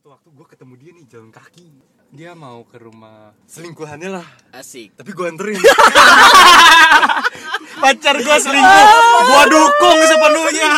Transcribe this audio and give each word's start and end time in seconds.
satu 0.00 0.16
waktu 0.16 0.32
gue 0.32 0.46
ketemu 0.48 0.74
dia 0.80 0.90
nih 0.96 1.04
jalan 1.12 1.28
kaki. 1.28 1.68
Dia 2.08 2.32
mau 2.32 2.64
ke 2.64 2.80
rumah 2.80 3.36
selingkuhannya 3.44 4.08
lah. 4.08 4.24
Asik. 4.48 4.96
tapi 4.96 5.12
gue 5.12 5.28
anterin. 5.28 5.60
Pacar 7.84 8.16
gue 8.16 8.36
selingkuh. 8.40 8.88
Gue 9.28 9.44
dukung 9.52 9.98
sepenuhnya. 10.00 10.72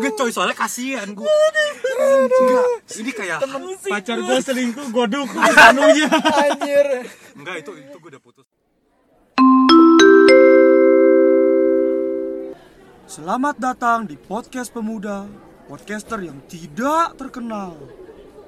Enggak 0.00 0.12
coy, 0.16 0.32
soalnya 0.32 0.56
kasihan 0.56 1.12
gue 1.12 1.28
Enggak, 1.28 2.64
ini 3.04 3.10
kayak 3.12 3.44
pacar 3.92 4.16
gue 4.24 4.38
selingkuh 4.40 4.86
gue 4.96 5.06
dukung 5.12 5.44
sepenuhnya. 5.44 6.08
Anjir. 6.24 6.86
Enggak, 7.36 7.68
itu 7.68 7.70
itu 7.84 7.96
gue 8.00 8.10
udah 8.16 8.22
putus. 8.24 8.48
Selamat 13.04 13.60
datang 13.60 14.08
di 14.08 14.16
podcast 14.16 14.72
pemuda 14.72 15.49
Podcaster 15.70 16.18
yang 16.18 16.42
tidak 16.50 17.14
terkenal 17.14 17.78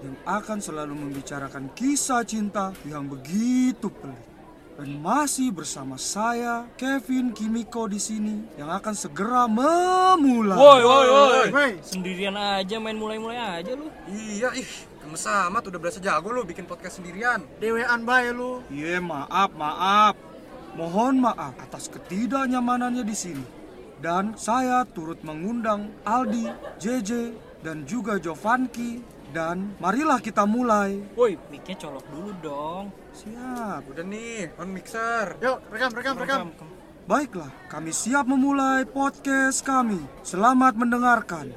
Yang 0.03 0.19
akan 0.27 0.59
selalu 0.59 1.07
membicarakan 1.07 1.71
kisah 1.71 2.27
cinta 2.27 2.75
yang 2.83 3.07
begitu 3.07 3.95
pelik 3.95 4.27
Dan 4.75 4.99
masih 4.99 5.55
bersama 5.55 5.95
saya, 6.03 6.67
Kevin 6.75 7.31
Kimiko 7.31 7.87
di 7.87 8.03
sini 8.03 8.43
Yang 8.59 8.71
akan 8.75 8.95
segera 8.99 9.47
memulai 9.47 10.59
Woi, 10.59 10.83
woi, 10.83 11.07
woi. 11.55 11.71
Sendirian 11.87 12.35
aja 12.35 12.83
main 12.83 12.99
mulai-mulai 12.99 13.39
aja 13.39 13.79
lu. 13.79 13.87
Iya, 14.11 14.59
ih, 14.59 14.73
gemes 15.07 15.23
amat 15.23 15.71
udah 15.71 15.79
berasa 15.79 16.03
jago 16.03 16.27
lu 16.35 16.43
bikin 16.43 16.67
podcast 16.67 16.99
sendirian 16.99 17.47
Dewean 17.63 18.03
bae 18.03 18.35
lu. 18.35 18.67
Iya 18.67 18.99
maaf, 18.99 19.55
maaf 19.55 20.19
Mohon 20.75 21.31
maaf 21.31 21.55
atas 21.55 21.87
ketidaknyamanannya 21.87 23.07
di 23.07 23.15
sini 23.15 23.62
Dan 24.03 24.35
saya 24.35 24.83
turut 24.83 25.23
mengundang 25.23 25.95
Aldi, 26.03 26.51
JJ, 26.83 27.39
dan 27.63 27.87
juga 27.87 28.19
Jovanki. 28.19 28.99
Dan 29.31 29.79
marilah 29.79 30.19
kita 30.19 30.43
mulai. 30.43 30.99
Woi, 31.15 31.39
mic-nya 31.55 31.79
colok 31.79 32.05
dulu 32.11 32.31
dong. 32.43 32.85
Siap. 33.15 33.87
Udah 33.87 34.03
nih, 34.03 34.59
on 34.59 34.75
mixer. 34.75 35.39
Yuk, 35.39 35.63
rekam, 35.71 35.95
rekam, 35.95 36.15
rekam. 36.19 36.47
Baiklah, 37.07 37.55
kami 37.71 37.95
siap 37.95 38.27
memulai 38.27 38.83
podcast 38.91 39.63
kami. 39.63 40.03
Selamat 40.27 40.75
mendengarkan 40.75 41.55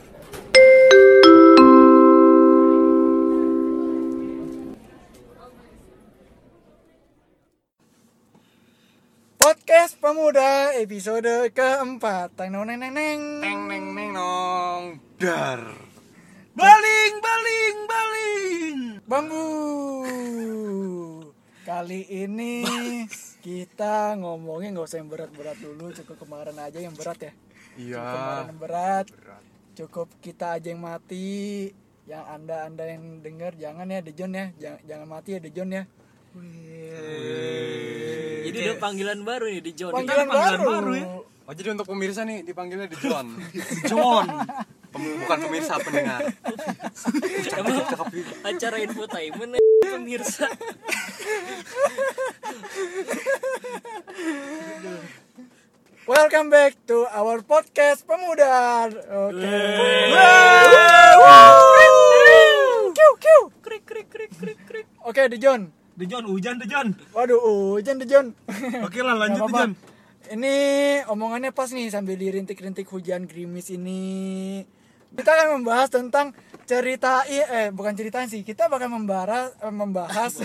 Podcast 9.45 10.01
Pemuda 10.01 10.73
episode 10.73 11.53
keempat. 11.53 12.33
Teng 12.33 12.49
neng 12.49 12.65
neng 12.65 12.81
neng 12.81 12.93
neng. 12.97 13.21
Neng 13.45 13.61
neng 13.69 13.85
neng 13.93 14.09
nong 14.17 14.97
Dar 15.21 15.61
Baling, 16.57 17.13
baling, 17.21 17.75
baling 17.85 18.77
Bambu. 19.05 19.45
Kali 21.61 22.09
ini 22.09 22.65
kita 23.45 24.17
ngomongin 24.17 24.73
nggak 24.73 24.89
usah 24.89 24.97
yang 24.97 25.13
berat-berat 25.13 25.61
dulu, 25.61 25.93
cukup 25.93 26.25
kemarin 26.25 26.57
aja 26.57 26.81
yang 26.81 26.97
berat 26.97 27.29
ya. 27.29 27.31
Iya 27.77 28.01
Kemarin 28.01 28.49
yang 28.49 28.61
berat. 28.65 29.05
Cukup 29.77 30.09
kita 30.25 30.57
aja 30.57 30.73
yang 30.73 30.81
mati. 30.81 31.69
Yang 32.09 32.25
anda 32.33 32.65
anda 32.65 32.89
yang 32.89 33.21
denger 33.21 33.61
jangan 33.61 33.93
ya 33.93 34.01
Dejon 34.01 34.33
ya, 34.33 34.49
jangan, 34.57 34.81
jangan 34.89 35.05
mati 35.05 35.37
ya 35.37 35.39
Dejon 35.45 35.69
ya. 35.69 35.85
Jadi 38.55 38.71
udah 38.71 38.79
panggilan 38.79 39.19
baru 39.27 39.45
nih 39.51 39.59
di 39.59 39.71
John. 39.75 39.91
Panggilan, 39.91 40.27
panggilan 40.31 40.59
baru. 40.59 40.71
baru 40.71 40.91
ya. 40.95 41.07
Oh 41.45 41.53
jadi 41.53 41.77
untuk 41.77 41.85
pemirsa 41.85 42.25
nih 42.25 42.41
dipanggilnya 42.41 42.89
The 42.89 42.97
John 43.05 43.37
John 43.91 44.25
Pem- 44.89 45.17
Bukan 45.21 45.37
pemirsa, 45.45 45.77
pendengar 45.77 46.25
Emang 47.59 47.85
acara 48.41 48.81
infotainment 48.81 49.61
pemirsa. 49.83 50.49
Welcome 56.09 56.49
back 56.49 56.79
to 56.87 57.05
our 57.11 57.43
podcast 57.45 58.07
Pemuda. 58.07 58.89
Oke. 59.29 59.53
Kiu, 62.95 63.11
kiu. 63.19 63.41
Krik 63.61 63.83
krik 63.85 64.09
krik 64.09 64.33
John, 66.03 66.27
hujan 66.27 66.59
The 66.59 66.67
John 66.67 66.91
Waduh, 67.15 67.39
hujan 67.79 67.95
Dejon. 68.03 68.35
Oke 68.83 68.99
lah 68.99 69.15
lanjut 69.15 69.47
apa-apa. 69.47 69.71
John 69.71 69.71
Ini 70.35 70.55
omongannya 71.07 71.55
pas 71.55 71.71
nih 71.71 71.87
sambil 71.93 72.17
dirintik-rintik 72.17 72.89
hujan 72.89 73.29
gerimis 73.29 73.69
ini. 73.71 74.65
Kita 75.15 75.31
akan 75.31 75.61
membahas 75.61 75.87
tentang 75.87 76.35
cerita 76.65 77.23
eh 77.29 77.71
bukan 77.71 77.93
cerita 77.95 78.19
sih. 78.27 78.43
Kita 78.43 78.67
bakal 78.67 78.91
membahas 78.91 79.55
eh, 79.61 79.71
membahas 79.71 80.43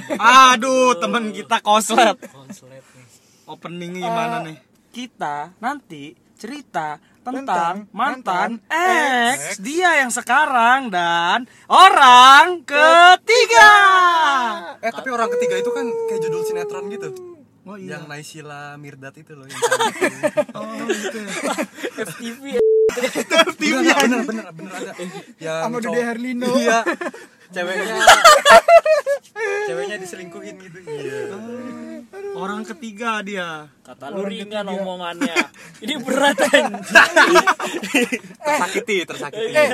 Aduh 0.55 0.95
temen 1.01 1.35
kita 1.35 1.59
koslet 1.65 2.15
Konslet 2.31 2.85
nih. 2.85 3.07
Openingnya 3.51 4.07
gimana 4.07 4.37
nih? 4.47 4.57
Kita 4.95 5.57
nanti 5.59 6.15
cerita 6.39 7.03
tentang 7.21 7.87
mantan, 7.93 8.65
mantan 8.65 8.73
ex 8.73 9.61
dia 9.61 10.01
yang 10.01 10.09
sekarang 10.09 10.89
dan 10.89 11.45
orang 11.69 12.65
ketiga. 12.65 13.71
Eh 14.81 14.89
tapi 14.89 15.09
orang 15.13 15.29
ketiga 15.37 15.61
itu 15.61 15.71
kan 15.71 15.87
kayak 16.09 16.21
judul 16.25 16.43
sinetron 16.49 16.89
gitu 16.89 17.13
Oh 17.71 17.77
iya. 17.77 18.01
Yang 18.01 18.05
Naysila 18.09 18.75
Mirdad 18.81 19.15
itu 19.15 19.33
loh 19.37 19.47
yang. 19.47 19.61
Oh 20.59 20.75
gitu. 20.89 21.19
ya. 21.23 21.33
FTV 22.09 22.45
Bener, 22.91 23.95
bener, 23.95 24.21
bener, 24.27 24.47
bener 24.51 24.73
ada 24.75 24.93
Yang 25.39 25.59
sama 25.63 25.77
Dude 25.79 26.03
Herlino. 26.03 26.51
Iya 26.59 26.83
Ceweknya 27.51 27.97
Ceweknya 29.67 29.97
diselingkuhin 29.99 30.57
gitu 30.59 30.79
Iya 30.87 31.37
Orang 32.31 32.63
ketiga 32.63 33.21
dia. 33.27 33.69
Kata 33.83 34.11
lu 34.15 34.23
ringan 34.23 34.67
omongannya. 34.71 35.35
Ini 35.83 35.95
berat 35.99 36.39
kan. 36.39 36.79
Tersakiti, 38.39 38.97
tersakiti 39.03 39.51
Eh, 39.51 39.71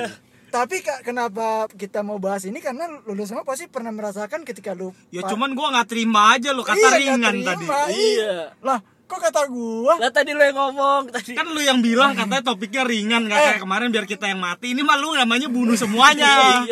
tapi 0.48 0.80
Kak, 0.80 1.04
kenapa 1.04 1.68
kita 1.68 2.00
mau 2.00 2.16
bahas 2.16 2.48
ini 2.48 2.64
karena 2.64 2.88
lulus 3.04 3.28
semua 3.28 3.44
pasti 3.44 3.68
pernah 3.68 3.92
merasakan 3.92 4.40
ketika 4.46 4.72
lu 4.72 4.88
Ya 5.12 5.20
cuman 5.26 5.52
gua 5.52 5.74
nggak 5.74 5.88
terima 5.90 6.32
aja 6.38 6.56
lo 6.56 6.64
kata 6.64 6.80
Iya, 6.80 6.96
ringan 6.96 7.34
terima, 7.34 7.50
tadi. 7.52 7.66
Iya. 7.92 8.36
Lah, 8.64 8.78
kok 9.04 9.20
kata 9.20 9.42
gua? 9.52 9.94
Lah 10.00 10.10
tadi 10.10 10.30
lu 10.32 10.40
yang 10.40 10.56
ngomong 10.56 11.02
tadi. 11.12 11.36
Kan 11.36 11.46
lu 11.52 11.60
yang 11.60 11.84
bilang 11.84 12.16
katanya 12.16 12.42
topiknya 12.46 12.82
ringan 12.88 13.28
nggak 13.28 13.36
kayak 13.36 13.60
kemarin 13.60 13.88
biar 13.92 14.06
kita 14.08 14.32
yang 14.32 14.40
mati. 14.40 14.72
Ini 14.72 14.80
mah 14.80 14.96
lu 14.96 15.12
namanya 15.12 15.48
bunuh 15.52 15.76
semuanya. 15.76 16.64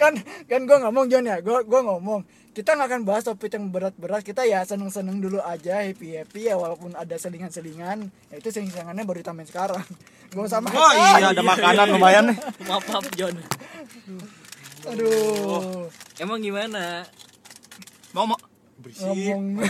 Iya. 0.00 0.08
kan 0.08 0.14
kan 0.48 0.60
gue 0.64 0.78
ngomong 0.88 1.04
John 1.12 1.28
ya. 1.28 1.36
Gue 1.44 1.60
gua 1.68 1.80
ngomong. 1.84 2.24
Kita 2.50 2.74
nggak 2.74 2.88
akan 2.88 3.02
bahas 3.04 3.22
topik 3.28 3.52
yang 3.52 3.68
berat-berat. 3.68 4.24
Kita 4.24 4.48
ya 4.48 4.64
seneng-seneng 4.64 5.20
dulu 5.20 5.38
aja 5.44 5.84
happy 5.84 6.16
happy 6.16 6.48
ya 6.48 6.56
walaupun 6.56 6.96
ada 6.96 7.14
selingan-selingan. 7.20 8.08
Ya 8.32 8.34
itu 8.40 8.48
selingan-selingannya 8.48 9.04
baru 9.04 9.20
ditambahin 9.20 9.48
sekarang. 9.52 9.84
Gue 10.32 10.48
sama. 10.48 10.72
Oh 10.72 10.92
iya 10.96 11.30
ada 11.30 11.42
makanan 11.44 11.86
lumayan 11.92 12.24
nih. 12.32 12.38
Maaf, 12.68 12.84
maaf 12.88 13.06
John. 13.14 13.36
aduh. 14.88 15.86
Emang 16.16 16.40
gimana? 16.40 17.04
Mau 18.16 18.24
mau. 18.24 18.40
Ngomong 18.80 19.60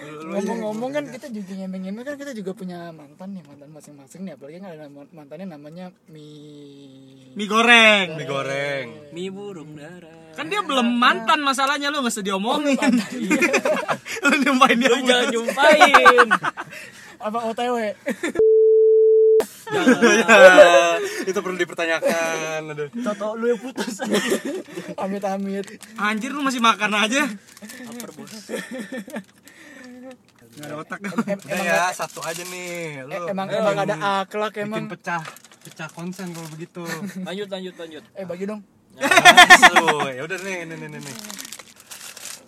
ngomong-ngomong 0.00 0.90
kan 0.94 1.04
kita 1.10 1.26
juga 1.28 1.52
ngemeng-ngemeng 1.58 2.04
kan 2.06 2.14
kita 2.16 2.32
juga 2.32 2.52
punya 2.54 2.94
mantan 2.94 3.36
nih 3.36 3.42
mantan 3.44 3.68
masing-masing 3.74 4.20
nih 4.24 4.32
apalagi 4.38 4.56
kan 4.62 4.70
ada 4.72 4.86
mantannya 4.90 5.46
namanya 5.50 5.86
mi 6.08 6.28
mie 7.36 7.48
goreng. 7.48 8.16
Mie 8.16 8.26
goreng 8.26 8.86
Mie 9.14 9.30
burung 9.30 9.76
dara. 9.76 10.34
Kan 10.34 10.46
dia 10.48 10.62
belum 10.62 10.86
mantan 10.96 11.42
masalahnya 11.42 11.90
lu 11.90 12.00
nggak 12.00 12.14
usah 12.14 12.24
diomongin. 12.24 12.78
lu 14.24 14.34
nyumpahin 14.40 14.76
dia. 14.78 14.88
Lu 14.88 14.98
jangan 15.04 15.26
nyumpain. 15.34 16.28
apa 17.20 17.38
otw 17.52 17.76
Itu 21.28 21.38
perlu 21.44 21.56
dipertanyakan 21.60 22.74
Aduh 22.74 22.88
Toto 22.90 23.38
lu 23.38 23.54
yang 23.54 23.60
putus. 23.60 24.02
amit-amit 24.98 25.78
Anjir 26.00 26.32
lu 26.34 26.42
masih 26.42 26.58
makan 26.58 26.96
aja. 26.96 27.28
Lapar 27.86 28.10
bos. 28.16 28.32
Gak 30.60 30.66
ada 30.66 30.76
otak 30.76 30.98
dah. 31.00 31.12
Em- 31.26 31.40
Udah 31.40 31.64
ya, 31.64 31.88
satu 31.90 32.20
aja 32.20 32.42
nih 32.44 33.00
Lu 33.02 33.16
emang 33.26 33.48
emang 33.48 33.76
ada 33.78 33.94
akhlak 34.20 34.52
bikin 34.54 34.66
emang 34.66 34.84
pecah 34.86 35.22
Pecah 35.60 35.88
konsen 35.88 36.30
kalau 36.30 36.48
begitu 36.48 36.84
Lanjut 37.26 37.48
lanjut 37.48 37.74
lanjut. 37.74 38.04
eh 38.12 38.24
bagi 38.24 38.44
dong 38.44 38.60
Lu, 39.72 40.04
ya 40.06 40.20
udah 40.20 40.38
nih, 40.38 40.66
nih, 40.66 40.76
nih, 40.76 40.88
nih, 40.88 41.00
nih. 41.00 41.16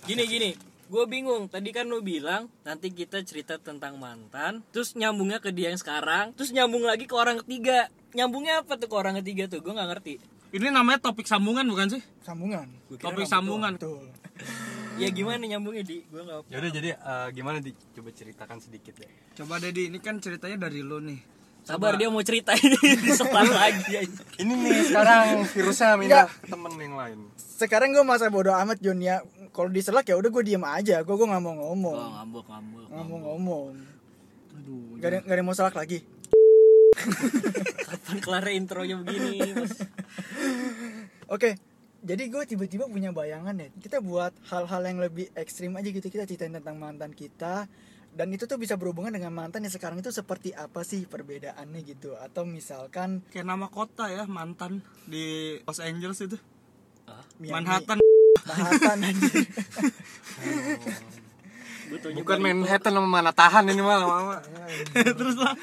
Gini 0.02 0.24
gini. 0.26 0.50
Gue 0.84 1.06
bingung. 1.06 1.46
Tadi 1.46 1.70
kan 1.70 1.86
lu 1.86 2.02
bilang 2.02 2.50
nanti 2.60 2.90
kita 2.90 3.22
cerita 3.22 3.56
tentang 3.56 3.96
mantan, 3.96 4.60
terus 4.68 4.92
nyambungnya 4.92 5.38
ke 5.38 5.48
dia 5.48 5.70
yang 5.70 5.78
sekarang, 5.78 6.34
terus 6.34 6.50
nyambung 6.50 6.82
lagi 6.82 7.06
ke 7.06 7.14
orang 7.14 7.40
ketiga. 7.40 7.86
Nyambungnya 8.12 8.60
apa 8.60 8.74
tuh 8.74 8.84
ke 8.84 8.96
orang 8.98 9.16
ketiga 9.16 9.48
tuh? 9.48 9.62
Gue 9.62 9.72
nggak 9.72 9.88
ngerti. 9.88 10.14
Ini 10.52 10.68
namanya 10.68 11.00
topik 11.00 11.24
sambungan 11.24 11.64
bukan 11.64 11.88
sih? 11.88 12.02
sambungan 12.20 12.68
Topik 12.92 13.24
sambungan. 13.24 13.72
betul 13.74 14.04
Ya 14.94 15.08
gimana 15.08 15.42
nyambungnya 15.42 15.82
di? 15.82 16.04
Gue 16.04 16.20
nggak. 16.20 16.46
Ya 16.46 16.56
udah 16.58 16.70
jadi 16.70 16.88
eh, 16.92 17.28
gimana 17.30 17.58
di 17.58 17.72
coba 17.90 18.10
ceritakan 18.10 18.58
sedikit 18.58 18.94
ya. 18.96 19.08
Coba 19.34 19.56
Dedi, 19.56 19.86
ini 19.86 19.98
kan 19.98 20.18
ceritanya 20.18 20.60
dari 20.60 20.80
lu 20.80 20.98
nih. 20.98 21.20
Sabar 21.62 21.94
dia 21.94 22.08
mau 22.08 22.18
cerita 22.20 22.52
ini 22.52 22.74
disepan 23.06 23.46
lagi 23.46 23.94
aja. 23.96 24.22
Ini 24.36 24.50
nih 24.52 24.78
sekarang 24.84 25.24
virusnya 25.46 25.94
minta 25.94 26.26
temen 26.42 26.72
yang 26.74 26.94
lain. 26.94 27.18
sekarang 27.38 27.94
gue 27.94 28.02
masa 28.02 28.26
bodoh 28.26 28.50
amat 28.52 28.76
Jon 28.76 28.98
ya 28.98 29.22
kalau 29.50 29.70
diselak 29.70 30.02
ya 30.04 30.18
udah 30.18 30.26
gue 30.28 30.42
diem 30.42 30.58
aja 30.60 30.98
gue 30.98 31.14
gue 31.14 31.22
nggak 31.24 31.38
mau 31.40 31.54
ngomong 31.54 31.94
Oh, 31.94 32.10
ngambek. 32.12 32.44
nggak 32.90 33.04
mau 33.06 33.18
ngomong 33.22 33.66
Aduh. 34.52 34.98
gak 34.98 35.06
ada 35.06 35.18
gak 35.20 35.30
ada 35.30 35.38
yang 35.38 35.46
mau 35.46 35.54
selak 35.54 35.76
lagi 35.76 36.02
Kapan 37.78 38.18
kelar 38.18 38.46
intronya 38.48 38.98
begini? 38.98 39.38
Oke, 41.26 41.54
jadi 42.02 42.26
gue 42.26 42.42
tiba-tiba 42.50 42.90
punya 42.90 43.14
bayangan 43.14 43.54
ya. 43.54 43.70
Kita 43.78 44.02
buat 44.02 44.34
hal-hal 44.50 44.82
yang 44.90 44.98
lebih 44.98 45.30
ekstrim 45.38 45.70
aja 45.78 45.86
gitu. 45.86 46.02
Kita 46.10 46.26
ceritain 46.26 46.50
tentang 46.50 46.74
mantan 46.74 47.14
kita. 47.14 47.70
Dan 48.12 48.28
itu 48.34 48.44
tuh 48.44 48.60
bisa 48.60 48.76
berhubungan 48.76 49.14
dengan 49.14 49.32
mantan 49.32 49.64
yang 49.64 49.72
sekarang 49.72 50.02
itu 50.02 50.12
seperti 50.12 50.52
apa 50.52 50.82
sih 50.82 51.06
perbedaannya 51.06 51.80
gitu. 51.86 52.18
Atau 52.18 52.42
misalkan 52.42 53.22
Kayak 53.30 53.46
nama 53.48 53.70
kota 53.70 54.10
ya 54.10 54.26
mantan 54.26 54.82
di 55.06 55.56
Los 55.62 55.78
Angeles 55.78 56.18
itu. 56.26 56.36
Miami, 57.38 57.54
Manhattan. 57.54 57.98
Manhattan 58.44 58.98
anjir. 59.08 59.46
Taunya 62.02 62.16
Bukan 62.18 62.38
Bali. 62.42 62.52
Manhattan 62.56 62.92
sama 62.98 63.08
mana 63.08 63.30
tahan 63.30 63.64
ini 63.70 63.80
mah 63.80 63.96
lama-lama. 64.02 64.36
Terus 65.22 65.36
lah. 65.38 65.54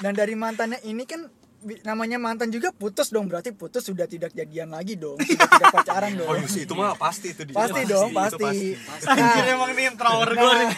Dan 0.00 0.12
dari 0.16 0.34
mantannya 0.36 0.84
ini 0.84 1.08
kan 1.08 1.39
namanya 1.84 2.16
mantan 2.16 2.48
juga 2.48 2.72
putus 2.72 3.12
dong. 3.12 3.28
Berarti 3.28 3.52
putus 3.52 3.84
sudah 3.84 4.08
tidak 4.08 4.32
jadian 4.32 4.72
lagi 4.72 4.96
dong. 4.96 5.20
Sudah 5.20 5.48
tidak 5.48 5.70
pacaran 5.74 6.12
dong. 6.16 6.28
Oh 6.30 6.36
iya, 6.38 6.46
itu 6.62 6.74
mah 6.78 6.94
pasti 6.94 7.34
itu 7.34 7.42
dia. 7.42 7.56
Pasti 7.56 7.80
Itu 7.82 7.90
dong, 7.90 8.10
itu 8.14 8.38
pasti. 8.38 8.68
Anjir 9.08 9.44
emang 9.50 9.70
nih 9.74 9.84
introvert 9.90 10.34
gue 10.36 10.52
nih. 10.54 10.70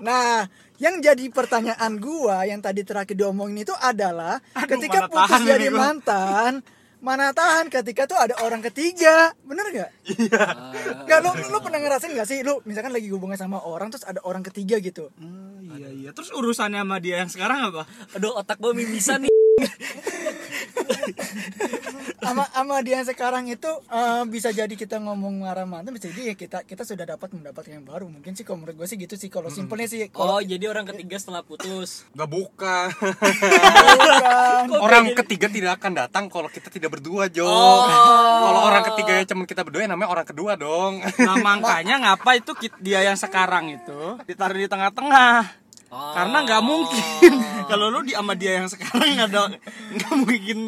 Nah, 0.00 0.48
yang 0.78 1.02
jadi 1.02 1.24
pertanyaan 1.34 1.98
gua 1.98 2.46
yang 2.46 2.62
tadi 2.62 2.86
terakhir 2.86 3.18
diomongin 3.18 3.66
itu 3.66 3.74
adalah 3.82 4.38
Aduh, 4.54 4.78
ketika 4.78 5.10
putus 5.10 5.42
jadi 5.42 5.68
mantan, 5.74 6.62
mana 6.98 7.30
tahan 7.30 7.70
ketika 7.70 8.10
tuh 8.10 8.18
ada 8.18 8.34
orang 8.42 8.58
ketiga, 8.58 9.30
bener 9.46 9.66
gak? 9.70 9.90
Iya. 10.18 10.44
Gak 11.06 11.18
lu, 11.22 11.30
lu 11.46 11.58
pernah 11.62 11.78
ngerasain 11.78 12.10
gak 12.10 12.28
sih 12.28 12.42
lu 12.42 12.58
misalkan 12.66 12.90
lagi 12.90 13.06
hubungan 13.14 13.38
sama 13.38 13.62
orang 13.62 13.94
terus 13.94 14.02
ada 14.02 14.18
orang 14.26 14.42
ketiga 14.42 14.82
gitu? 14.82 15.14
Oh, 15.14 15.58
iya 15.78 15.88
iya. 15.94 16.10
Terus 16.10 16.34
urusannya 16.34 16.82
sama 16.82 16.98
dia 16.98 17.22
yang 17.22 17.30
sekarang 17.30 17.70
apa? 17.70 17.86
Aduh 18.18 18.34
otak 18.34 18.58
gua 18.58 18.74
mimisan 18.74 19.26
nih. 19.26 19.32
Sama 22.18 22.44
sama 22.50 22.82
dia 22.82 22.98
yang 23.00 23.06
sekarang 23.06 23.46
itu 23.48 23.70
eh, 23.88 24.22
bisa 24.28 24.50
jadi 24.50 24.70
kita 24.74 24.98
ngomong 25.00 25.46
marah 25.46 25.64
mantan 25.64 25.94
bisa 25.94 26.10
jadi 26.10 26.32
ya 26.32 26.34
kita 26.34 26.58
kita 26.66 26.82
sudah 26.82 27.06
dapat 27.06 27.30
mendapatkan 27.32 27.72
yang 27.78 27.86
baru. 27.86 28.10
Mungkin 28.10 28.34
sih 28.34 28.42
kalau 28.42 28.64
menurut 28.64 28.84
gue 28.84 28.88
sih 28.90 28.98
gitu 28.98 29.14
sih 29.14 29.30
kalau 29.30 29.48
simpelnya 29.48 29.88
sih 29.88 30.10
kalau 30.10 30.38
Oh, 30.38 30.42
jadi 30.44 30.70
orang 30.70 30.86
ketiga 30.86 31.18
setelah 31.18 31.42
putus. 31.42 32.06
Enggak 32.14 32.30
bukan. 32.30 32.88
bukan. 34.70 34.78
orang 34.78 35.04
ketiga 35.18 35.46
tidak 35.50 35.82
akan 35.82 35.92
datang 35.98 36.24
kalau 36.30 36.46
kita 36.46 36.70
tidak 36.70 36.94
berdua, 36.94 37.26
Jo. 37.26 37.42
Oh. 37.48 37.86
Kalau 38.46 38.60
orang 38.70 38.82
ketiga 38.92 39.12
cuma 39.34 39.42
kita 39.50 39.66
berdua 39.66 39.82
ya 39.86 39.90
namanya 39.90 40.10
orang 40.14 40.26
kedua 40.26 40.54
dong. 40.54 41.02
Nah 41.02 41.36
makanya 41.42 41.98
ngapa 42.02 42.38
itu 42.38 42.54
dia 42.78 43.02
yang 43.02 43.18
sekarang 43.18 43.82
itu 43.82 44.20
ditaruh 44.30 44.58
di 44.58 44.70
tengah-tengah. 44.70 45.67
Oh. 45.88 46.12
Karena 46.12 46.44
nggak 46.44 46.62
mungkin 46.64 47.32
kalau 47.70 47.88
lu 47.88 48.04
di 48.04 48.12
sama 48.12 48.36
dia 48.36 48.60
yang 48.60 48.68
sekarang 48.68 49.16
nggak 49.16 49.28
ada 49.32 49.56
nggak 49.96 50.14
mungkin 50.20 50.58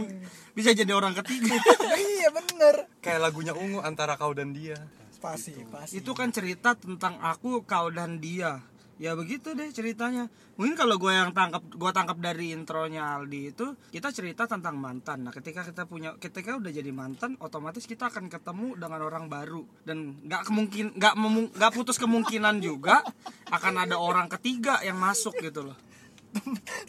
bisa 0.56 0.72
jadi 0.72 0.92
orang 0.92 1.14
ketiga. 1.16 1.56
iya 2.16 2.28
bener. 2.32 2.88
Kayak 3.04 3.30
lagunya 3.30 3.52
Ungu 3.52 3.84
antara 3.84 4.16
kau 4.16 4.32
dan 4.32 4.56
dia. 4.56 4.76
Pasti, 5.20 5.52
pasti. 5.68 6.00
itu 6.00 6.16
kan 6.16 6.32
cerita 6.32 6.72
tentang 6.72 7.20
aku, 7.20 7.60
kau 7.68 7.92
dan 7.92 8.24
dia. 8.24 8.64
Ya 9.00 9.16
begitu 9.16 9.56
deh 9.56 9.72
ceritanya. 9.72 10.28
Mungkin 10.60 10.76
kalau 10.76 11.00
gue 11.00 11.08
yang 11.08 11.32
tangkap, 11.32 11.64
gue 11.64 11.88
tangkap 11.88 12.20
dari 12.20 12.52
intronya 12.52 13.16
Aldi 13.16 13.40
itu 13.48 13.72
kita 13.88 14.12
cerita 14.12 14.44
tentang 14.44 14.76
mantan. 14.76 15.24
Nah 15.24 15.32
ketika 15.32 15.64
kita 15.64 15.88
punya, 15.88 16.20
ketika 16.20 16.60
udah 16.60 16.68
jadi 16.68 16.92
mantan, 16.92 17.40
otomatis 17.40 17.88
kita 17.88 18.12
akan 18.12 18.28
ketemu 18.28 18.76
dengan 18.76 19.00
orang 19.00 19.32
baru 19.32 19.64
dan 19.88 20.20
nggak 20.20 20.44
kemungkin, 20.44 20.92
nggak 21.00 21.16
nggak 21.56 21.72
putus 21.72 21.96
kemungkinan 21.96 22.60
juga 22.60 23.00
akan 23.48 23.88
ada 23.88 23.96
orang 23.96 24.28
ketiga 24.36 24.84
yang 24.84 25.00
masuk 25.00 25.32
gitu 25.40 25.72
loh. 25.72 25.78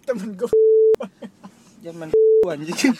temen 0.04 0.36
gue 0.36 0.52
Jangan 1.80 2.12
main 2.12 2.12
anjing. 2.52 2.92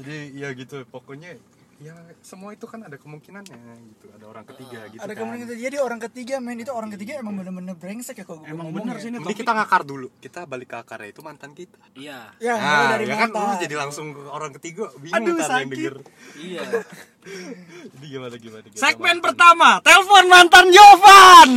Jadi 0.00 0.16
ya 0.32 0.48
gitu, 0.56 0.86
pokoknya 0.88 1.36
ya 1.78 1.94
semua 2.26 2.50
itu 2.50 2.66
kan 2.66 2.82
ada 2.82 2.98
kemungkinannya 2.98 3.54
gitu, 3.94 4.10
ada 4.10 4.26
orang 4.26 4.42
ketiga 4.50 4.90
gitu. 4.90 4.98
ada 4.98 5.14
kan. 5.14 5.22
kemungkinan 5.22 5.46
gitu. 5.46 5.62
jadi 5.62 5.76
orang 5.78 6.00
ketiga 6.02 6.34
men 6.42 6.58
itu 6.58 6.74
orang 6.74 6.90
ketiga 6.90 7.22
emang 7.22 7.38
bener-bener 7.38 7.78
brengsek 7.78 8.18
ya 8.18 8.26
kalau 8.26 8.42
gue 8.42 8.50
Emang 8.50 8.74
ngomong 8.74 8.82
bener 8.82 8.96
ya. 8.98 9.02
sih 9.06 9.08
ini 9.14 9.18
Mending 9.22 9.38
kita 9.38 9.52
ngakar 9.54 9.82
dulu. 9.86 10.10
Kita 10.18 10.40
balik 10.50 10.74
ke 10.74 10.76
akarnya 10.82 11.08
itu 11.14 11.20
mantan 11.22 11.54
kita. 11.54 11.78
Iya. 11.94 12.34
ya 12.42 12.54
Nah, 12.58 12.98
dari 12.98 13.06
ya 13.06 13.14
kan 13.14 13.30
lu 13.30 13.54
jadi 13.62 13.74
langsung 13.78 14.10
ke 14.10 14.26
orang 14.26 14.50
ketiga 14.58 14.90
bingung 14.98 15.22
Aduh, 15.22 15.38
ntar 15.38 15.46
yang 15.62 15.70
sakit. 15.70 15.70
denger. 15.70 15.94
Iya. 16.42 16.62
Jadi 17.92 18.06
gimana 18.08 18.34
gimana? 18.40 18.64
gimana? 18.64 18.80
Segmen 18.80 19.16
pertama, 19.20 19.68
telepon 19.84 20.24
mantan 20.32 20.66
Jovan. 20.72 21.50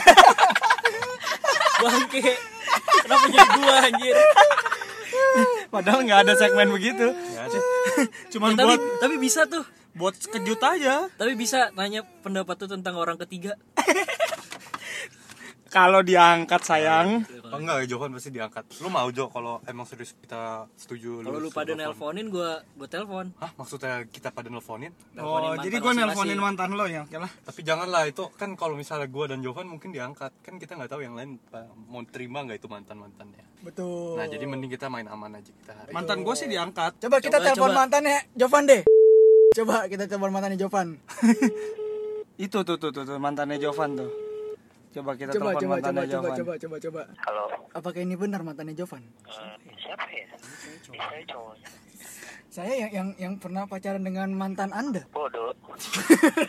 Bangke. 1.84 2.32
Kenapa 3.04 3.26
jadi 3.28 3.48
gua 3.60 3.74
anjir? 3.84 4.16
Padahal 5.68 6.00
nggak 6.06 6.20
ada 6.24 6.34
segmen 6.34 6.68
begitu. 6.72 7.06
Ya, 7.12 7.44
sih. 7.46 7.60
Cuman 8.32 8.56
tapi 8.56 8.66
buat 8.66 8.80
tapi 9.00 9.14
bisa 9.20 9.44
tuh. 9.46 9.64
buat 9.90 10.14
kejut 10.14 10.62
aja. 10.62 11.10
Tapi 11.18 11.34
bisa 11.34 11.74
nanya 11.74 12.06
pendapat 12.22 12.54
tuh 12.54 12.70
tentang 12.70 12.94
orang 12.94 13.18
ketiga. 13.18 13.58
Kalau 15.70 16.02
diangkat 16.02 16.66
sayang, 16.66 17.22
Oh 17.50 17.58
enggak, 17.58 17.86
Jovan 17.90 18.14
pasti 18.14 18.30
diangkat. 18.30 18.62
Lu 18.78 18.90
mau 18.90 19.10
Jo 19.10 19.26
kalau 19.26 19.58
emang 19.66 19.82
serius 19.82 20.14
kita 20.18 20.70
setuju 20.78 21.22
Kalau 21.26 21.38
lu 21.42 21.50
pada 21.50 21.74
telepon. 21.74 21.82
nelponin 21.82 22.26
gua 22.30 22.62
gua 22.78 22.86
telepon. 22.86 23.26
Hah, 23.42 23.50
maksudnya 23.58 24.06
kita 24.06 24.30
pada 24.30 24.46
nelponin? 24.46 24.94
Oh, 25.18 25.58
jadi 25.58 25.78
gue 25.78 25.82
masing-masing. 25.82 26.10
nelponin 26.14 26.38
mantan 26.38 26.74
lo 26.78 26.86
ya, 26.86 27.02
oke 27.06 27.18
lah. 27.18 27.30
Tapi 27.30 27.60
janganlah 27.66 28.06
itu 28.06 28.22
kan 28.38 28.54
kalau 28.54 28.78
misalnya 28.78 29.10
gua 29.10 29.30
dan 29.30 29.42
Jovan 29.42 29.66
mungkin 29.66 29.90
diangkat. 29.90 30.30
Kan 30.46 30.62
kita 30.62 30.78
nggak 30.78 30.90
tahu 30.94 31.02
yang 31.02 31.18
lain 31.18 31.42
mau 31.90 32.02
terima 32.06 32.46
nggak 32.46 32.62
itu 32.62 32.68
mantan-mantannya. 32.70 33.42
betul 33.66 34.14
Nah, 34.14 34.24
jadi 34.30 34.46
mending 34.46 34.70
kita 34.70 34.86
main 34.86 35.06
aman 35.10 35.38
aja 35.42 35.50
kita 35.50 35.72
hari. 35.74 35.90
Mantan 35.90 36.22
gue 36.22 36.34
sih 36.38 36.48
diangkat. 36.48 37.02
coba 37.02 37.18
kita 37.18 37.38
telepon 37.42 37.74
mantannya 37.74 38.30
Jovan 38.38 38.64
deh 38.64 38.82
coba 39.52 39.84
kita 39.90 40.06
telepon 40.06 40.30
mantannya 40.30 40.56
Jovan 40.56 40.96
Itu 42.46 42.64
tuh 42.64 42.80
tuh 42.80 42.88
tuh, 42.88 43.04
tuh 43.04 43.20
mantannya 43.20 43.60
Jovan 43.60 44.00
tuh. 44.00 44.29
Coba 44.90 45.14
kita 45.14 45.30
coba 45.30 45.54
telepon 45.54 45.54
coba 45.54 45.60
coba 45.60 45.74
mantannya 45.78 46.02
coba 46.02 46.10
Jovan. 46.10 46.36
coba 46.36 46.52
coba 46.58 46.76
coba 46.82 47.00
Halo, 47.22 47.44
apakah 47.70 48.00
ini 48.02 48.14
benar 48.14 48.40
mantannya 48.42 48.74
Jovan 48.74 49.02
eh, 49.06 49.54
siapa 49.78 50.06
ya? 50.10 50.26
Saya 50.82 51.22
cowoknya. 51.30 51.68
saya 52.50 52.72
yang 52.74 52.90
yang 52.90 53.08
yang 53.14 53.34
pernah 53.38 53.62
pacaran 53.64 54.02
dengan 54.02 54.34
mantan 54.34 54.74
anda 54.74 55.06
Bodoh. 55.08 55.54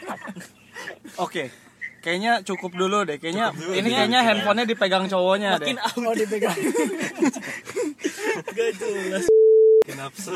Oke. 1.26 1.54
Kayaknya 2.02 2.42
cukup 2.42 2.74
dulu 2.74 3.06
deh. 3.06 3.22
Kayaknya 3.22 3.54
ini 3.78 3.94
kayaknya 3.94 4.26
handphonenya 4.26 4.66
dipegang 4.66 5.06
cowoknya 5.06 5.62
Makin 5.62 5.78
deh. 5.78 5.86
out 5.86 6.02
oh 6.02 6.16
dipegang 6.18 6.58
gak 8.58 8.70
jelas. 8.74 9.26
Kenapa? 9.82 10.34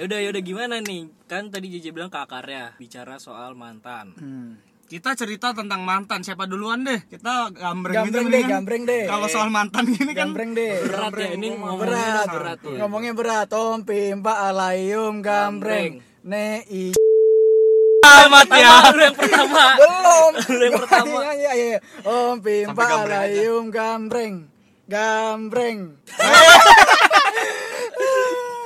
Yaudah 0.00 0.18
yaudah 0.24 0.40
gimana 0.40 0.80
nih? 0.80 1.12
Kan 1.28 1.52
tadi 1.52 1.68
JJ 1.68 1.92
bilang 1.92 2.08
ke 2.08 2.16
akarnya 2.16 2.72
bicara 2.80 3.20
soal 3.20 3.52
mantan. 3.52 4.16
Hmm. 4.16 4.56
Kita 4.90 5.14
cerita 5.14 5.54
tentang 5.54 5.86
mantan. 5.86 6.18
Siapa 6.26 6.50
duluan 6.50 6.82
deh? 6.82 6.98
Kita 7.06 7.54
gambreng, 7.54 8.10
gitu 8.10 8.10
gambreng 8.10 8.26
deh 8.26 8.42
mendingan. 8.42 8.50
gambreng 8.58 8.82
deh 8.90 9.02
Kalau 9.06 9.26
soal 9.30 9.46
mantan 9.46 9.86
gini 9.86 10.10
kan 10.18 10.34
gambreng 10.34 10.50
deh 10.50 10.82
Berat 10.82 11.12
ya 11.14 11.28
ini 11.30 11.46
ngomongnya 11.54 11.78
berat 11.78 12.26
berat 12.26 12.58
ya. 12.58 12.76
ngomongnya 12.82 13.12
berat 13.14 13.46
Tom 13.46 13.86
pimpa 13.86 14.50
alayum 14.50 15.22
gambreng 15.22 16.02
ne 16.26 16.66
i 16.66 16.90
amat 18.02 18.50
ya. 18.50 18.74
Lu 18.90 19.00
yang 19.06 19.14
pertama. 19.14 19.62
belum 19.78 20.32
Lu 20.50 20.58
yang 20.58 20.74
pertama. 20.82 21.18
iya 21.22 21.30
iya 21.38 21.52
iya 21.54 21.78
om 22.02 22.42
pimpa 22.42 22.82
gambreng 22.82 23.14
alayum 23.14 23.64
gambreng 23.70 24.34
gambreng 24.90 25.78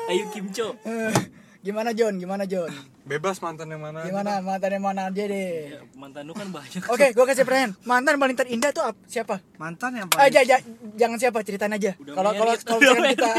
Ayo 0.05 0.25
Kimco. 0.33 0.77
Eh, 0.85 1.13
gimana 1.61 1.93
John 1.93 2.17
gimana 2.17 2.49
John 2.49 2.73
Bebas 3.05 3.37
mantan 3.39 3.69
yang 3.69 3.79
mana? 3.79 4.01
aja. 4.01 4.09
gimana 4.09 4.41
mantan 4.41 4.71
yang 4.71 4.81
mana 4.83 5.01
aja 5.07 5.23
deh 5.23 5.53
Ya, 5.71 5.81
mantan 5.93 6.25
lu 6.25 6.33
kan 6.33 6.49
banyak. 6.49 6.81
Oke, 6.87 7.13
gue 7.13 7.25
kasih 7.25 7.43
pertanyaan. 7.43 7.77
Mantan 7.83 8.17
paling 8.17 8.33
terindah 8.35 8.71
tuh 8.71 8.81
ap- 8.83 9.05
siapa? 9.05 9.45
Mantan 9.55 9.93
yang 9.95 10.07
Eh, 10.07 10.11
paling 10.11 10.33
ja- 10.33 10.47
ja- 10.47 10.65
jangan 10.97 11.19
siapa, 11.19 11.39
ceritain 11.41 11.69
aja. 11.71 11.93
Kalau 11.95 12.33
kalau 12.33 12.53
kalau 12.57 12.81
kita 13.07 13.33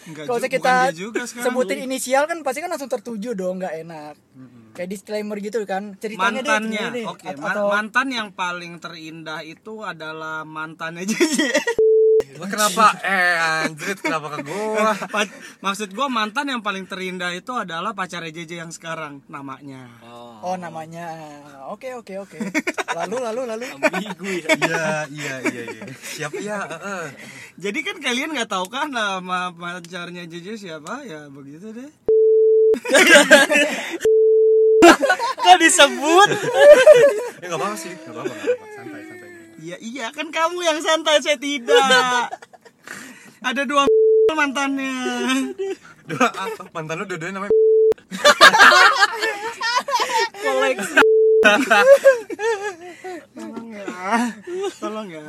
Enggak 0.00 0.24
kalau 0.24 0.40
kita 0.40 0.74
juga 0.94 1.20
sekarang. 1.22 1.44
sebutin 1.46 1.78
inisial 1.82 2.24
kan 2.24 2.40
pasti 2.40 2.60
kan 2.60 2.68
langsung 2.68 2.86
tertuju 2.86 3.32
dong, 3.32 3.58
nggak 3.58 3.74
enak. 3.82 4.14
Kayak 4.70 4.88
disclaimer 4.90 5.36
gitu 5.38 5.64
kan. 5.64 5.96
Ceritanya 5.96 6.38
deh, 6.38 6.48
mantannya 6.50 6.84
oke 7.04 7.26
ma- 7.34 7.48
atau 7.50 7.64
mantan 7.66 8.06
yang 8.08 8.28
paling 8.30 8.76
terindah 8.76 9.40
itu 9.42 9.82
adalah 9.82 10.44
mantannya 10.44 11.02
JJ 11.02 11.38
Lu 12.38 12.46
kenapa? 12.46 12.94
Eh, 13.02 13.34
anjrit 13.66 13.98
kenapa 13.98 14.38
ke 14.38 14.46
gua? 14.46 14.94
Pa- 15.14 15.34
maksud 15.58 15.90
gua 15.90 16.06
mantan 16.06 16.46
yang 16.46 16.62
paling 16.62 16.86
terindah 16.86 17.34
itu 17.34 17.50
adalah 17.50 17.92
pacarnya 17.92 18.30
JJ 18.30 18.52
yang 18.62 18.72
sekarang 18.72 19.22
namanya 19.26 19.90
Oh. 20.06 20.38
Oh 20.38 20.56
namanya. 20.56 21.10
Oke 21.66 21.98
oke 21.98 22.14
oke. 22.22 22.38
Lalu 22.94 23.16
lalu 23.18 23.40
lalu. 23.42 23.66
ambigu 23.74 24.26
ya 24.38 24.48
iya 24.54 24.84
iya 25.10 25.34
iya 25.50 25.62
iya 25.66 25.82
siap 25.98 26.30
ya 26.38 26.62
heeh. 26.62 27.04
Jadi 27.58 27.78
kan 27.82 27.96
kalian 27.98 28.30
nggak 28.30 28.46
tahu 28.46 28.70
kan 28.70 28.86
nama 28.86 29.50
pacarnya 29.50 30.30
JJ 30.30 30.54
siapa? 30.56 31.02
Ya 31.02 31.26
begitu 31.26 31.74
deh. 31.74 31.90
kok 35.38 35.58
disebut 35.58 36.28
ya 37.40 37.46
nggak 37.48 37.58
apa-apa 37.58 37.76
sih 37.76 37.92
nggak 37.96 38.14
apa-apa 38.14 38.34
santai 38.70 38.97
Iya 39.58 39.76
iya 39.78 40.04
kan 40.10 40.28
kamu 40.28 40.58
yang 40.60 40.78
santai 40.78 41.18
saya 41.18 41.36
tidak. 41.36 42.30
Ada 43.40 43.62
dua 43.64 43.84
mantannya. 44.30 44.92
dua 46.04 46.26
apa 46.26 46.62
mantan 46.70 46.94
lu 46.96 47.04
dua-duanya 47.04 47.34
namanya 47.36 47.52
koleksi 50.38 50.98
Tolong 53.30 53.66
ya. 53.70 53.84
Tolong 54.78 55.06
ya. 55.06 55.20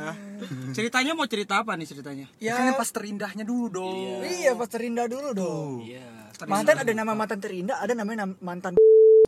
Ceritanya 0.70 1.12
mau 1.12 1.26
cerita 1.26 1.60
apa 1.60 1.74
nih 1.74 1.86
ceritanya? 1.86 2.26
ya 2.38 2.54
kan 2.54 2.62
yang 2.66 2.76
pas 2.76 2.88
terindahnya 2.88 3.42
dulu 3.42 3.66
dong 3.70 4.22
Iya 4.22 4.50
pas 4.54 4.66
terindah 4.66 5.06
dulu 5.06 5.28
dong. 5.32 5.70
iya 5.82 6.02
Mantan 6.40 6.80
ada 6.80 6.90
nama 6.90 7.12
mantan 7.12 7.36
terindah, 7.36 7.76
ada 7.76 7.92
namanya 7.92 8.24
nam- 8.24 8.40
mantan. 8.40 8.72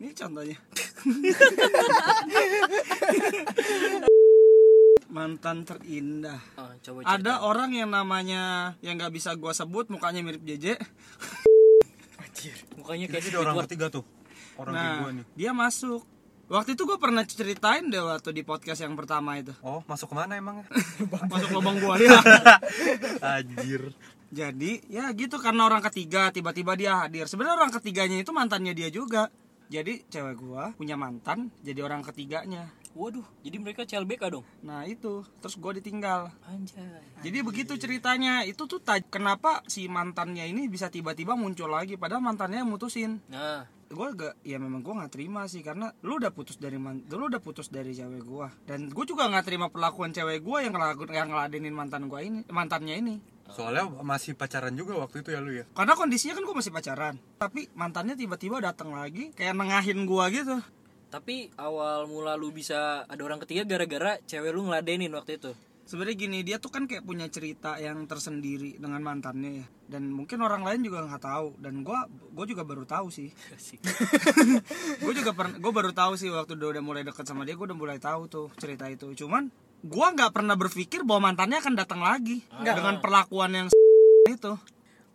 Ini 0.01 0.17
contohnya. 0.17 0.57
Mantan 5.12 5.69
terindah. 5.69 6.40
oh, 6.57 6.73
coba 6.81 6.99
Ada 7.04 7.45
orang 7.45 7.76
yang 7.76 7.92
namanya 7.92 8.73
yang 8.81 8.97
nggak 8.97 9.12
bisa 9.12 9.37
gua 9.37 9.52
sebut 9.52 9.92
mukanya 9.92 10.25
mirip 10.25 10.40
JJ. 10.40 10.81
mukanya 12.81 13.07
kayak 13.07 13.25
jadi 13.31 13.38
orang 13.38 13.54
ketiga 13.69 13.87
tuh 13.87 14.02
orang 14.59 14.73
Nah, 14.75 14.92
gua 15.04 15.11
nih 15.14 15.25
dia 15.37 15.52
masuk. 15.54 16.02
Waktu 16.50 16.76
itu 16.76 16.85
gue 16.85 16.99
pernah 17.00 17.25
ceritain 17.25 17.88
deh 17.88 18.02
waktu 18.02 18.28
di 18.35 18.42
podcast 18.45 18.85
yang 18.85 18.92
pertama 18.92 19.40
itu. 19.40 19.57
oh 19.64 19.81
masuk 19.88 20.12
ke 20.12 20.14
mana 20.16 20.37
emangnya 20.37 20.69
Masuk 21.33 21.49
lubang 21.54 21.81
buaya. 21.81 22.19
anjir 23.38 23.95
Jadi 24.28 24.85
ya 24.88 25.12
gitu 25.12 25.37
karena 25.40 25.64
orang 25.69 25.81
ketiga 25.88 26.28
tiba-tiba 26.33 26.73
dia 26.73 27.04
hadir. 27.04 27.25
Sebenarnya 27.28 27.57
orang 27.57 27.73
ketiganya 27.73 28.16
itu 28.21 28.33
mantannya 28.33 28.73
dia 28.73 28.88
juga. 28.88 29.28
Jadi 29.69 30.04
cewek 30.09 30.37
gua 30.40 30.73
punya 30.76 30.97
mantan 30.97 31.49
jadi 31.64 31.81
orang 31.85 32.04
ketiganya. 32.04 32.69
Waduh 32.93 33.25
jadi 33.41 33.57
mereka 33.57 33.83
CLBK 33.83 34.23
dong? 34.29 34.45
Nah 34.61 34.85
itu. 34.85 35.25
Terus 35.39 35.57
gua 35.57 35.73
ditinggal. 35.73 36.29
anjay. 36.45 37.03
Jadi 37.21 37.39
begitu 37.41 37.73
ceritanya. 37.75 38.43
Itu 38.43 38.65
tuh 38.65 38.79
taj- 38.79 39.07
kenapa 39.07 39.61
si 39.65 39.87
mantannya 39.87 40.45
ini 40.45 40.67
bisa 40.67 40.89
tiba-tiba 40.89 41.33
muncul 41.33 41.69
lagi 41.69 41.95
padahal 41.95 42.21
mantannya 42.21 42.61
yang 42.61 42.69
mutusin. 42.69 43.21
nah. 43.27 43.65
Gue 43.89 44.09
gak 44.11 44.41
ya 44.41 44.57
memang 44.57 44.81
gue 44.81 44.89
nggak 44.89 45.13
terima 45.13 45.45
sih 45.45 45.61
karena 45.61 45.93
lu 46.01 46.17
udah 46.17 46.33
putus 46.33 46.57
dari 46.57 46.81
man 46.81 47.05
lu 47.07 47.29
udah 47.29 47.37
putus 47.39 47.69
dari 47.69 47.93
cewek 47.93 48.25
gue 48.25 48.49
dan 48.65 48.89
gue 48.89 49.05
juga 49.05 49.29
nggak 49.29 49.45
terima 49.45 49.69
perlakuan 49.69 50.09
cewek 50.09 50.41
gue 50.41 50.59
yang 50.65 50.73
ngelaku- 50.73 51.13
yang 51.13 51.29
ngeladenin 51.29 51.77
mantan 51.77 52.09
gue 52.09 52.17
ini 52.19 52.41
mantannya 52.49 52.97
ini. 52.97 53.15
Soalnya 53.53 53.85
masih 54.01 54.33
pacaran 54.33 54.73
juga 54.73 54.97
waktu 54.97 55.21
itu 55.21 55.29
ya 55.29 55.45
lu 55.45 55.53
ya? 55.53 55.69
Karena 55.69 55.93
kondisinya 55.93 56.33
kan 56.33 56.43
gue 56.43 56.57
masih 56.57 56.73
pacaran. 56.73 57.15
Tapi 57.37 57.69
mantannya 57.75 58.17
tiba-tiba 58.17 58.65
datang 58.65 58.97
lagi 58.97 59.29
kayak 59.31 59.53
nengahin 59.53 60.09
gue 60.09 60.25
gitu 60.33 60.57
tapi 61.12 61.52
awal 61.61 62.09
mula 62.09 62.40
lu 62.40 62.49
bisa 62.57 63.04
ada 63.04 63.21
orang 63.21 63.37
ketiga 63.45 63.69
gara-gara 63.69 64.16
cewek 64.25 64.49
lu 64.49 64.64
ngeladenin 64.64 65.12
waktu 65.12 65.37
itu? 65.37 65.52
Sebenarnya 65.85 66.16
gini 66.16 66.38
dia 66.40 66.57
tuh 66.57 66.73
kan 66.73 66.88
kayak 66.88 67.04
punya 67.04 67.28
cerita 67.28 67.76
yang 67.76 68.09
tersendiri 68.09 68.81
dengan 68.81 69.04
mantannya 69.04 69.61
ya. 69.61 69.66
Dan 69.92 70.09
mungkin 70.09 70.40
orang 70.40 70.64
lain 70.64 70.81
juga 70.81 71.04
nggak 71.04 71.21
tahu. 71.21 71.61
Dan 71.61 71.85
gue 71.85 71.99
gue 72.33 72.47
juga 72.57 72.64
baru 72.64 72.88
tahu 72.88 73.12
sih. 73.12 73.28
Gue 75.04 75.12
juga 75.12 75.37
pernah 75.37 75.61
gue 75.61 75.73
baru 75.75 75.92
tahu 75.92 76.16
sih 76.16 76.33
waktu 76.33 76.57
dia 76.57 76.81
udah 76.81 76.81
mulai 76.81 77.04
deket 77.04 77.28
sama 77.28 77.45
dia 77.45 77.61
gue 77.61 77.66
udah 77.69 77.76
mulai 77.76 78.00
tahu 78.00 78.33
tuh 78.33 78.47
cerita 78.57 78.88
itu. 78.88 79.12
Cuman 79.12 79.52
gue 79.85 80.07
nggak 80.16 80.33
pernah 80.33 80.57
berpikir 80.57 81.04
bahwa 81.04 81.28
mantannya 81.28 81.61
akan 81.61 81.75
datang 81.76 82.00
lagi 82.00 82.40
dengan 82.64 83.02
perlakuan 83.04 83.52
yang 83.52 83.66
itu 84.33 84.54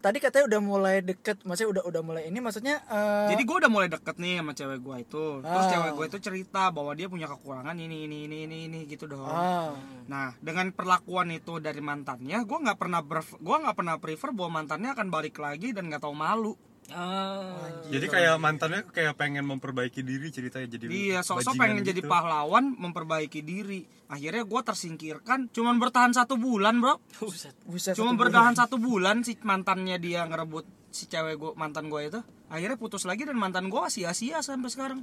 Tadi 0.07 0.23
katanya 0.23 0.45
udah 0.47 0.61
mulai 0.63 0.95
deket, 1.01 1.43
maksudnya 1.43 1.69
udah 1.69 1.83
udah 1.83 2.01
mulai 2.01 2.23
ini, 2.25 2.39
maksudnya. 2.39 2.79
eh, 2.87 3.27
jadi 3.27 3.43
gue 3.43 3.57
udah 3.59 3.67
mulai 3.67 3.91
deket 3.91 4.15
nih 4.15 4.39
sama 4.39 4.55
cewek 4.55 4.79
gue 4.79 4.95
itu 5.01 5.23
terus 5.43 5.65
Ah. 5.65 5.69
cewek 5.69 5.91
gue 5.91 6.05
itu 6.07 6.17
cerita 6.21 6.71
bahwa 6.71 6.95
dia 6.95 7.05
punya 7.05 7.27
kekurangan 7.27 7.75
ini 7.75 8.07
ini 8.07 8.23
ini 8.23 8.37
ini 8.47 8.57
ini 8.65 8.79
gitu 8.87 9.03
dong 9.05 9.27
ah, 9.27 9.75
Nah, 10.07 10.31
dengan 10.39 10.71
perlakuan 10.71 11.27
itu 11.29 11.59
dari 11.59 11.83
mantannya, 11.83 12.39
gue 12.41 12.57
nggak 12.57 12.79
pernah 12.79 13.03
gua 13.37 13.57
nggak 13.59 13.75
pernah 13.75 13.95
prefer 13.97 14.31
bahwa 14.31 14.63
mantannya 14.63 14.95
akan 14.95 15.07
balik 15.09 15.35
lagi 15.35 15.75
dan 15.75 15.91
nggak 15.91 15.99
tahu 15.99 16.15
malu. 16.15 16.55
Ah 16.95 17.67
jadi 17.91 18.07
kayak 18.07 18.35
mantannya 18.39 18.81
kayak 18.87 19.19
pengen 19.19 19.43
memperbaiki 19.43 20.03
diri 20.03 20.31
ceritanya 20.31 20.67
jadi 20.71 20.85
Iya, 20.87 21.19
sosok 21.19 21.59
pengen 21.59 21.83
jadi 21.83 21.99
gitu. 21.99 22.07
pahlawan, 22.07 22.75
memperbaiki 22.79 23.43
diri. 23.43 23.83
Akhirnya 24.07 24.47
gue 24.47 24.61
tersingkirkan, 24.63 25.51
cuman 25.51 25.83
bertahan 25.83 26.15
satu 26.15 26.39
bulan, 26.39 26.79
bro. 26.79 26.99
Buset. 27.19 27.51
buset. 27.67 27.91
Cuma 27.95 28.15
satu 28.15 28.19
bertahan 28.23 28.55
satu 28.55 28.75
bulan 28.79 29.23
si 29.27 29.35
mantannya 29.43 29.99
dia 29.99 30.23
ngerebut 30.23 30.63
si 30.87 31.11
cewek 31.11 31.35
gua 31.35 31.51
mantan 31.59 31.91
gue 31.91 32.01
itu. 32.07 32.19
Akhirnya 32.47 32.79
putus 32.79 33.03
lagi 33.03 33.27
dan 33.27 33.35
mantan 33.35 33.67
gue 33.67 33.83
sia-sia 33.91 34.39
sampai 34.39 34.71
sekarang. 34.71 35.01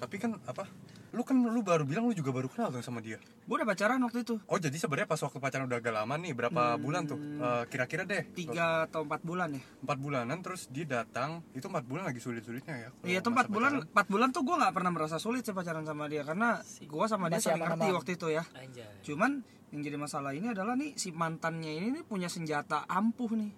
tapi 0.00 0.16
kan 0.16 0.40
apa 0.48 0.64
lu 1.10 1.22
kan 1.26 1.36
lu 1.36 1.60
baru 1.60 1.82
bilang 1.82 2.06
lu 2.06 2.14
juga 2.14 2.30
baru 2.30 2.46
kenal 2.46 2.70
dong 2.70 2.84
sama 2.86 3.02
dia? 3.02 3.18
Gue 3.46 3.58
udah 3.58 3.66
pacaran 3.66 3.98
waktu 4.06 4.22
itu, 4.22 4.38
oh 4.38 4.58
jadi 4.58 4.76
sebenarnya 4.78 5.08
pas 5.10 5.20
waktu 5.20 5.38
pacaran 5.42 5.66
udah 5.66 5.78
agak 5.82 5.94
lama 5.94 6.14
nih 6.18 6.32
berapa 6.34 6.62
bulan 6.78 7.02
tuh? 7.10 7.18
Eh, 7.18 7.64
kira-kira 7.66 8.06
deh. 8.06 8.22
Tiga 8.30 8.86
atau 8.86 9.02
empat 9.02 9.22
bulan 9.26 9.54
ya. 9.54 9.62
empat 9.82 9.98
bulanan 9.98 10.38
terus 10.38 10.70
dia 10.70 10.86
datang. 10.86 11.42
Itu 11.50 11.66
empat 11.66 11.84
bulan 11.84 12.06
lagi 12.06 12.22
sulit-sulitnya 12.22 12.74
ya 12.76 12.88
Iya, 13.02 13.20
empat 13.26 13.50
bulan, 13.50 13.82
empat 13.90 14.06
bulan 14.06 14.28
tuh 14.30 14.42
gue 14.46 14.54
nggak 14.54 14.74
pernah 14.74 14.90
merasa 14.94 15.16
sulit 15.18 15.42
sih 15.42 15.54
pacaran 15.54 15.82
sama 15.82 16.06
dia 16.06 16.22
karena 16.22 16.62
gue 16.62 17.06
sama 17.10 17.26
dia 17.26 17.42
saling 17.42 17.62
ngerti 17.62 17.88
waktu 17.90 18.10
itu 18.14 18.26
ya. 18.30 18.42
anjay. 18.54 18.86
Cuman 19.02 19.42
yang 19.70 19.82
jadi 19.86 19.96
masalah 19.98 20.34
ini 20.34 20.50
adalah 20.50 20.74
nih 20.74 20.98
si 20.98 21.14
mantannya 21.14 21.70
ini 21.70 21.88
nih 22.00 22.04
punya 22.06 22.26
senjata 22.26 22.86
ampuh 22.90 23.30
nih. 23.38 23.50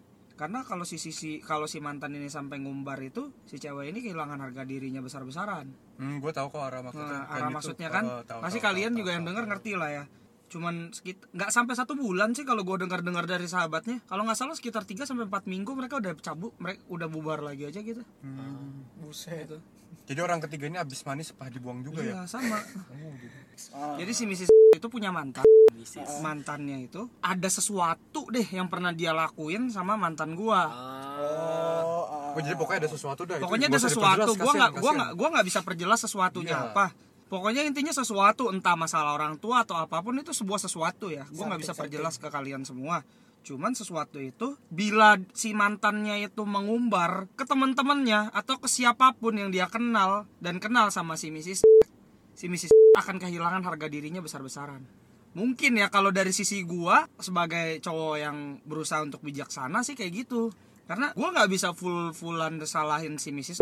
Karena 0.42 0.66
kalau 0.66 0.82
si 0.82 0.99
sisi 0.99 1.38
kalau 1.38 1.70
si 1.70 1.78
mantan 1.78 2.18
ini 2.18 2.26
sampai 2.26 2.58
ngumbar 2.58 2.99
itu 2.99 3.30
si 3.46 3.62
cewek 3.62 3.94
ini 3.94 4.02
kehilangan 4.02 4.42
harga 4.42 4.66
dirinya 4.66 4.99
besar-besaran. 4.99 5.70
hmm, 6.02 6.18
gue 6.18 6.32
tahu 6.34 6.50
kok 6.50 6.66
arah 6.66 6.82
maksudnya 6.82 7.14
Nah, 7.14 7.30
arah 7.30 7.46
gitu. 7.46 7.54
maksudnya 7.54 7.88
kan 7.94 8.04
Oh, 8.11 8.22
tahu, 8.26 8.40
pasti 8.42 8.58
tahu, 8.58 8.66
kalian 8.66 8.90
tahu, 8.90 8.99
juga 8.99 9.06
tahu, 9.06 9.14
yang 9.14 9.25
dengar 9.30 9.44
ngerti 9.46 9.72
lah 9.78 9.90
ya. 9.94 10.04
Cuman 10.50 10.90
sekit 10.90 11.16
nggak 11.30 11.54
sampai 11.54 11.78
satu 11.78 11.94
bulan 11.94 12.34
sih 12.34 12.42
kalau 12.42 12.66
gue 12.66 12.75
dengar-dengar 12.75 13.22
dari 13.25 13.46
sahabatnya. 13.46 14.02
Kalau 14.02 14.26
nggak 14.26 14.34
salah 14.34 14.58
sekitar 14.58 14.82
3 14.82 15.06
sampai 15.06 15.30
4 15.30 15.46
minggu 15.46 15.70
mereka 15.78 16.02
udah 16.02 16.11
cabut, 16.18 16.50
mereka 16.58 16.82
udah 16.90 17.06
bubar 17.06 17.38
lagi 17.38 17.70
aja 17.70 17.78
gitu. 17.78 18.02
Hmm. 18.26 18.82
Buset. 18.99 19.46
Gitu. 19.46 19.62
Jadi 20.02 20.20
orang 20.20 20.42
ketiga 20.44 20.68
ini 20.68 20.76
habis 20.76 21.00
manis 21.06 21.30
sepah 21.30 21.49
dibuang 21.49 21.80
juga 21.80 22.02
ya 22.02 22.20
Iya, 22.20 22.20
sama. 22.26 22.58
Ah. 23.76 23.96
Jadi 24.00 24.12
si 24.12 24.25
Mrs 24.26 24.50
itu 24.50 24.88
punya 24.88 25.12
mantan. 25.12 25.44
Mantannya 26.22 26.87
itu 26.87 27.11
ada 27.18 27.49
sesuatu 27.50 28.30
deh 28.30 28.44
yang 28.44 28.70
pernah 28.70 28.94
dia 28.94 29.11
lakuin 29.11 29.66
sama 29.72 29.99
mantan 29.99 30.38
gua. 30.38 30.68
Oh, 30.68 32.04
ah. 32.06 32.34
oh 32.37 32.40
jadi 32.40 32.54
pokoknya 32.54 32.87
ada 32.87 32.90
sesuatu 32.92 33.26
dah 33.26 33.37
itu 33.40 33.44
Pokoknya 33.44 33.66
nggak 33.68 33.82
ada 33.82 33.88
sesuatu. 33.90 34.30
Gua 34.37 34.52
kasihan, 34.52 34.58
nggak 34.58 34.72
gua 34.72 34.80
kasihan. 34.80 34.96
nggak 34.99 35.11
gua 35.18 35.28
nggak 35.32 35.46
bisa 35.49 35.61
perjelas 35.64 36.00
sesuatunya 36.02 36.56
Iya. 36.56 36.68
apa. 36.70 36.87
Pokoknya 37.32 37.62
intinya 37.64 37.92
sesuatu 37.96 38.52
entah 38.52 38.76
masalah 38.76 39.16
orang 39.16 39.40
tua 39.40 39.64
atau 39.64 39.75
apa 39.80 40.04
pun 40.04 40.12
itu 40.20 40.37
sebuah 40.37 40.61
sesuatu 40.61 41.08
ya. 41.08 41.25
Gua 41.32 41.50
nggak 41.50 41.62
bisa 41.64 41.72
perjelas 41.72 42.14
ke 42.20 42.28
kalian 42.28 42.62
semua. 42.62 43.02
Cuman 43.42 43.75
sesuatu 43.75 44.22
itu 44.22 44.54
bila 44.70 45.18
si 45.34 45.50
mantannya 45.50 46.30
itu 46.30 46.46
mengumbar 46.46 47.26
ke 47.34 47.42
teman-temannya 47.42 48.30
atau 48.30 48.62
ke 48.62 48.70
siapa 48.70 49.18
pun 49.18 49.34
yang 49.34 49.50
dia 49.50 49.66
kenal 49.66 50.30
dan 50.38 50.62
kenal 50.62 50.94
sama 50.94 51.18
si 51.18 51.34
Mrs. 51.34 51.66
si 52.32 52.46
Mrs. 52.46 52.70
akan 52.96 53.18
kehilangan 53.18 53.66
harga 53.66 53.90
dirinya 53.90 54.22
besar-besaran. 54.22 54.87
Mungkin 55.32 55.80
ya 55.80 55.90
kalau 55.90 56.14
dari 56.14 56.30
sisi 56.30 56.62
gua 56.62 57.08
sebagai 57.18 57.82
cowok 57.82 58.16
yang 58.20 58.37
berusaha 58.62 59.02
untuk 59.02 59.25
bijaksana 59.26 59.82
sih 59.82 59.99
kayak 59.99 60.25
gitu. 60.25 60.54
Karena 60.87 61.11
gua 61.18 61.34
nggak 61.34 61.50
bisa 61.50 61.75
full-fullan 61.75 62.62
salahin 62.62 63.18
si 63.18 63.34
Mrs. 63.34 63.58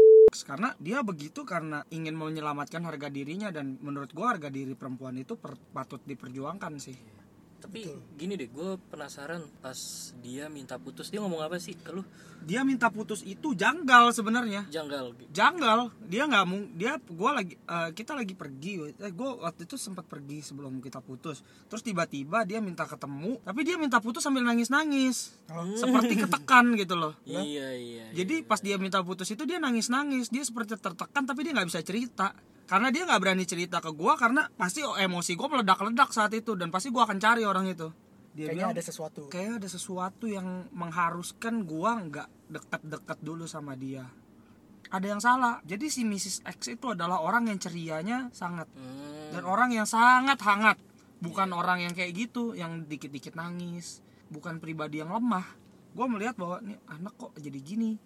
karena 0.47 0.79
dia 0.79 1.03
begitu 1.03 1.43
karena 1.43 1.83
ingin 1.91 2.15
menyelamatkan 2.15 2.87
harga 2.87 3.11
dirinya 3.11 3.51
dan 3.51 3.81
menurut 3.83 4.15
gua 4.15 4.37
harga 4.37 4.47
diri 4.53 4.77
perempuan 4.79 5.19
itu 5.19 5.41
per- 5.41 5.59
patut 5.73 6.05
diperjuangkan 6.05 6.77
sih. 6.79 7.20
Tapi 7.61 7.87
gini 8.17 8.35
deh 8.41 8.49
gue 8.49 8.81
penasaran 8.89 9.45
pas 9.61 9.77
dia 10.25 10.49
minta 10.49 10.81
putus 10.81 11.13
dia 11.13 11.21
ngomong 11.21 11.45
apa 11.45 11.61
sih 11.61 11.77
ke 11.77 11.93
lu 11.93 12.03
Dia 12.41 12.65
minta 12.65 12.89
putus 12.89 13.21
itu 13.21 13.53
janggal 13.53 14.17
sebenarnya. 14.17 14.65
janggal 14.73 15.13
Janggal, 15.29 15.93
dia 16.09 16.25
nggak 16.25 16.45
mau 16.49 16.61
dia 16.73 16.97
gua 17.13 17.37
lagi 17.37 17.53
eh, 17.53 17.91
kita 17.93 18.17
lagi 18.17 18.33
pergi. 18.33 18.97
Eh 18.97 19.13
gua 19.13 19.45
waktu 19.45 19.69
itu 19.69 19.77
sempat 19.77 20.09
pergi 20.09 20.41
sebelum 20.41 20.81
kita 20.81 21.05
putus. 21.05 21.45
Terus 21.69 21.85
tiba-tiba 21.85 22.49
dia 22.49 22.65
minta 22.65 22.89
ketemu, 22.89 23.37
tapi 23.45 23.61
dia 23.61 23.77
minta 23.77 24.01
putus 24.01 24.25
sambil 24.25 24.41
nangis-nangis. 24.49 25.37
Seperti 25.77 26.17
ketekan 26.17 26.73
gitu 26.81 26.97
loh. 26.97 27.13
iya 27.29 27.77
iya 27.77 28.05
Jadi 28.17 28.41
pas 28.41 28.65
dia 28.65 28.81
minta 28.81 29.05
putus 29.05 29.29
itu 29.29 29.45
dia 29.45 29.61
nangis-nangis, 29.61 30.33
dia 30.33 30.41
seperti 30.41 30.81
tertekan 30.81 31.29
tapi 31.29 31.45
dia 31.45 31.53
nggak 31.53 31.69
bisa 31.69 31.85
cerita. 31.85 32.33
Karena 32.71 32.95
dia 32.95 33.03
nggak 33.03 33.19
berani 33.19 33.43
cerita 33.43 33.83
ke 33.83 33.91
gua 33.91 34.15
karena 34.15 34.47
pasti 34.55 34.87
emosi 34.87 35.35
gua 35.35 35.59
meledak-ledak 35.59 36.15
saat 36.15 36.31
itu 36.31 36.55
dan 36.55 36.71
pasti 36.71 36.95
gua 36.95 37.03
akan 37.03 37.19
cari 37.19 37.43
orang 37.43 37.67
itu. 37.67 37.91
Dia 38.31 38.47
Kayaknya 38.47 38.55
bilang 38.55 38.71
ada 38.79 38.83
sesuatu. 38.87 39.21
kayak 39.27 39.59
ada 39.59 39.67
sesuatu 39.69 40.31
yang 40.31 40.71
mengharuskan 40.71 41.67
gua 41.67 41.99
nggak 41.99 42.29
deket-deket 42.47 43.19
dulu 43.21 43.45
sama 43.45 43.75
dia. 43.75 44.07
ada 44.87 45.07
yang 45.07 45.23
salah. 45.23 45.63
Jadi 45.63 45.87
si 45.87 46.03
Mrs. 46.03 46.43
X 46.43 46.75
itu 46.75 46.91
adalah 46.91 47.23
orang 47.23 47.47
yang 47.47 47.59
cerianya 47.59 48.27
sangat 48.35 48.67
Hmm. 48.75 49.31
dan 49.31 49.47
orang 49.47 49.71
yang 49.71 49.87
sangat 49.87 50.35
hangat, 50.43 50.83
bukan 51.19 51.47
orang 51.55 51.87
yang 51.87 51.95
kayak 51.95 52.11
gitu, 52.11 52.59
yang 52.59 52.91
dikit-dikit 52.91 53.39
nangis, 53.39 54.03
bukan 54.31 54.59
pribadi 54.59 54.99
yang 54.99 55.15
lemah. 55.15 55.47
Gue 55.95 56.07
melihat 56.11 56.35
bahwa 56.35 56.59
nih 56.67 56.75
anak 56.91 57.15
kok 57.15 57.31
jadi 57.39 57.59
gini, 57.63 58.03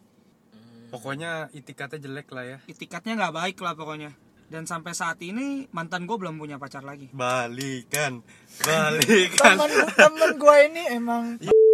pokoknya 0.88 1.49
itikatnya 1.52 1.99
jelek 2.00 2.28
lah 2.30 2.44
ya 2.44 2.59
itikatnya 2.68 3.12
nggak 3.16 3.35
baik 3.35 3.56
lah 3.61 3.73
pokoknya. 3.73 4.12
Dan 4.55 4.71
sampai 4.71 4.95
saat 4.95 5.19
ini 5.27 5.67
mantan 5.75 6.07
gue 6.07 6.15
belum 6.15 6.39
punya 6.39 6.63
pacar 6.63 6.87
lagi. 6.87 7.11
balikan 7.11 8.23
balikan 8.63 9.59
temen 9.59 9.71
temen 9.99 10.31
gue 10.39 10.57
ini 10.71 10.83
emang 10.95 11.25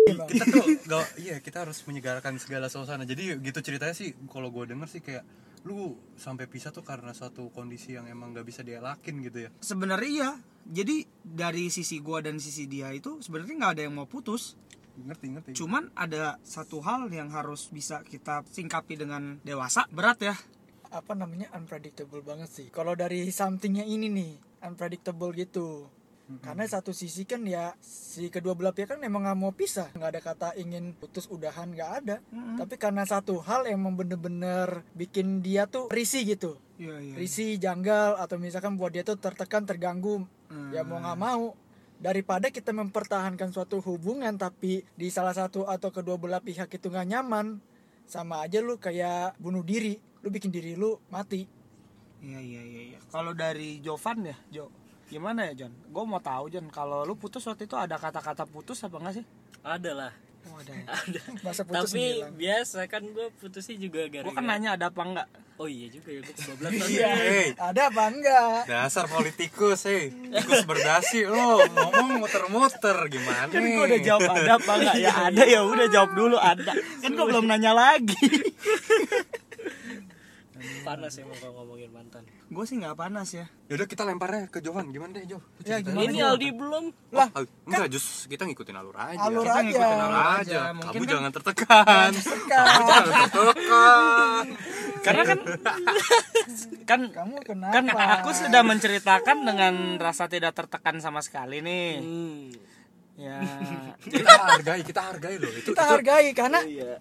kita 0.09 0.45
tuh 0.49 0.65
gak, 0.89 1.07
iya 1.21 1.37
kita 1.45 1.69
harus 1.69 1.85
menyegarkan 1.85 2.41
segala 2.41 2.73
suasana 2.73 3.05
jadi 3.05 3.37
gitu 3.37 3.61
ceritanya 3.61 3.93
sih 3.93 4.17
kalau 4.33 4.49
gue 4.49 4.73
denger 4.73 4.89
sih 4.89 5.05
kayak 5.05 5.29
lu 5.69 5.93
sampai 6.17 6.49
pisah 6.49 6.73
tuh 6.73 6.81
karena 6.81 7.13
suatu 7.13 7.53
kondisi 7.53 7.93
yang 7.93 8.09
emang 8.09 8.33
gak 8.33 8.49
bisa 8.49 8.65
dielakin 8.65 9.21
gitu 9.21 9.45
ya 9.45 9.51
Sebenarnya 9.61 10.09
iya. 10.09 10.31
Jadi 10.71 11.03
dari 11.25 11.73
sisi 11.73 11.99
gue 11.99 12.21
dan 12.23 12.37
sisi 12.37 12.69
dia 12.69 12.93
itu 12.93 13.19
sebenarnya 13.25 13.55
nggak 13.59 13.73
ada 13.75 13.83
yang 13.89 13.95
mau 13.97 14.07
putus. 14.07 14.55
ngerti 15.01 15.27
ngerti 15.33 15.51
Cuman 15.57 15.89
ada 15.97 16.37
satu 16.45 16.85
hal 16.85 17.09
yang 17.09 17.33
harus 17.33 17.73
bisa 17.73 18.05
kita 18.05 18.45
singkapi 18.45 19.01
dengan 19.01 19.41
dewasa. 19.41 19.89
Berat 19.89 20.21
ya. 20.21 20.37
Apa 20.91 21.15
namanya 21.15 21.51
unpredictable 21.55 22.23
banget 22.23 22.51
sih. 22.51 22.67
Kalau 22.75 22.99
dari 22.99 23.31
somethingnya 23.31 23.87
ini 23.87 24.11
nih 24.11 24.33
unpredictable 24.67 25.31
gitu. 25.35 25.87
Karena 26.39 26.63
satu 26.63 26.95
sisi 26.95 27.27
kan 27.27 27.43
ya 27.43 27.75
si 27.83 28.31
kedua 28.31 28.55
belah 28.55 28.71
pihak 28.71 28.95
kan 28.95 29.03
emang 29.03 29.27
nggak 29.27 29.39
mau 29.39 29.51
pisah. 29.51 29.91
Nggak 29.99 30.11
ada 30.15 30.21
kata 30.23 30.49
ingin 30.63 30.95
putus 30.95 31.27
udahan 31.27 31.75
nggak 31.75 31.91
ada. 32.03 32.17
Tapi 32.55 32.79
karena 32.79 33.03
satu 33.03 33.43
hal 33.43 33.67
emang 33.67 33.99
bener-bener 33.99 34.87
bikin 34.95 35.43
dia 35.43 35.67
tuh 35.67 35.91
risih 35.91 36.23
gitu. 36.23 36.55
Iya 36.79 36.97
iya. 37.03 37.15
risih 37.19 37.59
janggal 37.59 38.17
atau 38.23 38.39
misalkan 38.39 38.79
buat 38.79 38.95
dia 38.95 39.03
tuh 39.03 39.19
tertekan 39.19 39.67
terganggu. 39.67 40.23
Ya 40.71 40.87
mau 40.87 41.03
nggak 41.03 41.19
mau. 41.19 41.59
Daripada 42.01 42.49
kita 42.49 42.73
mempertahankan 42.73 43.53
suatu 43.53 43.83
hubungan 43.85 44.33
tapi 44.39 44.87
di 44.97 45.13
salah 45.13 45.35
satu 45.37 45.69
atau 45.69 45.93
kedua 45.93 46.17
belah 46.17 46.41
pihak 46.41 46.71
itu 46.73 46.89
nggak 46.89 47.11
nyaman 47.11 47.61
sama 48.11 48.43
aja 48.43 48.59
lu 48.59 48.75
kayak 48.77 49.39
bunuh 49.39 49.63
diri 49.63 49.95
lu 50.21 50.29
bikin 50.29 50.51
diri 50.51 50.75
lu 50.75 50.99
mati 51.09 51.47
Iya 52.21 52.37
iya 52.37 52.63
iya. 52.63 52.81
iya. 52.93 52.99
Kalau 53.09 53.33
dari 53.33 53.81
Jovan 53.81 54.29
ya, 54.29 54.37
Jo. 54.53 54.69
Gimana 55.09 55.49
ya, 55.49 55.65
John? 55.65 55.73
Gue 55.89 56.05
mau 56.05 56.21
tahu, 56.21 56.53
John. 56.53 56.69
Kalau 56.69 57.03
lu 57.09 57.17
putus 57.17 57.43
waktu 57.49 57.65
itu 57.65 57.75
ada 57.81 57.97
kata-kata 57.97 58.45
putus 58.45 58.85
apa 58.85 59.01
enggak 59.01 59.15
sih? 59.21 59.25
Ada 59.65 59.91
lah. 59.97 60.13
Oh, 60.43 60.57
ada. 60.57 60.73
Ada. 61.01 61.21
masa 61.41 61.63
putus 61.63 61.91
Tapi 61.91 62.01
ngilang. 62.01 62.33
biasa 62.35 62.79
kan 62.87 63.03
gue 63.05 63.27
putusnya 63.37 63.77
juga 63.77 64.01
Gue 64.03 64.13
gara-gara. 64.15 64.35
kan 64.35 64.45
nanya 64.47 64.69
ada 64.75 64.89
apa 64.89 65.03
enggak? 65.03 65.29
Oh 65.57 65.69
iya 65.69 65.87
juga 65.87 66.09
ya 66.09 66.21
gue 66.21 66.33
kebablasan. 66.33 66.89
Iya. 66.91 67.13
Ada 67.55 67.83
apa 67.87 68.03
enggak 68.09 68.59
dasar 68.67 69.05
politikus 69.07 69.81
hei 69.85 70.09
tikus 70.09 70.65
berdasi 70.65 71.21
lo 71.25 71.61
ngomong 71.67 72.09
muter-muter 72.19 72.97
gimana 73.07 73.45
Kan 73.47 73.61
gue 73.61 73.85
udah 73.87 74.01
jawab 74.01 74.21
ada 74.27 74.53
apa 74.55 74.73
enggak? 74.75 74.95
Ya 74.97 75.13
ada 75.29 75.43
ya 75.45 75.61
udah 75.63 75.87
jawab 75.87 76.11
dulu 76.15 76.37
ada. 76.37 76.73
Kan 76.73 77.11
gue 77.11 77.27
belum 77.27 77.45
nanya 77.45 77.73
lagi. 77.73 78.17
Panas 80.81 81.13
emang 81.17 81.35
kalau 81.35 81.53
ngomongin 81.59 81.89
mantan. 81.89 82.23
gue 82.27 82.65
sih 82.65 82.77
nggak 82.77 82.95
panas 82.95 83.29
ya. 83.31 83.47
yaudah 83.67 83.85
kita 83.85 84.03
lemparnya 84.03 84.47
ke 84.47 84.59
Jovan 84.59 84.89
gimana 84.89 85.15
deh 85.15 85.27
Jo 85.27 85.39
Ya, 85.63 85.79
gimana, 85.79 86.05
Ini? 86.05 86.19
Aldi 86.21 86.49
belum. 86.51 86.85
lah 87.11 87.29
Oh, 87.33 87.45
enggak 87.65 87.89
jus 87.89 88.27
kita 88.27 88.43
ngikutin 88.43 88.75
alur 88.75 88.93
aja 88.95 89.21
Alur 89.23 89.43
Kita 89.43 89.55
aja. 89.55 89.63
ngikutin 89.63 89.87
alur 89.97 90.11
Alur 90.11 90.19
aja. 90.19 90.39
aja 90.41 90.59
Mungkin 90.73 90.91
kamu 90.91 91.01
kan- 91.01 91.13
jangan 91.13 91.31
tertekan 91.33 92.11
kamu 92.13 92.89
jangan 92.91 93.29
tertekan 93.31 94.45
Karena 95.01 95.23
kan 95.25 95.39
kan 96.91 97.01
kamu 97.09 97.35
kenapa 97.41 97.95
kan 97.95 98.09
aku 98.17 98.31
sudah 98.33 98.63
menceritakan 98.63 99.37
dengan 99.43 99.75
rasa 99.97 100.27
tidak 100.27 100.53
tertekan 100.53 100.99
sama 100.99 101.21
sekali 101.21 101.61
nih. 101.61 101.91
Hmm. 101.97 102.45
Ya. 103.17 103.37
kita 104.03 104.33
hargai 104.33 104.81
kita 104.81 105.01
hargai 105.05 105.37
loh 105.37 105.51
itu 105.51 105.69
kita 105.69 105.77
itu 105.77 105.85
hargai 105.87 106.27
karena 106.33 106.61
Iya. 106.63 106.97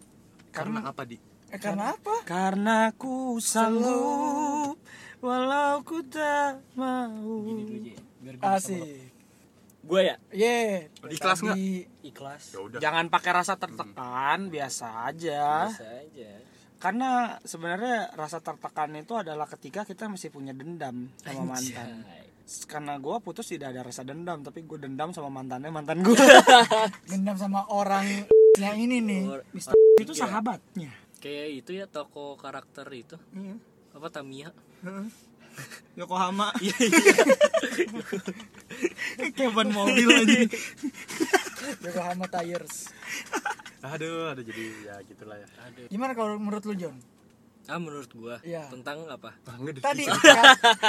karena 0.50 0.80
apa 0.86 1.04
di 1.04 1.16
eh, 1.50 1.60
karena 1.60 1.94
apa 1.94 2.16
Karena 2.24 2.78
ku 2.94 3.38
sanggup 3.38 4.78
walau 5.20 5.84
ku 5.84 6.00
tak 6.06 6.64
mau. 6.74 7.44
Gini 7.60 7.92
dulu 8.20 8.40
asik 8.40 9.12
Gue 9.80 10.02
ya 10.06 10.16
ye 10.30 10.88
Ikhlas 11.08 11.40
nggak? 11.42 11.58
ikhlas. 12.04 12.44
ya 12.52 12.60
udah 12.60 12.80
Jangan 12.80 13.06
pakai 13.08 13.32
rasa 13.34 13.56
tertekan, 13.56 14.48
biasa 14.48 14.86
aja. 15.08 15.66
Biasa 15.66 15.86
aja. 16.04 16.32
Karena 16.78 17.10
sebenarnya 17.42 18.14
rasa 18.14 18.40
tertekan 18.40 18.94
itu 18.94 19.12
adalah 19.14 19.44
ketika 19.46 19.84
kita 19.84 20.06
masih 20.06 20.30
punya 20.30 20.52
dendam 20.52 21.10
sama 21.18 21.44
mantan. 21.50 22.06
Karena 22.66 22.98
gue 22.98 23.16
putus 23.20 23.46
tidak 23.46 23.72
ada 23.72 23.82
rasa 23.84 24.02
dendam, 24.02 24.40
tapi 24.40 24.64
gue 24.64 24.78
dendam 24.78 25.10
sama 25.10 25.28
mantannya 25.30 25.70
mantan 25.70 26.00
gue. 26.02 26.18
dendam 27.06 27.36
sama 27.36 27.66
orang 27.68 28.06
yang 28.62 28.76
ini 28.76 29.00
nih 29.00 29.24
Or- 29.28 29.46
Mister 29.52 29.74
itu 29.98 30.14
sahabatnya. 30.14 30.92
Kayak 31.20 31.48
itu 31.64 31.72
ya 31.76 31.86
toko 31.88 32.36
karakter 32.40 32.88
itu. 32.96 33.18
Iya. 33.36 33.56
Apa 33.96 34.08
Tamiya? 34.12 34.52
Yokohama. 36.00 36.56
Iya 36.64 36.72
Kayak 39.36 39.52
ban 39.52 39.68
mobil 39.76 40.08
aja. 40.08 40.40
Yokohama 41.84 42.32
Tires 42.32 42.96
aduh 43.80 44.36
ada 44.36 44.44
jadi 44.44 44.64
ya 44.84 44.96
gitulah 45.08 45.40
ya 45.40 45.48
Aduh. 45.72 45.88
gimana 45.88 46.12
kalau 46.12 46.36
menurut 46.36 46.68
lu 46.68 46.76
John 46.76 47.00
Ah 47.70 47.78
menurut 47.78 48.10
gua 48.12 48.42
Iya. 48.42 48.66
tentang 48.68 49.06
apa? 49.06 49.38
Ah, 49.46 49.54
enggak 49.56 49.78
deh. 49.78 49.84
tadi 49.84 50.04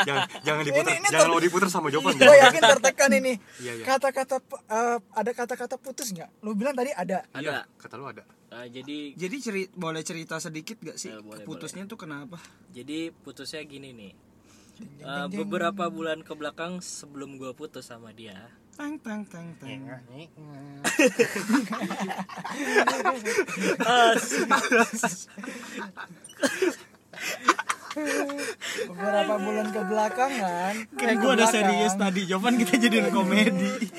jangan 0.01 0.25
jangan 0.41 0.63
diputer 0.69 0.89
Ini- 0.89 0.99
ini 0.99 1.09
jangan 1.09 1.27
ter- 1.27 1.33
mau 1.33 1.41
diputer 1.41 1.69
sama 1.69 1.89
Jovan 1.89 2.17
gue 2.19 2.37
yakin 2.41 2.63
tertekan 2.67 3.11
ini 3.13 3.33
Iya, 3.63 3.73
iya. 3.75 3.85
kata-kata 3.85 4.37
eh, 4.67 4.99
ada 5.13 5.31
kata-kata 5.31 5.77
putus 5.77 6.09
nggak 6.11 6.41
lu 6.41 6.53
bilang 6.53 6.73
tadi 6.73 6.91
ada 6.91 7.21
Iya, 7.33 7.63
Ada. 7.63 7.77
kata 7.77 7.95
lu 7.95 8.07
ada 8.07 8.25
Ah, 8.51 8.67
jadi 8.67 9.15
Jadi 9.15 9.37
ceri 9.39 9.63
boleh 9.71 10.03
cerita 10.03 10.35
sedikit 10.37 10.81
gak 10.81 10.97
sih 10.97 11.07
Ya, 11.07 11.21
boleh, 11.21 11.45
putusnya 11.45 11.85
tuh 11.85 11.95
kenapa? 11.97 12.35
jadi 12.69 13.15
putusnya 13.15 13.63
gini 13.63 13.93
nih. 13.93 14.13
Eh, 14.99 15.27
beberapa 15.31 15.87
bulan 15.87 16.21
ke 16.21 16.33
belakang 16.33 16.81
sebelum 16.81 17.37
gua 17.37 17.53
putus 17.53 17.87
sama 17.87 18.11
dia, 18.11 18.51
Tang 18.81 18.97
tang 19.05 19.21
tang 19.29 19.49
tang. 19.61 19.93
beberapa 28.89 29.35
bulan 29.37 29.67
ke 29.69 29.81
belakangan 29.85 30.75
Kayak 30.97 31.17
gue 31.21 31.33
ada 31.37 31.47
serius 31.53 31.93
tadi, 32.01 32.25
Jovan 32.25 32.57
kita 32.57 32.81
jadiin 32.81 33.13
komedi. 33.13 33.93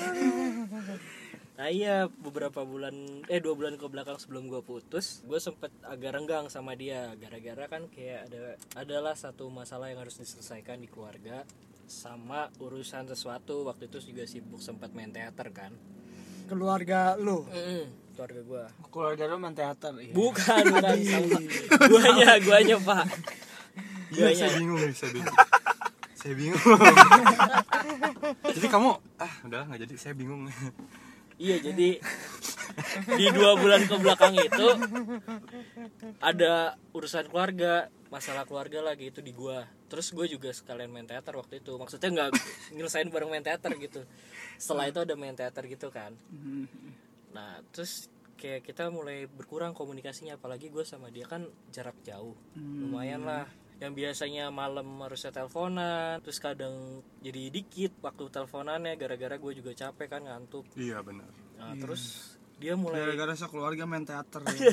Nah 1.62 1.70
iya 1.70 2.10
beberapa 2.10 2.66
bulan 2.66 3.22
eh 3.30 3.38
dua 3.38 3.54
bulan 3.54 3.78
ke 3.78 3.86
belakang 3.86 4.18
sebelum 4.18 4.50
gue 4.50 4.66
putus 4.66 5.22
gue 5.22 5.38
sempet 5.38 5.70
agak 5.86 6.18
renggang 6.18 6.50
sama 6.50 6.74
dia 6.74 7.14
gara-gara 7.22 7.70
kan 7.70 7.86
kayak 7.86 8.26
ada 8.26 8.58
adalah 8.74 9.14
satu 9.14 9.46
masalah 9.46 9.94
yang 9.94 10.02
harus 10.02 10.18
diselesaikan 10.18 10.82
di 10.82 10.90
keluarga 10.90 11.46
sama 11.92 12.48
urusan 12.56 13.04
sesuatu 13.04 13.68
waktu 13.68 13.92
itu 13.92 14.00
juga 14.00 14.24
sibuk 14.24 14.64
sempat 14.64 14.96
main 14.96 15.12
teater 15.12 15.52
kan. 15.52 15.76
Keluarga 16.48 17.20
lu? 17.20 17.44
Keluarga 18.16 18.40
gue 18.40 18.64
Keluarga 18.88 19.22
lu 19.28 19.36
main 19.36 19.52
teater 19.52 19.92
ya. 20.00 20.12
bukan 20.16 20.64
bukan. 20.72 20.96
Sama 21.04 21.84
guanya 21.92 22.30
guanya 22.40 22.76
pak. 22.80 23.04
Iya, 24.12 24.28
saya 24.32 24.50
bingung 24.56 24.80
saya 24.96 25.10
bingung. 25.12 25.36
saya 26.16 26.34
bingung. 26.36 26.62
jadi 28.56 28.68
kamu 28.72 28.90
ah 29.20 29.32
udah 29.44 29.60
nggak 29.68 29.80
jadi, 29.84 29.94
saya 30.00 30.14
bingung. 30.16 30.48
Iya 31.36 31.56
jadi 31.60 31.88
di 33.20 33.26
dua 33.32 33.56
bulan 33.58 33.84
ke 33.84 33.94
belakang 34.00 34.36
itu 34.36 34.66
ada 36.24 36.76
urusan 36.96 37.28
keluarga 37.28 37.88
masalah 38.12 38.44
keluarga 38.44 38.84
lagi 38.84 39.08
itu 39.08 39.24
di 39.24 39.32
gua 39.32 39.64
terus 39.92 40.08
gue 40.16 40.24
juga 40.24 40.48
sekalian 40.56 40.88
main 40.88 41.04
teater 41.04 41.36
waktu 41.36 41.60
itu. 41.60 41.76
Maksudnya 41.76 42.08
nggak 42.08 42.30
nyelesain 42.80 43.12
bareng 43.12 43.28
main 43.28 43.44
teater 43.44 43.76
gitu. 43.76 44.08
Setelah 44.56 44.88
itu 44.88 45.04
ada 45.04 45.12
main 45.12 45.36
teater 45.36 45.68
gitu 45.68 45.92
kan. 45.92 46.16
Nah 47.36 47.60
terus 47.76 48.08
kayak 48.40 48.64
kita 48.64 48.88
mulai 48.88 49.28
berkurang 49.28 49.76
komunikasinya. 49.76 50.40
Apalagi 50.40 50.72
gue 50.72 50.88
sama 50.88 51.12
dia 51.12 51.28
kan 51.28 51.44
jarak 51.68 52.00
jauh. 52.00 52.32
Lumayan 52.56 53.28
lah. 53.28 53.44
Yang 53.76 53.92
biasanya 54.00 54.48
malam 54.48 55.04
harusnya 55.04 55.34
teleponan 55.34 56.22
terus 56.24 56.40
kadang 56.40 57.04
jadi 57.20 57.52
dikit 57.52 58.00
waktu 58.00 58.32
teleponannya 58.32 58.96
gara-gara 58.96 59.36
gue 59.36 59.52
juga 59.60 59.76
capek 59.76 60.08
kan 60.08 60.24
ngantuk. 60.24 60.64
Iya 60.72 61.04
benar. 61.04 61.28
Nah, 61.60 61.78
terus 61.78 62.34
dia 62.62 62.74
mulai 62.74 63.02
Gara-gara 63.02 63.34
sekeluarga 63.34 63.82
main 63.82 64.02
teater 64.02 64.38
ya. 64.46 64.54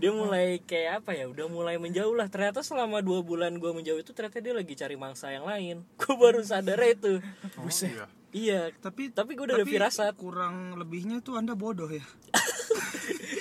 dia 0.00 0.10
mulai 0.10 0.58
kayak 0.60 1.04
apa 1.04 1.12
ya 1.12 1.26
udah 1.26 1.46
mulai 1.46 1.76
menjauh 1.76 2.10
lah 2.10 2.26
ternyata 2.26 2.60
selama 2.60 2.98
dua 2.98 3.20
bulan 3.20 3.54
gue 3.54 3.68
menjauh 3.68 3.96
itu 3.96 4.10
ternyata 4.10 4.40
dia 4.40 4.52
lagi 4.52 4.72
cari 4.72 4.96
mangsa 4.96 5.28
yang 5.28 5.44
lain 5.44 5.84
gue 6.00 6.14
baru 6.16 6.40
sadar 6.40 6.80
itu 6.80 7.20
Oh, 7.54 7.68
iya. 7.68 8.04
iya 8.30 8.60
tapi 8.74 9.10
tapi 9.10 9.36
gue 9.36 9.44
udah 9.44 9.54
ada 9.54 9.62
tapi 9.62 9.70
firasat 9.74 10.14
kurang 10.16 10.74
lebihnya 10.74 11.20
tuh 11.20 11.36
Anda 11.36 11.52
bodoh 11.52 11.86
ya. 11.86 12.02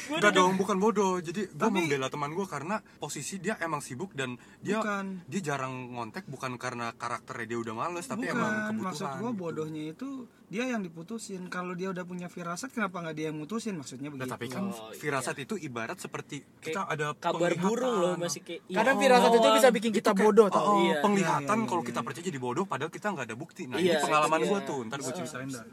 Enggak 0.10 0.32
dong, 0.32 0.56
bukan 0.56 0.78
bodoh. 0.78 1.20
Jadi 1.20 1.42
gue 1.48 1.70
membela 1.70 2.08
teman 2.08 2.32
gue 2.32 2.44
karena 2.44 2.80
posisi 2.98 3.38
dia 3.38 3.60
emang 3.60 3.80
sibuk 3.80 4.12
dan 4.12 4.34
dia 4.58 4.78
Bukan. 4.78 5.26
dia 5.26 5.42
jarang 5.44 5.92
ngontek 5.92 6.24
bukan 6.26 6.56
karena 6.56 6.92
karakternya 6.92 7.46
dia 7.46 7.60
udah 7.60 7.74
males, 7.74 8.06
tapi 8.06 8.24
Bukan, 8.24 8.34
emang 8.34 8.54
kebutuhan. 8.72 8.84
maksud 8.84 9.08
gua 9.14 9.20
gitu. 9.26 9.38
bodohnya 9.38 9.84
itu 9.90 10.10
dia 10.46 10.64
yang 10.66 10.80
diputusin. 10.80 11.42
Kalau 11.48 11.74
dia 11.74 11.90
udah 11.90 12.04
punya 12.04 12.26
firasat 12.26 12.72
kenapa 12.72 13.00
nggak 13.00 13.14
dia 13.14 13.26
yang 13.28 13.38
mutusin? 13.38 13.76
Maksudnya 13.76 14.08
Nah, 14.08 14.16
begitu. 14.18 14.32
tapi 14.32 14.48
kan 14.48 14.64
Oh, 14.66 14.88
iya. 14.88 14.96
firasat 14.96 15.36
itu 15.38 15.54
ibarat 15.58 15.98
seperti 15.98 16.40
kita 16.58 16.86
ada 16.86 17.12
kabar 17.14 17.52
burung 17.54 17.96
loh 17.98 18.14
masih 18.16 18.42
kayak 18.42 18.64
Kadang 18.70 18.96
iya, 18.96 19.04
firasat 19.04 19.32
itu 19.34 19.48
bisa 19.54 19.70
bikin 19.70 19.92
kita 19.92 20.12
bodoh 20.14 20.48
tau. 20.48 20.64
Oh, 20.74 20.80
Iya. 20.82 21.02
penglihatan 21.02 21.44
Iya, 21.44 21.60
iya, 21.60 21.68
kalau 21.68 21.82
iya, 21.82 21.90
kita 21.90 22.00
percaya 22.02 22.24
jadi 22.24 22.40
bodoh 22.40 22.64
padahal 22.64 22.88
kita 22.90 23.08
nggak 23.10 23.26
ada 23.28 23.36
bukti. 23.36 23.64
Nah, 23.66 23.76
Iya, 23.76 23.92
ini 23.92 24.02
pengalaman 24.02 24.40
itu 24.40 24.48
gue 24.48 24.60
tuh. 24.64 24.80
Ntar 24.84 25.00
gue 25.00 25.14
ceritain 25.14 25.50
dah. 25.50 25.66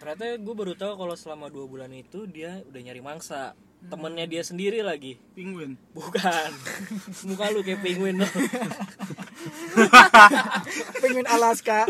ternyata 0.00 0.24
gue 0.34 0.54
baru 0.54 0.72
tahu 0.74 0.92
kalau 0.96 1.12
selama 1.12 1.46
dua 1.46 1.66
bulan 1.66 1.90
itu 1.90 2.24
dia 2.24 2.64
udah 2.64 2.80
nyari 2.80 3.02
mangsa 3.02 3.52
temennya 3.88 4.26
dia 4.28 4.42
sendiri 4.44 4.84
lagi. 4.84 5.16
Penguin. 5.32 5.80
bukan. 5.96 6.50
Muka 7.28 7.44
lu 7.54 7.64
kayak 7.64 7.80
penguin. 7.80 8.20
Penguin 11.02 11.28
Alaska. 11.30 11.88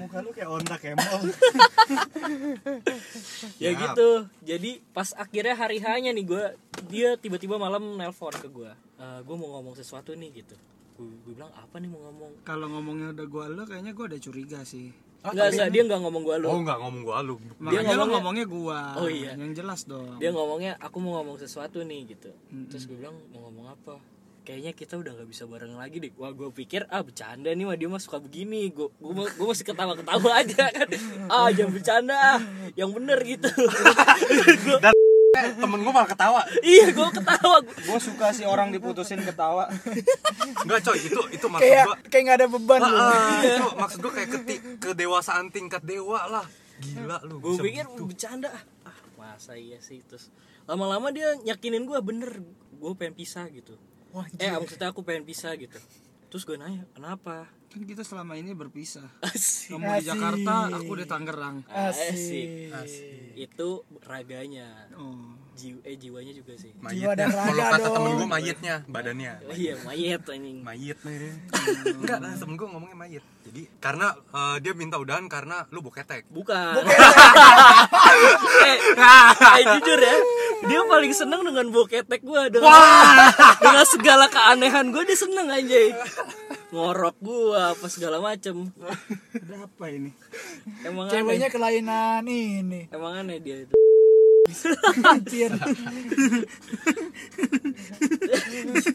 Muka 0.00 0.18
lu 0.24 0.30
kayak 0.32 0.48
onta 0.48 0.76
kemol. 0.80 1.20
ya 3.62 3.70
gitu. 3.76 4.10
Jadi 4.40 4.80
pas 4.96 5.12
akhirnya 5.12 5.54
hari 5.58 5.78
hanya 5.84 6.10
nih 6.16 6.24
gue 6.24 6.44
dia 6.88 7.16
tiba-tiba 7.20 7.60
malam 7.60 8.00
nelpon 8.00 8.32
ke 8.32 8.48
gue 8.48 8.70
"Eh, 9.00 9.18
gue 9.20 9.36
mau 9.36 9.58
ngomong 9.58 9.76
sesuatu 9.76 10.16
nih 10.16 10.44
gitu 10.44 10.56
gue 10.94 11.06
bilang 11.26 11.50
apa 11.50 11.74
nih 11.76 11.88
mau 11.88 12.00
ngomong 12.06 12.30
Kalau 12.42 12.66
ngomongnya 12.68 13.10
udah 13.12 13.26
gua 13.26 13.44
lu 13.48 13.62
kayaknya 13.62 13.92
gua 13.92 14.06
udah 14.06 14.20
curiga 14.20 14.62
sih. 14.62 14.94
Enggak, 15.24 15.46
enggak, 15.50 15.68
dia 15.72 15.82
enggak 15.82 16.00
ngomong 16.00 16.22
gue 16.22 16.36
lu 16.36 16.46
Oh, 16.46 16.60
nggak 16.60 16.78
ngomong 16.78 17.02
gue 17.02 17.16
lu. 17.24 17.34
Makanya 17.58 17.80
lu 17.80 17.82
ngomongnya- 17.82 18.12
ngomongnya 18.12 18.46
gua. 18.46 18.80
Oh, 18.94 19.08
iya. 19.08 19.32
Yang 19.34 19.52
jelas 19.58 19.80
dong. 19.84 20.20
dia 20.20 20.30
ngomongnya 20.30 20.72
aku 20.78 20.96
mau 20.98 21.18
ngomong 21.18 21.36
sesuatu 21.36 21.80
nih 21.80 22.00
gitu 22.08 22.30
terus 22.68 22.84
gue 22.84 22.94
bilang 22.94 23.16
mau 23.30 23.48
ngomong 23.48 23.66
apa 23.70 23.94
kayaknya 24.44 24.70
kita 24.70 24.94
udah 24.94 25.16
nggak 25.16 25.24
bisa 25.26 25.48
bareng 25.48 25.72
lagi 25.72 25.96
deh 25.98 26.12
wah 26.14 26.28
gue 26.28 26.52
pikir 26.52 26.84
ah 26.86 27.00
bercanda 27.00 27.48
nih 27.48 27.64
mah 27.64 27.74
dia 27.74 27.88
mah 27.88 27.96
suka 27.96 28.20
begini 28.20 28.68
gue 28.68 28.92
gue 28.92 29.46
masih 29.48 29.64
ketawa 29.64 29.96
ketawa 29.96 30.30
aja 30.44 30.68
kan 30.68 30.88
ah 31.26 31.48
jangan 31.48 31.72
bercanda 31.72 32.12
ah. 32.12 32.38
yang 32.76 32.92
bener 32.92 33.16
gitu 33.24 33.48
temen 35.34 35.78
gue 35.78 35.92
malah 35.92 36.06
ketawa. 36.06 36.40
iya 36.62 36.86
gue 36.88 37.08
ketawa 37.10 37.56
Gua 37.60 37.98
suka 37.98 38.26
sih 38.30 38.44
orang 38.44 38.70
diputusin 38.70 39.20
ketawa. 39.20 39.66
Enggak 40.60 40.80
coy, 40.82 40.98
itu 40.98 41.20
itu 41.30 41.46
maksud 41.46 41.62
Kayak 41.62 41.84
gue. 41.84 41.96
kayak 42.08 42.22
nggak 42.24 42.36
ada 42.36 42.48
beban 42.48 42.80
Ah, 42.80 42.86
lu. 42.86 42.96
ah, 42.96 43.38
itu 43.40 43.66
maksud 43.74 43.98
gue 44.00 44.12
kayak 44.12 44.28
keti 44.30 44.54
kedewasaan 44.78 45.46
tingkat 45.48 45.82
dewa 45.82 46.20
lah. 46.24 46.46
Gila 46.76 47.18
lu. 47.22 47.38
gue 47.38 47.52
pikir 47.60 47.86
begitu. 47.86 48.02
bercanda 48.04 48.50
ah 48.50 48.62
Ah, 48.84 48.96
masa 49.16 49.54
iya 49.54 49.78
sih 49.78 50.02
terus 50.02 50.28
lama-lama 50.64 51.08
dia 51.08 51.36
yakinin 51.42 51.82
gue 51.82 51.98
bener 52.00 52.40
gue 52.72 52.92
pengen 52.94 53.14
pisah 53.14 53.46
gitu 53.48 53.76
Wah, 54.10 54.26
eh 54.34 54.50
maksudnya 54.50 54.88
aku 54.88 55.00
pengen 55.00 55.22
pisah 55.22 55.54
gitu 55.54 55.76
terus 56.26 56.42
gue 56.42 56.54
nanya 56.54 56.82
kenapa 56.90 57.46
Kan 57.74 57.82
kita 57.82 58.06
selama 58.06 58.38
ini 58.38 58.54
berpisah. 58.54 59.02
asik 59.18 59.74
Kamu 59.74 59.82
di 59.82 59.98
Asik. 59.98 60.06
Jakarta, 60.06 60.54
aku 60.70 60.92
di 60.94 61.04
Tangerang. 61.04 61.56
asik 61.66 62.70
Asik. 62.70 63.34
itu 63.34 63.68
raganya 64.00 64.86
Oh. 64.94 65.34
jiwa 65.54 65.78
eh 65.82 65.94
jiwanya 65.94 66.34
juga 66.34 66.50
sih 66.54 66.70
Jiwa 66.70 67.14
dan 67.14 67.30
Mayitnya. 67.30 67.46
Kalau 67.46 67.62
raga 67.62 67.74
kata 67.78 67.88
temen 67.88 68.10
gue 68.12 68.26
mayitnya, 68.26 68.74
badannya. 68.86 69.32
iya 69.54 69.74
mayat 69.82 70.22
anjing 70.26 70.58
Mayit 70.62 70.98
nih. 71.02 71.30
Enggak, 71.98 72.18
nah, 72.18 72.34
temen 72.34 72.54
gue 72.54 72.66
ngomongnya 72.66 72.98
mayit. 72.98 73.22
Jadi 73.46 73.62
karena 73.78 74.14
eh, 74.18 74.56
dia 74.58 74.74
minta 74.74 74.98
udahan 74.98 75.26
karena 75.26 75.62
lu 75.70 75.78
boketek. 75.78 76.26
bukan 76.26 76.74
eh, 78.66 78.78
eh, 78.98 79.62
jujur 79.78 79.98
ya 79.98 80.16
dia 80.64 80.80
paling 80.80 81.12
seneng 81.12 81.44
dengan 81.44 81.66
boketek 81.70 82.20
gue 82.20 82.42
dengan, 82.50 82.72
dengan 83.60 83.86
segala 83.86 84.26
keanehan 84.26 84.90
gue 84.90 85.02
dia 85.04 85.18
seneng 85.18 85.46
anjay 85.50 85.92
ngorok 86.70 87.16
gue 87.20 87.54
apa 87.54 87.86
segala 87.88 88.18
macem. 88.18 88.70
Ada 89.34 89.68
apa 89.68 89.84
ini? 89.90 90.10
emang 90.82 91.10
Ceweknya 91.10 91.48
aneh. 91.48 91.54
kelainan 91.54 92.24
ini. 92.24 92.80
emang 92.88 93.12
aneh 93.20 93.38
dia 93.40 93.64
itu. 93.64 93.74
Anjir. 95.04 95.50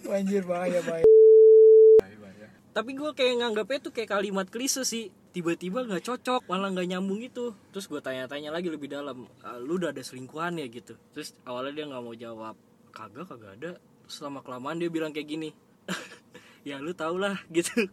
Anjir 0.08 0.44
bahaya 0.46 0.80
bahaya. 0.86 1.08
tapi 2.70 2.96
gue 2.96 3.12
kayak 3.12 3.44
nganggapnya 3.44 3.80
tuh 3.82 3.92
kayak 3.92 4.10
kalimat 4.14 4.48
klise 4.48 4.88
sih. 4.88 5.12
Tiba-tiba 5.30 5.84
nggak 5.84 6.06
cocok 6.06 6.48
malah 6.48 6.72
nggak 6.72 6.88
nyambung 6.90 7.20
gitu. 7.20 7.52
Terus 7.76 7.86
gue 7.86 8.00
tanya-tanya 8.00 8.50
lagi 8.50 8.72
lebih 8.72 8.88
dalam 8.88 9.28
"Ah, 9.44 9.60
lu 9.60 9.76
udah 9.76 9.92
ada 9.92 10.00
selingkuhan 10.00 10.56
ya? 10.58 10.66
gitu. 10.72 10.96
Terus 11.12 11.36
awalnya 11.44 11.76
dia 11.76 11.86
nggak 11.92 12.02
mau 12.02 12.16
jawab. 12.16 12.56
Kagak 12.90 13.28
kagak 13.28 13.52
ada. 13.60 13.72
Selama 14.08 14.40
kelamaan 14.42 14.80
dia 14.80 14.88
bilang 14.88 15.12
kayak 15.12 15.28
gini 15.28 15.50
ya 16.68 16.80
lu 16.80 16.92
tau 16.94 17.16
lah 17.16 17.40
gitu 17.56 17.88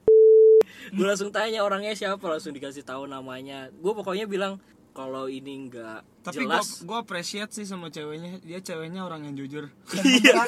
gue 0.92 1.06
langsung 1.06 1.30
tanya 1.34 1.62
orangnya 1.62 1.94
siapa 1.94 2.22
langsung 2.26 2.54
dikasih 2.54 2.82
tahu 2.86 3.06
namanya 3.06 3.70
gue 3.70 3.92
pokoknya 3.92 4.26
bilang 4.26 4.58
kalau 4.96 5.28
ini 5.28 5.68
nggak 5.68 6.24
Tapi 6.24 6.48
gua, 6.48 6.56
jelas 6.56 6.80
gua 6.88 6.98
appreciate 7.04 7.52
sih 7.52 7.68
sama 7.68 7.92
ceweknya. 7.92 8.40
Dia 8.40 8.64
ceweknya 8.64 9.04
orang 9.04 9.28
yang 9.28 9.36
jujur. 9.36 9.68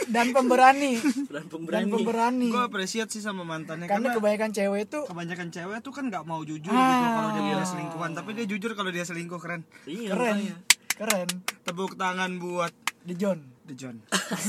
Dan 0.08 0.32
pemberani. 0.32 0.96
dan 1.28 1.28
Dan 1.28 1.44
pemberani 1.52 1.92
pemberani. 1.92 2.48
Gua 2.48 2.64
appreciate 2.64 3.12
sih 3.12 3.20
sama 3.20 3.44
mantannya 3.44 3.84
Karena 3.84 4.08
karena, 4.08 4.16
kebanyakan 4.16 4.50
cewek 4.56 4.80
itu 4.88 5.00
kebanyakan 5.04 5.48
cewek 5.52 5.76
tuh 5.84 5.92
kan 5.92 6.08
nggak 6.08 6.24
mau 6.24 6.40
jujur 6.48 6.72
Ah. 6.72 6.80
gitu 6.80 7.08
kalau 7.12 7.30
dia 7.36 7.44
bilang 7.44 7.68
selingkuhan, 7.68 8.10
tapi 8.16 8.30
dia 8.32 8.46
jujur 8.48 8.72
kalau 8.72 8.88
dia 8.88 9.04
selingkuh 9.04 9.36
keren. 9.36 9.68
iya 9.84 10.16
keren. 10.16 10.34
makanya. 10.40 10.56
Keren. 10.96 11.28
Tepuk 11.68 11.92
tangan 12.00 12.40
buat 12.40 12.72
Di 13.04 13.14
John. 13.20 13.44
The 13.68 13.76
John. 13.76 14.00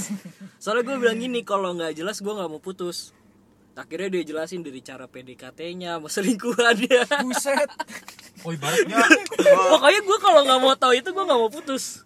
soalnya 0.63 0.87
gue 0.87 0.95
bilang 0.95 1.19
gini 1.19 1.43
kalau 1.43 1.75
nggak 1.75 1.99
jelas 1.99 2.23
gue 2.23 2.31
nggak 2.31 2.47
mau 2.47 2.63
putus 2.63 3.11
akhirnya 3.79 4.19
dia 4.19 4.23
jelasin 4.27 4.61
dari 4.61 4.83
cara 4.83 5.07
PDKT-nya 5.07 6.03
selingkuhannya 6.03 7.07
Buset. 7.23 7.69
Oh 8.43 8.51
ibaratnya. 8.51 8.99
Pokoknya 9.71 10.01
gue 10.03 10.17
kalau 10.19 10.41
nggak 10.43 10.59
mau 10.59 10.75
tahu 10.75 10.93
itu 10.99 11.09
gue 11.11 11.23
nggak 11.23 11.39
mau 11.39 11.51
putus. 11.51 12.03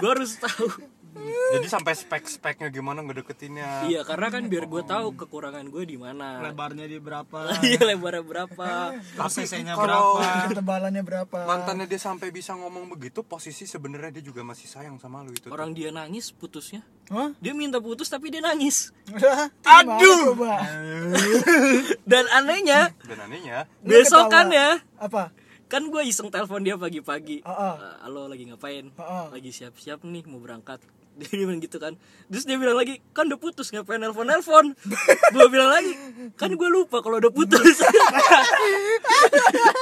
Gue 0.00 0.10
harus 0.12 0.36
tahu 0.36 0.91
jadi 1.52 1.68
sampai 1.68 1.92
spek-speknya 1.92 2.68
gimana 2.68 3.00
ngedeketinnya. 3.00 3.84
iya 3.84 4.00
karena 4.00 4.28
kan 4.28 4.48
biar 4.48 4.64
gue 4.64 4.82
tahu 4.82 5.12
kekurangan 5.14 5.68
gue 5.68 5.84
di 5.84 5.94
mana 5.94 6.40
Lebarnya 6.40 6.84
di 6.84 6.96
berapa? 6.96 7.52
iya 7.62 7.80
lebarnya 7.82 8.24
berapa 8.24 8.66
kalau- 9.76 10.16
berapa? 10.16 10.48
Ketebalannya 10.48 11.02
berapa? 11.02 11.38
Mantannya 11.44 11.84
dia 11.84 11.98
sampai 11.98 12.28
bisa 12.28 12.54
ngomong 12.54 12.88
begitu, 12.88 13.20
posisi 13.22 13.64
sebenarnya 13.64 14.08
dia 14.14 14.24
juga 14.24 14.40
masih 14.42 14.64
sayang 14.66 14.96
sama 14.96 15.20
lu 15.20 15.30
itu. 15.30 15.46
tuh. 15.46 15.52
orang 15.52 15.70
dia 15.70 15.90
nangis 15.90 16.32
putusnya 16.32 16.80
Hah? 17.08 17.36
dia 17.36 17.52
minta 17.52 17.76
putus 17.76 18.08
tapi 18.08 18.32
dia 18.32 18.40
nangis 18.40 18.88
Aduh. 19.76 20.32
Dan 22.04 22.24
anehnya 22.30 22.92
Dan 23.02 23.18
anehnya, 23.20 23.68
Lu 23.82 23.92
besokannya 23.94 24.80
Apa? 24.96 25.28
kan 25.66 25.82
gue 25.82 26.04
iseng 26.04 26.28
telepon 26.28 26.60
dia 26.60 26.76
pagi-pagi 26.76 27.40
Heeh. 27.40 27.74
"Eh, 27.74 27.96
halo 28.02 28.28
lagi 28.28 28.44
ngapain 28.44 28.92
Heeh. 28.92 29.26
lagi 29.30 29.50
siap-siap 29.50 30.00
nih 30.02 30.24
mau 30.24 30.36
berangkat 30.36 30.84
dia 31.18 31.32
bilang 31.36 31.60
gitu 31.60 31.76
kan. 31.76 31.96
Terus 32.32 32.44
dia 32.48 32.56
bilang 32.56 32.76
lagi 32.76 33.00
kan 33.12 33.28
udah 33.28 33.40
putus 33.40 33.68
ngapain 33.72 34.00
nelpon 34.00 34.24
nelpon 34.24 34.72
gue 35.34 35.46
bilang 35.52 35.70
lagi 35.72 35.92
kan 36.40 36.52
gue 36.52 36.68
lupa 36.72 37.04
kalau 37.04 37.20
udah 37.20 37.32
putus. 37.32 37.62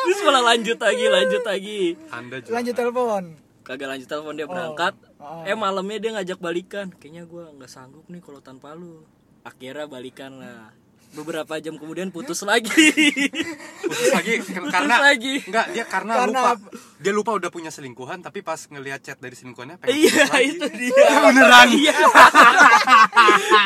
Terus 0.06 0.20
malah 0.26 0.42
lanjut 0.54 0.78
lagi 0.78 1.04
lanjut 1.06 1.42
lagi. 1.46 1.80
Anda 2.10 2.36
juga. 2.42 2.54
Lanjut 2.58 2.74
telepon. 2.74 3.24
kagak 3.60 3.86
lanjut 3.86 4.08
telepon 4.10 4.34
dia 4.34 4.50
berangkat. 4.50 4.98
Oh. 5.20 5.46
eh 5.46 5.54
malamnya 5.54 5.98
dia 6.02 6.10
ngajak 6.16 6.38
balikan. 6.42 6.90
Kayaknya 6.96 7.22
gue 7.28 7.44
nggak 7.60 7.70
sanggup 7.70 8.02
nih 8.10 8.18
kalau 8.18 8.42
tanpa 8.42 8.74
lu. 8.74 9.06
Akhirnya 9.46 9.86
balikan 9.86 10.36
lah 10.36 10.74
beberapa 11.12 11.58
jam 11.58 11.74
kemudian 11.74 12.08
putus 12.08 12.40
lagi. 12.42 12.70
Putus 13.82 14.08
lagi 14.10 14.32
Putus 14.40 14.70
karena 14.70 14.96
lagi. 15.00 15.34
enggak 15.42 15.66
dia 15.70 15.84
karena, 15.84 16.12
Karena 16.16 16.38
lupa. 16.38 16.50
apa? 16.52 16.68
dia 16.96 17.12
lupa 17.12 17.30
udah 17.34 17.48
punya 17.48 17.68
selingkuhan 17.68 18.20
tapi 18.20 18.40
pas 18.40 18.60
ngelihat 18.64 19.00
chat 19.00 19.16
dari 19.16 19.32
selingkuhannya 19.32 19.76
pengen 19.76 19.90
iya 19.96 20.12
putus 20.12 20.30
lagi. 20.30 20.46
itu 20.48 20.66
dia. 20.72 21.06
Beneran. 21.26 21.68
Iya. 21.72 21.96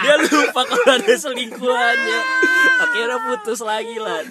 Dia 0.00 0.14
lupa 0.18 0.60
kalau 0.62 0.88
ada 0.94 1.14
selingkuhannya. 1.14 2.18
Akhirnya 2.80 3.18
putus 3.24 3.60
lagi 3.60 3.96
lah. 3.96 4.22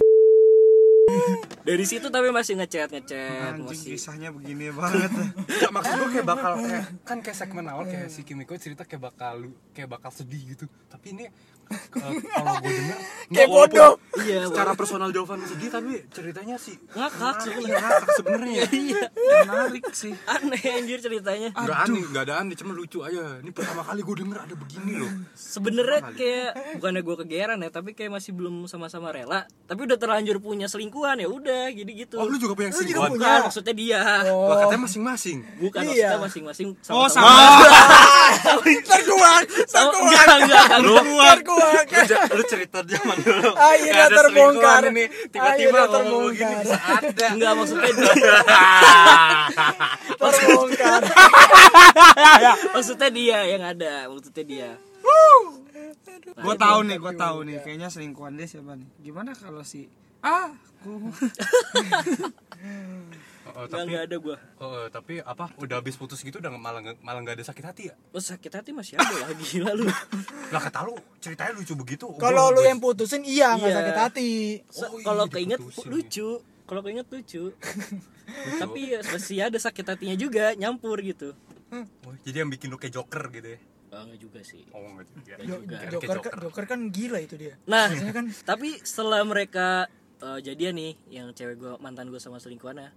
Dari 1.63 1.85
situ 1.85 2.09
tapi 2.09 2.27
masih 2.27 2.57
ngechat 2.57 2.89
ngechat 2.89 3.55
Anjing 3.55 3.63
masih. 3.69 3.95
kisahnya 3.95 4.29
begini 4.29 4.67
banget. 4.69 5.07
Enggak, 5.13 5.71
maksud 5.71 5.93
gue 5.95 6.09
kayak 6.11 6.27
bakal 6.27 6.51
kayak 6.59 6.85
kan 7.03 7.17
kayak 7.19 7.37
segmen 7.37 7.65
awal 7.65 7.85
kayak 7.85 8.09
si 8.09 8.19
Kimiko 8.21 8.51
cerita 8.57 8.83
kayak 8.83 8.99
bakal 9.05 9.47
kayak 9.71 9.87
bakal 9.87 10.11
sedih 10.11 10.43
gitu. 10.49 10.65
Tapi 10.89 11.13
ini 11.13 11.23
eh, 11.23 11.31
kalau 11.89 12.11
gue 12.59 12.71
denger 12.71 12.97
Kayak 13.33 13.49
bodoh. 13.49 13.93
Iya, 14.15 14.45
secara 14.45 14.71
personal 14.73 15.09
Jovan 15.09 15.41
sedih 15.41 15.67
tapi 15.67 16.05
ceritanya 16.07 16.53
sih 16.55 16.77
ngakak 16.87 17.35
sih 17.39 17.51
Iya, 17.57 17.75
ngakak 17.75 18.09
sebenarnya. 18.13 18.61
Iya. 18.83 19.01
Menarik 19.41 19.85
sih. 19.91 20.13
aneh 20.23 20.61
anjir 20.71 20.99
ceritanya. 20.99 21.49
Gak 21.51 21.79
aneh, 21.81 22.03
gak 22.07 22.23
ada 22.25 22.35
aneh, 22.39 22.53
cuma 22.53 22.71
lucu 22.71 23.01
aja. 23.01 23.39
Ini 23.39 23.49
pertama 23.49 23.81
kali 23.81 23.99
gue 23.99 24.15
denger 24.19 24.37
ada 24.39 24.53
begini 24.53 24.93
loh. 24.97 25.11
Sebenarnya 25.33 25.99
kayak 26.09 26.49
bukannya 26.77 27.01
gue 27.01 27.15
kegeran 27.17 27.59
ya 27.59 27.69
tapi 27.69 27.91
kayak 27.91 28.11
masih 28.13 28.31
belum 28.31 28.65
sama-sama 28.65 29.09
rela 29.09 29.43
tapi 29.63 29.83
udah 29.83 29.95
terlanjur 29.95 30.37
punya 30.37 30.65
selingkuhan 30.65 31.17
ya 31.17 31.27
udah 31.27 31.69
jadi 31.69 31.91
gitu 31.97 32.15
Oh 32.15 32.27
lu 32.27 32.37
juga 32.37 32.53
punya 32.53 32.69
Lu 32.69 32.75
juga 32.75 32.83
selingkuhan? 33.01 33.09
punya? 33.13 33.33
maksudnya 33.41 33.73
dia. 33.73 34.01
Oh. 34.27 34.47
Lah, 34.47 34.57
katanya 34.61 34.81
masing-masing. 34.85 35.37
Bukan 35.59 35.79
Iya. 35.81 35.89
maksudnya 35.89 36.19
masing-masing 36.21 36.67
Oh, 36.87 37.07
sama-sama. 37.09 37.65
Terkuat, 38.83 39.43
sama 39.65 39.89
terkuat, 39.89 40.03
enggak 40.03 40.25
enggak. 40.39 40.67
Lu, 40.79 40.95
terkuat. 41.65 42.29
lu, 42.29 42.43
cerita 42.43 42.79
zaman 42.81 43.17
dulu 43.19 43.49
Akhirnya 43.53 44.07
terbongkar. 44.09 44.81
ini 44.87 45.03
Tiba-tiba 45.27 45.47
Akhirnya 45.73 45.83
ngomong 45.85 46.23
begini 46.27 46.53
terbongkar. 46.53 46.63
bisa 46.63 46.77
ada 46.79 47.25
enggak 47.29 47.51
maksudnya 47.53 47.91
dia 47.93 48.07
Terbongkar. 50.13 51.01
maksudnya 52.71 53.09
dia 53.09 53.39
yang 53.47 53.63
ada 53.63 53.93
maksudnya 54.07 54.43
dia 54.43 54.69
Gue 56.33 56.55
tahu 56.55 56.79
nih, 56.83 56.97
gue 56.97 57.13
tahu 57.13 57.37
nih. 57.43 57.57
Kayaknya 57.59 57.87
selingkuhan 57.87 58.33
dia 58.33 58.47
siapa 58.47 58.73
nih? 58.73 58.87
Gimana 59.01 59.31
kalau 59.33 59.61
si 59.61 59.85
Ah, 60.19 60.49
aku 60.79 61.11
Oh, 63.53 63.63
enggak 63.63 63.69
tapi, 63.71 63.85
enggak 63.87 64.03
ada 64.03 64.17
gue 64.17 64.37
oh, 64.57 64.83
tapi 64.89 65.13
apa 65.19 65.45
udah 65.55 65.75
habis 65.77 65.93
putus 65.93 66.19
gitu 66.19 66.37
udah 66.37 66.49
malah 66.51 66.81
malah 66.99 67.19
nggak 67.19 67.37
ada 67.37 67.45
sakit 67.45 67.63
hati 67.63 67.83
ya? 67.85 67.95
oh 68.09 68.17
sakit 68.19 68.49
hati 68.51 68.69
masih 68.71 68.97
ada 68.97 69.13
lah 69.15 69.29
gila 69.43 69.71
lu 69.73 69.85
Lah 70.49 70.57
kata 70.59 70.79
lu 70.83 70.93
ceritanya 71.17 71.53
lucu 71.53 71.73
begitu. 71.75 72.05
Kalau 72.15 72.43
Gua- 72.43 72.51
lu 72.51 72.59
gua- 72.59 72.67
yang 72.67 72.79
putusin 72.79 73.21
iya 73.21 73.53
nggak 73.53 73.67
Iya. 73.67 73.77
sakit 73.79 73.97
hati. 73.99 74.31
Oh, 74.75 74.89
iya, 74.91 75.03
kalau 75.03 75.25
keinget 75.27 75.59
diputusin. 75.59 75.87
lucu 75.87 76.29
kalau 76.63 76.81
keinget 76.81 77.07
lucu 77.07 77.43
tapi 78.57 78.79
ya 78.89 78.99
masih 79.03 79.37
ada 79.41 79.57
sakit 79.57 79.85
hatinya 79.85 80.15
juga 80.15 80.55
nyampur 80.55 80.97
gitu 80.99 81.35
Oh, 81.73 82.13
jadi 82.21 82.41
yang 82.41 82.49
bikin 82.49 82.69
lu 82.69 82.77
kayak 82.77 82.93
joker 82.95 83.29
gitu 83.29 83.47
ya? 83.47 83.59
oh, 83.91 84.01
enggak 84.03 84.19
juga 84.19 84.39
sih 84.41 84.61
Oh 84.71 84.81
enggak 84.87 85.05
juga. 85.09 85.33
Enggak 85.39 85.79
Joker, 85.91 86.17
kan, 86.19 86.33
Joker 86.39 86.65
kan 86.67 86.79
gila 86.87 87.19
itu 87.19 87.35
dia. 87.35 87.53
nah 87.63 87.85
Saya 87.87 88.09
kan 88.11 88.25
tapi 88.43 88.77
setelah 88.79 89.21
mereka 89.23 89.89
eh, 90.19 90.39
jadian 90.39 90.73
nih 90.73 90.93
yang 91.11 91.27
cewek 91.29 91.57
gua 91.57 91.77
mantan 91.77 92.07
gue 92.07 92.17
sama 92.17 92.37
selingkuhannya 92.37 92.89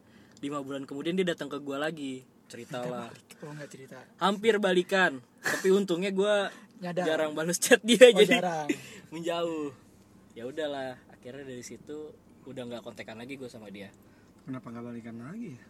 lima 0.47 0.63
bulan 0.63 0.87
kemudian 0.87 1.15
dia 1.15 1.27
datang 1.27 1.51
ke 1.51 1.59
gua 1.59 1.83
lagi 1.83 2.23
cerita 2.47 2.79
lah 2.81 3.11
oh 3.43 3.51
nggak 3.51 3.69
cerita. 3.69 3.99
hampir 4.19 4.57
balikan 4.57 5.19
tapi 5.43 5.69
untungnya 5.69 6.15
gua 6.15 6.49
Nyadar. 6.79 7.05
jarang 7.05 7.33
balas 7.33 7.59
chat 7.59 7.81
dia 7.83 8.13
Oh, 8.13 8.15
jadi 8.15 8.39
jarang. 8.39 8.69
menjauh 9.13 9.73
ya 10.33 10.45
udahlah 10.45 10.95
akhirnya 11.11 11.43
dari 11.43 11.65
situ 11.65 12.13
udah 12.45 12.63
nggak 12.63 12.83
kontekan 12.85 13.19
lagi 13.19 13.35
gue 13.35 13.49
sama 13.49 13.67
dia 13.67 13.91
kenapa 14.45 14.71
nggak 14.71 14.85
balikan 14.85 15.17
lagi 15.19 15.59
ya? 15.59 15.63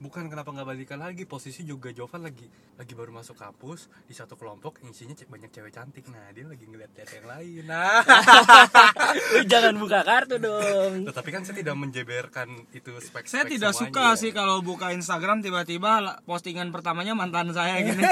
Bukan 0.00 0.30
kenapa 0.32 0.48
nggak 0.54 0.68
balikan 0.72 0.98
lagi, 1.04 1.28
posisi 1.28 1.66
juga 1.66 1.92
Jovan 1.92 2.24
lagi 2.24 2.48
lagi 2.80 2.92
baru 2.96 3.12
masuk 3.12 3.36
kampus 3.36 3.92
di 4.08 4.14
satu 4.16 4.40
kelompok 4.40 4.80
isinya 4.86 5.12
banyak 5.28 5.52
cewek 5.52 5.76
cantik. 5.76 6.08
Nah, 6.08 6.32
dia 6.32 6.48
lagi 6.48 6.64
ngeliat 6.64 6.90
cewek 6.96 7.20
yang 7.20 7.26
lain. 7.28 7.62
Nah, 7.68 8.00
lu 9.36 9.42
jangan 9.44 9.74
buka 9.76 10.00
kartu 10.06 10.40
dong 10.40 11.10
tapi 11.18 11.34
kan 11.34 11.42
saya 11.42 11.58
tidak 11.58 11.74
menjeberkan 11.74 12.46
itu 12.70 12.94
spek 13.02 13.26
Saya 13.26 13.42
tidak 13.42 13.74
suka 13.74 14.14
sih 14.14 14.30
kalau 14.30 14.62
buka 14.62 14.94
Instagram 14.94 15.42
tiba-tiba 15.42 16.22
postingan 16.22 16.70
pertamanya 16.70 17.18
mantan 17.18 17.50
saya 17.50 17.82
gini. 17.86 18.06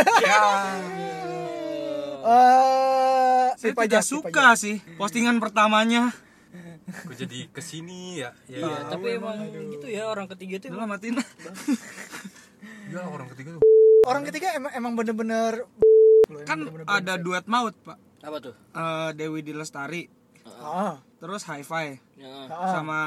Eh, 2.26 3.46
saya 3.54 3.72
pipa 3.78 3.86
tidak 3.86 4.02
suka 4.02 4.58
sih 4.58 4.82
postingan 4.98 5.38
pertamanya. 5.38 6.10
Gue 6.86 7.16
jadi 7.16 7.50
ke 7.50 7.58
sini 7.58 8.18
ya, 8.18 8.30
ya, 8.46 8.62
iya 8.62 8.78
tapi 8.86 9.18
emang 9.18 9.42
gitu 9.68 9.86
ya 9.86 10.06
orang 10.06 10.26
ketiga 10.28 10.62
tuh 10.62 10.70
Udah 10.70 10.80
lah, 10.80 10.88
matiin. 10.88 11.18
ya 12.86 13.02
orang 13.16 13.26
ketiga 13.34 13.50
tuh. 13.54 13.62
Orang 14.02 14.22
ketiga 14.22 14.54
emang 14.54 14.70
emang 14.70 14.92
bener-bener 14.94 15.66
kan 16.42 16.58
ada 16.86 17.14
duet 17.16 17.42
maut 17.46 17.74
pak. 17.80 17.98
apa 18.20 18.38
tuh 18.40 18.54
Eh, 18.70 19.10
Dewi 19.14 19.38
Dilestari, 19.40 20.06
ah, 20.56 20.98
terus 21.16 21.42
Hi-Fi 21.44 21.86
ya. 22.16 22.30
ah. 22.48 22.70
sama 22.72 22.98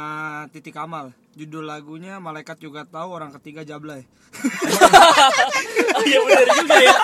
Titi 0.49 0.71
Kamal. 0.71 1.11
Judul 1.31 1.63
lagunya 1.63 2.19
Malaikat 2.19 2.59
juga 2.59 2.83
tahu 2.83 3.11
orang 3.11 3.31
ketiga 3.33 3.63
Jablay. 3.63 4.03
oh 5.95 6.03
iya 6.03 6.19
bener 6.19 6.47
juga 6.53 6.75
ya 6.77 6.95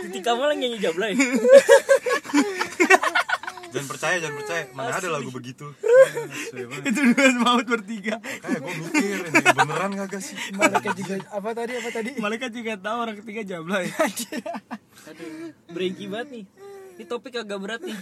Titik 0.00 0.22
kamu 0.22 0.42
lagi 0.42 0.58
nyanyi 0.58 0.78
jablay 0.80 1.12
Jangan 3.70 3.86
percaya, 3.86 4.16
jangan 4.18 4.36
percaya. 4.36 4.62
Mana 4.72 4.90
ada 4.92 5.08
lagu 5.08 5.30
begitu? 5.30 5.66
Itu 6.82 7.00
duet 7.08 7.34
maut 7.36 7.64
bertiga. 7.64 8.18
Kayak 8.18 8.58
gue 8.58 8.74
mikir, 8.80 9.18
ini 9.24 9.44
beneran 9.52 9.90
kagak 9.96 10.18
sih? 10.20 10.36
Malaikat 10.52 10.94
juga 10.94 11.14
apa 11.28 11.48
tadi 11.52 11.72
apa 11.74 11.90
tadi? 11.90 12.10
Malaikat 12.16 12.50
juga 12.50 12.72
tahu 12.76 12.96
orang 13.00 13.16
ketiga 13.18 13.40
Jablay. 13.46 13.86
aduh 15.00 15.26
brengki 15.66 16.04
banget 16.06 16.28
nih 16.30 16.44
ini 16.92 17.08
topik 17.08 17.32
agak 17.34 17.56
berat 17.56 17.80
nih 17.80 17.96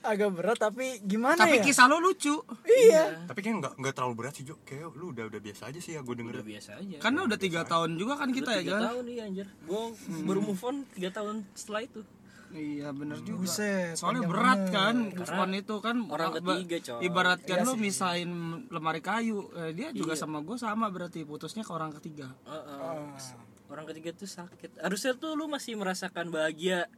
Agak 0.00 0.32
berat 0.32 0.56
tapi 0.56 0.96
gimana 0.98 1.36
Tapi 1.36 1.60
ya? 1.60 1.62
kisah 1.62 1.84
lo 1.84 2.00
lucu. 2.00 2.40
Iya. 2.64 3.28
Tapi 3.28 3.36
kayak 3.38 3.56
nggak 3.58 3.72
nggak 3.76 3.92
terlalu 3.92 4.14
berat 4.16 4.32
sih 4.32 4.48
Jo. 4.48 4.56
Kayak 4.62 4.96
lu 4.96 5.12
udah 5.12 5.28
udah 5.28 5.36
biasa 5.38 5.68
aja 5.68 5.76
sih 5.76 5.92
ya 5.92 6.00
gue 6.00 6.14
denger. 6.14 6.40
udah 6.40 6.46
biasa 6.48 6.70
aja 6.74 6.96
Karena 6.98 7.20
udah 7.22 7.36
tiga 7.36 7.60
tahun 7.62 7.90
juga 7.94 8.16
kan 8.16 8.32
kita 8.32 8.48
Udah 8.48 8.56
ya 8.56 8.62
tiga 8.62 8.72
jalan. 8.72 8.84
tahun 8.88 9.02
nih 9.04 9.16
anjir 9.20 9.46
gue 9.60 9.82
baru 10.24 10.40
move 10.40 10.62
on 10.62 10.76
tiga 10.90 11.10
tahun 11.12 11.36
setelah 11.52 11.80
itu 11.84 12.00
Iya 12.50 12.90
bener 12.90 13.22
juga. 13.22 13.46
Buset, 13.46 13.94
Soalnya 13.94 14.26
berat 14.26 14.60
kan 14.68 15.14
move 15.14 15.30
on 15.30 15.50
itu 15.54 15.74
kan 15.78 15.96
orang 16.06 16.34
ketiga, 16.34 16.76
coy. 16.82 17.06
Ibaratkan 17.06 17.56
Iya 17.56 17.66
lu 17.66 17.72
sih. 17.72 17.80
misahin 17.80 18.30
lemari 18.66 18.98
kayu. 18.98 19.46
Eh, 19.54 19.70
dia 19.70 19.88
juga 19.90 20.18
sama 20.18 20.42
gue 20.42 20.56
sama 20.56 20.90
berarti 20.90 21.22
putusnya 21.22 21.62
ke 21.62 21.70
orang 21.70 21.94
ketiga. 21.94 22.30
Heeh. 22.44 23.46
orang 23.70 23.86
ketiga 23.86 24.10
tuh 24.10 24.26
sakit 24.26 24.82
harusnya 24.82 25.14
tuh 25.14 25.38
lu 25.38 25.46
masih 25.46 25.78
merasakan 25.78 26.26
bahagia 26.26 26.90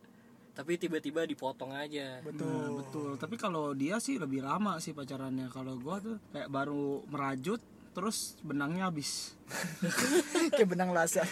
tapi 0.56 0.76
tiba-tiba 0.76 1.24
dipotong 1.24 1.68
aja 1.72 2.24
Betul. 2.24 2.48
Nah, 2.48 2.72
betul. 2.80 3.10
Tapi 3.16 3.36
kalau 3.36 3.72
dia 3.72 4.00
sih 4.00 4.16
lebih 4.16 4.40
lama 4.40 4.80
sih 4.80 4.92
pacarannya. 4.92 5.48
Kalau 5.48 5.76
gua 5.76 6.00
tuh 6.00 6.16
kayak 6.32 6.48
baru 6.48 7.04
merajut 7.08 7.60
terus 7.92 8.40
benangnya 8.40 8.88
habis. 8.88 9.36
Kayak 10.56 10.68
benang 10.72 10.90
laser. 10.96 11.28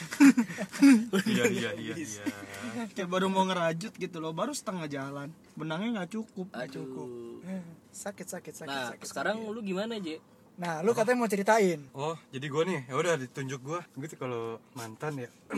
Iya 1.25 1.45
iya 1.49 1.71
iya 1.73 1.95
iya. 1.97 2.25
kayak 2.95 3.09
baru 3.09 3.33
mau 3.33 3.49
ngerajut 3.49 3.97
gitu 3.97 4.21
loh, 4.21 4.37
baru 4.37 4.53
setengah 4.53 4.85
jalan. 4.87 5.29
Benangnya 5.57 6.05
nggak 6.05 6.11
cukup. 6.21 6.47
aduh 6.53 7.41
Sakit 7.91 8.29
sakit 8.29 8.55
sakit 8.55 8.71
nah 8.71 8.93
sakit. 8.95 9.09
sekarang 9.09 9.41
lu 9.51 9.61
gimana 9.65 9.99
Je 9.99 10.21
Nah, 10.61 10.85
lu 10.85 10.93
katanya 10.93 11.25
mau 11.25 11.31
ceritain. 11.33 11.81
Oh, 11.97 12.21
jadi 12.29 12.45
gue 12.45 12.63
nih, 12.69 12.81
ya 12.85 12.95
udah 13.01 13.17
ditunjuk 13.17 13.61
gue. 13.65 13.81
Gitu 14.05 14.21
kalau 14.21 14.61
mantan 14.77 15.25
ya. 15.25 15.31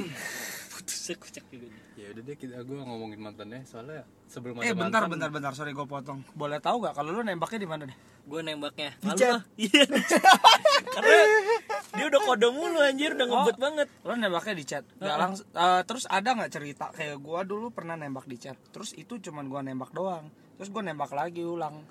putus 0.83 1.15
kocak 1.15 1.47
juga 1.47 1.71
ya 1.95 2.11
udah 2.11 2.23
deh 2.23 2.35
kita 2.35 2.59
gue 2.59 2.75
ngomongin 2.77 3.17
mantannya 3.17 3.63
soalnya 3.63 4.03
sebelum 4.27 4.59
Eh 4.59 4.67
ada 4.67 4.75
bentar 4.75 5.01
mantan, 5.01 5.11
bentar 5.13 5.31
bentar 5.31 5.53
sorry 5.53 5.71
gue 5.71 5.85
potong. 5.85 6.25
Boleh 6.33 6.59
tahu 6.59 6.83
gak 6.83 6.93
kalau 6.93 7.13
lu 7.13 7.23
nembaknya 7.23 7.59
di 7.59 7.69
mana 7.69 7.83
deh? 7.87 7.95
gue 8.23 8.41
nembaknya 8.41 8.91
Di 8.97 9.11
chat. 9.15 9.31
lah. 9.31 9.43
iya 9.57 9.85
karena 10.89 11.17
dia 11.93 12.05
udah 12.07 12.21
kode 12.23 12.49
mulu 12.49 12.79
anjir 12.79 13.11
udah 13.13 13.27
ngebet 13.27 13.59
banget 13.59 13.89
Lu 14.03 14.13
nembaknya 14.13 14.55
di 14.55 14.65
chat. 14.65 14.85
Gak 14.97 15.17
langsung. 15.17 15.47
eh, 15.49 15.83
terus 15.85 16.05
ada 16.07 16.29
nggak 16.33 16.51
cerita 16.51 16.87
kayak 16.91 17.19
gua 17.19 17.43
dulu 17.43 17.71
pernah 17.71 17.95
nembak 17.95 18.27
di 18.27 18.37
chat. 18.37 18.59
Terus 18.71 18.95
itu 18.95 19.21
cuman 19.21 19.47
gua 19.47 19.61
nembak 19.61 19.91
doang. 19.91 20.27
Terus 20.57 20.69
gua 20.69 20.83
nembak 20.83 21.11
lagi 21.11 21.43
ulang 21.43 21.83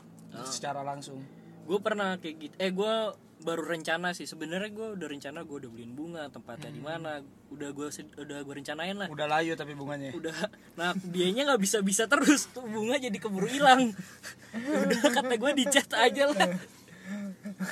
secara 0.46 0.82
langsung. 0.82 1.20
gue 1.62 1.78
pernah 1.78 2.18
kayak 2.18 2.36
gitu 2.42 2.56
eh 2.58 2.74
gue 2.74 2.94
baru 3.42 3.66
rencana 3.66 4.14
sih. 4.14 4.30
Sebenarnya 4.30 4.70
gue 4.72 4.88
udah 4.96 5.08
rencana 5.10 5.44
gue 5.44 5.58
udah 5.66 5.70
beliin 5.70 5.94
bunga 5.98 6.30
tempatnya 6.30 6.70
di 6.72 6.82
mana. 6.82 7.20
Udah 7.50 7.70
gue 7.74 7.88
udah 8.22 8.38
gue 8.42 8.54
rencanain 8.54 8.96
lah. 8.96 9.08
Udah 9.10 9.28
layu 9.28 9.58
tapi 9.58 9.74
bunganya. 9.74 10.14
udah. 10.16 10.34
Nah 10.80 10.94
dianya 10.98 11.50
nggak 11.52 11.62
bisa 11.62 11.82
bisa 11.82 12.06
terus. 12.06 12.48
Tuh 12.54 12.64
bunga 12.64 13.02
jadi 13.02 13.18
keburu 13.18 13.50
hilang. 13.50 13.92
Udah 14.56 15.02
kata 15.12 15.34
gue 15.36 15.52
di 15.58 15.66
chat 15.68 15.90
aja 15.98 16.30
lah. 16.32 16.50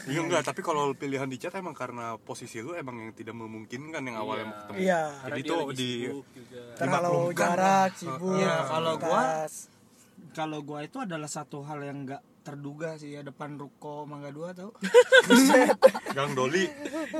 Iya 0.05 0.19
enggak, 0.21 0.43
tapi 0.45 0.59
kalau 0.61 0.91
pilihan 0.93 1.25
di 1.25 1.39
chat 1.39 1.53
emang 1.55 1.73
karena 1.73 2.19
posisi 2.19 2.59
lu 2.59 2.75
emang 2.75 2.99
yang 2.99 3.11
tidak 3.15 3.33
memungkinkan 3.37 4.01
yang 4.03 4.17
awalnya 4.19 4.51
mau 4.51 4.57
ketemu. 4.61 4.77
Iya. 4.83 5.01
Jadi 5.25 5.41
tuh 5.47 5.61
di 5.73 5.91
dimaklumkan 6.77 7.33
jarak, 7.33 7.91
sibuk. 7.97 8.35
Iya, 8.37 8.55
kalau 8.67 8.93
gua- 8.99 9.27
tas. 9.45 9.55
Kalau 10.29 10.59
gua 10.61 10.79
itu 10.85 10.97
adalah 11.01 11.25
satu 11.25 11.65
hal 11.65 11.81
yang 11.81 12.05
nggak 12.05 12.21
terduga 12.49 12.97
sih 12.97 13.13
ya 13.13 13.21
depan 13.21 13.61
ruko 13.61 14.09
Mangga 14.09 14.33
Dua 14.33 14.49
tau. 14.57 14.73
Gang 16.17 16.33
Doli. 16.33 16.65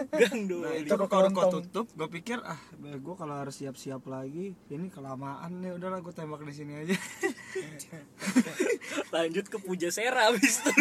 gang 0.09 0.49
dulu 0.49 0.65
Nah, 0.65 0.73
itu 0.73 0.89
ruko 0.97 1.17
ruko 1.29 1.41
tutup, 1.53 1.85
gue 1.93 2.09
pikir 2.09 2.41
ah 2.41 2.57
gue 2.81 3.15
kalau 3.15 3.37
harus 3.37 3.53
siap-siap 3.53 4.01
lagi 4.09 4.57
ini 4.73 4.89
kelamaan 4.89 5.61
nih 5.61 5.77
udahlah 5.77 6.01
gue 6.01 6.09
tembak 6.09 6.41
di 6.41 6.53
sini 6.53 6.73
aja. 6.81 6.97
lanjut 9.13 9.45
ke 9.45 9.57
puja 9.61 9.93
sera 9.93 10.33
abis 10.33 10.65
itu 10.65 10.71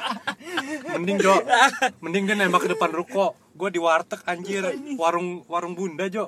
Mending 0.96 1.20
Jo, 1.20 1.36
mending 2.00 2.24
dia 2.24 2.36
nembak 2.36 2.64
ke 2.64 2.72
depan 2.72 2.88
ruko. 2.90 3.36
Gue 3.52 3.68
di 3.68 3.76
warteg 3.76 4.24
anjir, 4.24 4.64
warung 4.96 5.44
warung 5.44 5.76
bunda 5.76 6.08
Jo. 6.08 6.24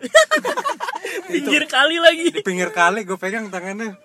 pinggir 1.29 1.65
kali 1.65 1.97
lagi 2.01 2.29
di 2.33 2.41
pinggir 2.41 2.73
kali 2.73 3.05
gue 3.05 3.17
pegang 3.21 3.49
tangannya 3.53 3.97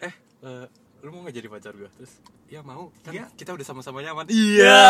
eh 0.00 0.14
eh, 0.46 0.66
lu 1.00 1.08
mau 1.16 1.24
gak 1.24 1.36
jadi 1.36 1.48
pacar 1.48 1.72
gue 1.72 1.88
terus 1.96 2.12
ya 2.50 2.60
mau. 2.66 2.90
Kan 3.06 3.14
kita 3.38 3.54
udah 3.54 3.62
sama-sama 3.62 4.02
nyaman. 4.02 4.26
Iya. 4.26 4.82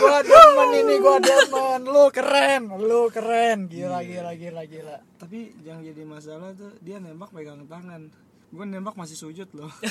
Gua 0.00 0.18
demen 0.24 0.70
ini 0.72 0.94
gua 0.96 1.20
demen 1.20 1.80
lu 1.84 2.08
keren 2.08 2.62
lu 2.80 3.12
keren. 3.12 3.68
Gila 3.68 4.00
gila 4.00 4.32
gila 4.32 4.62
gila. 4.64 4.96
Tapi 5.20 5.52
yang 5.68 5.84
jadi 5.84 6.02
masalah 6.08 6.56
tuh 6.56 6.72
dia 6.80 6.96
nembak 6.96 7.28
pegang 7.28 7.68
tangan. 7.68 8.08
Gue 8.48 8.64
nembak 8.64 8.96
masih 8.96 9.20
sujud 9.20 9.52
loh. 9.52 9.68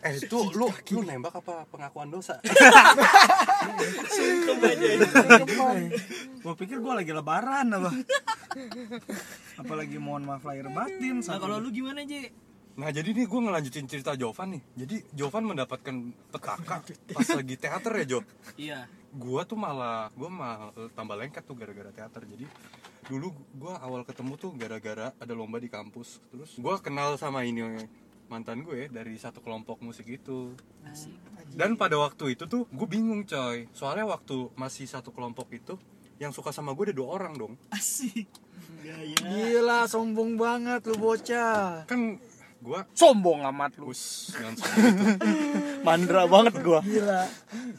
eh 0.00 0.16
itu 0.16 0.38
lu 0.56 0.66
lu 0.66 1.00
nembak 1.06 1.38
apa 1.38 1.68
pengakuan 1.70 2.10
dosa? 2.10 2.40
Gue 6.40 6.54
pikir 6.56 6.80
gue 6.80 6.92
lagi 6.96 7.12
lebaran 7.12 7.68
apa. 7.78 7.92
Apalagi 9.60 10.00
mohon 10.00 10.24
maaf 10.26 10.42
lahir 10.42 10.66
batin. 10.72 11.20
nah 11.22 11.38
kalau 11.38 11.60
lu 11.60 11.68
gimana 11.70 12.02
Je 12.08 12.32
nah 12.78 12.88
jadi 12.90 13.10
nih 13.10 13.26
gue 13.26 13.40
ngelanjutin 13.42 13.86
cerita 13.90 14.14
Jovan 14.14 14.56
nih. 14.56 14.62
Jadi 14.86 14.96
Jovan 15.14 15.44
mendapatkan 15.50 15.94
petaka 16.30 16.82
pas 17.14 17.28
lagi 17.34 17.54
teater 17.58 17.92
ya 18.02 18.04
Jo 18.06 18.20
iya. 18.56 18.80
Gua 19.10 19.42
tuh 19.42 19.58
malah 19.58 20.14
gua 20.14 20.30
malah 20.30 20.70
tambah 20.94 21.18
lengket 21.18 21.42
tuh 21.42 21.58
gara-gara 21.58 21.90
teater. 21.90 22.22
Jadi 22.30 22.46
dulu 23.10 23.34
gua 23.58 23.82
awal 23.82 24.06
ketemu 24.06 24.38
tuh 24.38 24.54
gara-gara 24.54 25.10
ada 25.18 25.32
lomba 25.34 25.58
di 25.58 25.66
kampus. 25.66 26.22
Terus 26.30 26.54
gua 26.62 26.78
kenal 26.78 27.18
sama 27.18 27.42
ini 27.42 27.90
mantan 28.30 28.62
gue 28.62 28.86
dari 28.86 29.18
satu 29.18 29.42
kelompok 29.42 29.82
musik 29.82 30.06
itu. 30.06 30.54
Dan 31.50 31.74
pada 31.74 31.98
waktu 31.98 32.38
itu 32.38 32.46
tuh 32.46 32.62
gue 32.70 32.86
bingung 32.86 33.26
coy. 33.26 33.66
Soalnya 33.74 34.06
waktu 34.06 34.54
masih 34.54 34.86
satu 34.86 35.10
kelompok 35.10 35.50
itu 35.50 35.74
yang 36.22 36.30
suka 36.30 36.54
sama 36.54 36.70
gue 36.78 36.94
ada 36.94 36.96
dua 36.96 37.18
orang 37.18 37.34
dong. 37.34 37.58
Asik. 37.74 38.30
Gaya. 38.86 39.18
Gila 39.18 39.90
sombong 39.90 40.38
banget 40.38 40.86
lu 40.86 40.94
bocah. 40.94 41.90
Kan 41.90 42.22
gua 42.60 42.84
Sombong 42.92 43.44
amat 43.48 43.80
lu. 43.80 43.90
us 43.90 44.32
jangan 44.36 44.54
seperti 44.60 44.80
itu. 44.92 45.56
Mandra 45.80 46.28
banget 46.28 46.54
gue. 46.60 46.80
gila. 46.84 47.24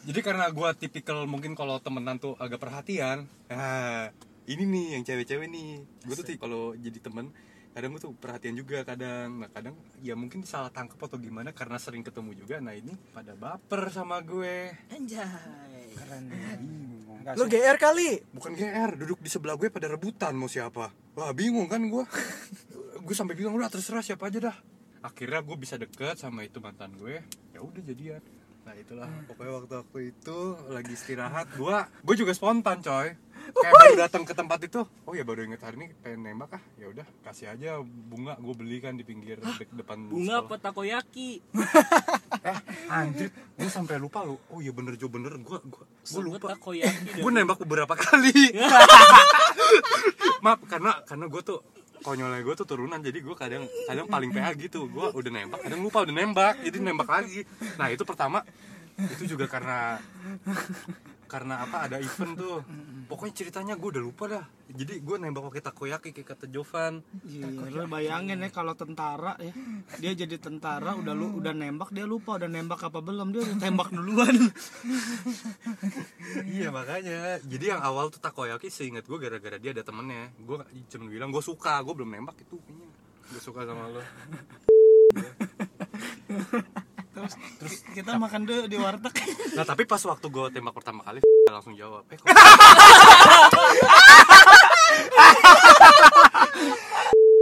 Jadi 0.10 0.20
karena 0.26 0.46
gua 0.50 0.74
tipikal 0.74 1.24
mungkin 1.30 1.54
kalau 1.54 1.78
temenan 1.78 2.18
tuh 2.18 2.34
agak 2.42 2.58
perhatian 2.58 3.30
ah 3.54 4.10
ini 4.50 4.64
nih 4.66 4.86
yang 4.98 5.04
cewek-cewek 5.06 5.48
nih. 5.48 5.86
Gue 6.04 6.16
tuh 6.18 6.26
kalau 6.42 6.74
jadi 6.76 6.98
temen 6.98 7.30
kadang 7.72 7.96
gue 7.96 8.02
tuh 8.04 8.12
perhatian 8.18 8.58
juga 8.58 8.84
kadang. 8.84 9.46
Nah 9.46 9.50
kadang 9.54 9.78
ya 10.04 10.18
mungkin 10.18 10.44
salah 10.44 10.74
tangkap 10.74 11.00
atau 11.00 11.16
gimana 11.22 11.56
karena 11.56 11.80
sering 11.80 12.04
ketemu 12.04 12.36
juga. 12.36 12.60
Nah 12.60 12.76
ini 12.76 12.98
pada 13.16 13.32
baper 13.38 13.88
sama 13.94 14.20
gue. 14.20 14.76
Anjay. 14.92 15.94
Lu 17.38 17.46
GR 17.48 17.78
kali? 17.78 18.20
Bukan 18.34 18.52
GR 18.58 18.92
duduk 18.98 19.22
di 19.22 19.30
sebelah 19.30 19.56
gue 19.56 19.70
pada 19.70 19.88
rebutan 19.88 20.36
mau 20.36 20.50
siapa. 20.52 20.92
Wah 21.16 21.32
bingung 21.32 21.70
kan 21.70 21.80
gue 21.86 22.04
gue 23.02 23.16
sampai 23.16 23.34
bilang 23.34 23.54
udah 23.54 23.68
terserah 23.68 24.02
siapa 24.02 24.28
aja 24.28 24.52
dah. 24.52 24.58
Akhirnya 25.02 25.42
gue 25.42 25.58
bisa 25.58 25.76
deket 25.76 26.16
sama 26.16 26.42
itu 26.42 26.58
mantan 26.58 26.94
gue. 26.94 27.26
Ya 27.52 27.60
udah 27.60 27.82
jadian. 27.82 28.22
Nah 28.62 28.78
itulah. 28.78 29.10
Pokoknya 29.26 29.52
waktu 29.58 29.74
waktu 29.76 30.00
itu 30.14 30.38
lagi 30.70 30.94
istirahat 30.94 31.50
gue 31.52 31.78
gue 32.06 32.16
juga 32.16 32.32
spontan 32.32 32.80
coy. 32.80 33.18
Kayak 33.42 33.74
baru 33.74 33.94
datang 33.98 34.22
ke 34.22 34.38
tempat 34.38 34.62
itu 34.62 34.86
oh 35.02 35.18
ya 35.18 35.26
baru 35.26 35.42
inget 35.42 35.66
hari 35.66 35.82
ini 35.82 35.88
pengen 35.98 36.22
nembak 36.22 36.54
ah 36.54 36.64
ya 36.78 36.86
udah 36.88 37.02
kasih 37.26 37.50
aja 37.50 37.82
bunga 37.82 38.38
gue 38.38 38.54
beli 38.54 38.78
kan 38.78 38.94
di 38.94 39.02
pinggir 39.02 39.42
de- 39.42 39.66
depan 39.74 39.98
bunga 40.06 40.38
sekolah. 40.38 40.46
apa 40.46 40.56
takoyaki? 40.62 41.30
Eh 42.42 42.58
anjir 42.88 43.34
gue 43.34 43.66
sampai 43.66 43.98
lupa 43.98 44.22
lu. 44.22 44.38
Oh 44.50 44.62
iya 44.62 44.70
bener 44.70 44.94
jo 44.94 45.10
bener. 45.10 45.42
Gue 45.42 45.58
gue 45.58 45.84
gue 45.84 46.22
lupa. 46.22 46.54
takoyaki 46.54 47.18
gue 47.18 47.32
nembak 47.34 47.58
beberapa 47.60 47.98
kali. 47.98 48.54
Maaf 50.46 50.62
karena 50.66 51.02
karena 51.06 51.26
gue 51.26 51.42
tuh 51.42 51.60
konyolnya 52.02 52.42
gue 52.42 52.56
tuh 52.58 52.68
turunan 52.68 53.00
jadi 53.00 53.22
gue 53.22 53.36
kadang 53.38 53.64
kadang 53.86 54.08
paling 54.10 54.30
PH 54.34 54.48
gitu. 54.58 54.90
Gue 54.90 55.10
udah 55.14 55.32
nembak 55.32 55.60
kadang 55.64 55.82
lupa 55.82 56.04
udah 56.04 56.16
nembak 56.16 56.56
jadi 56.66 56.78
nembak 56.82 57.10
lagi. 57.10 57.42
Nah 57.78 57.88
itu 57.94 58.04
pertama 58.04 58.42
itu 58.98 59.38
juga 59.38 59.50
karena 59.50 59.98
karena 61.32 61.64
apa 61.64 61.88
ada 61.88 61.96
event 62.04 62.36
tuh. 62.36 62.60
Pokoknya 63.08 63.34
ceritanya 63.40 63.80
gue 63.80 63.90
udah 63.96 64.04
lupa 64.04 64.28
dah. 64.28 64.44
Jadi 64.68 65.00
gue 65.00 65.16
nembak 65.16 65.48
pakai 65.48 65.64
takoyaki 65.64 66.12
kayak 66.12 66.36
kata 66.36 66.52
Jovan. 66.52 67.00
Iya, 67.24 67.72
lu 67.72 67.88
bayangin 67.88 68.44
ya 68.44 68.52
kalau 68.52 68.76
tentara 68.76 69.40
ya. 69.40 69.56
Dia 70.04 70.12
jadi 70.12 70.36
tentara 70.36 70.92
udah 71.00 71.16
lu 71.16 71.40
udah 71.40 71.56
nembak 71.56 71.96
dia 71.96 72.04
lupa 72.04 72.36
udah 72.36 72.52
nembak 72.52 72.84
apa 72.84 73.00
belum. 73.00 73.32
Dia 73.32 73.48
udah 73.48 73.58
tembak 73.64 73.96
duluan. 73.96 74.36
iya 76.60 76.68
makanya. 76.68 77.40
Jadi 77.48 77.72
yang 77.72 77.80
awal 77.80 78.12
tuh 78.12 78.20
takoyaki 78.20 78.68
seingat 78.68 79.08
gue 79.08 79.16
gara-gara 79.16 79.56
dia 79.56 79.72
ada 79.72 79.88
temennya. 79.88 80.36
Gue 80.44 80.60
cuma 80.92 81.08
bilang 81.08 81.32
gue 81.32 81.40
suka 81.40 81.80
gue 81.80 81.96
belum 81.96 82.12
nembak 82.12 82.44
itu. 82.44 82.60
Kayaknya 82.60 82.92
gue 83.32 83.40
suka 83.40 83.64
sama 83.64 83.88
lo 83.88 84.04
Terus, 87.22 87.38
terus 87.62 87.76
kita 88.02 88.18
makan 88.18 88.50
dulu 88.50 88.66
di 88.66 88.78
warteg. 88.82 89.14
Nah 89.58 89.62
tapi 89.62 89.86
pas 89.86 90.02
waktu 90.02 90.26
gue 90.26 90.46
tembak 90.50 90.74
pertama 90.74 91.06
kali 91.06 91.22
langsung 91.52 91.76
jawab 91.78 92.08
Eh 92.10 92.18
kok? 92.18 92.26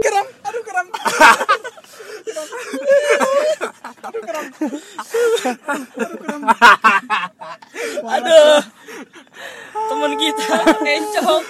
Keram 0.00 0.26
aduh 0.42 0.62
keram 0.66 0.86
aduh 8.04 8.58
temen 9.70 10.12
kita 10.18 10.46
encok 10.82 11.42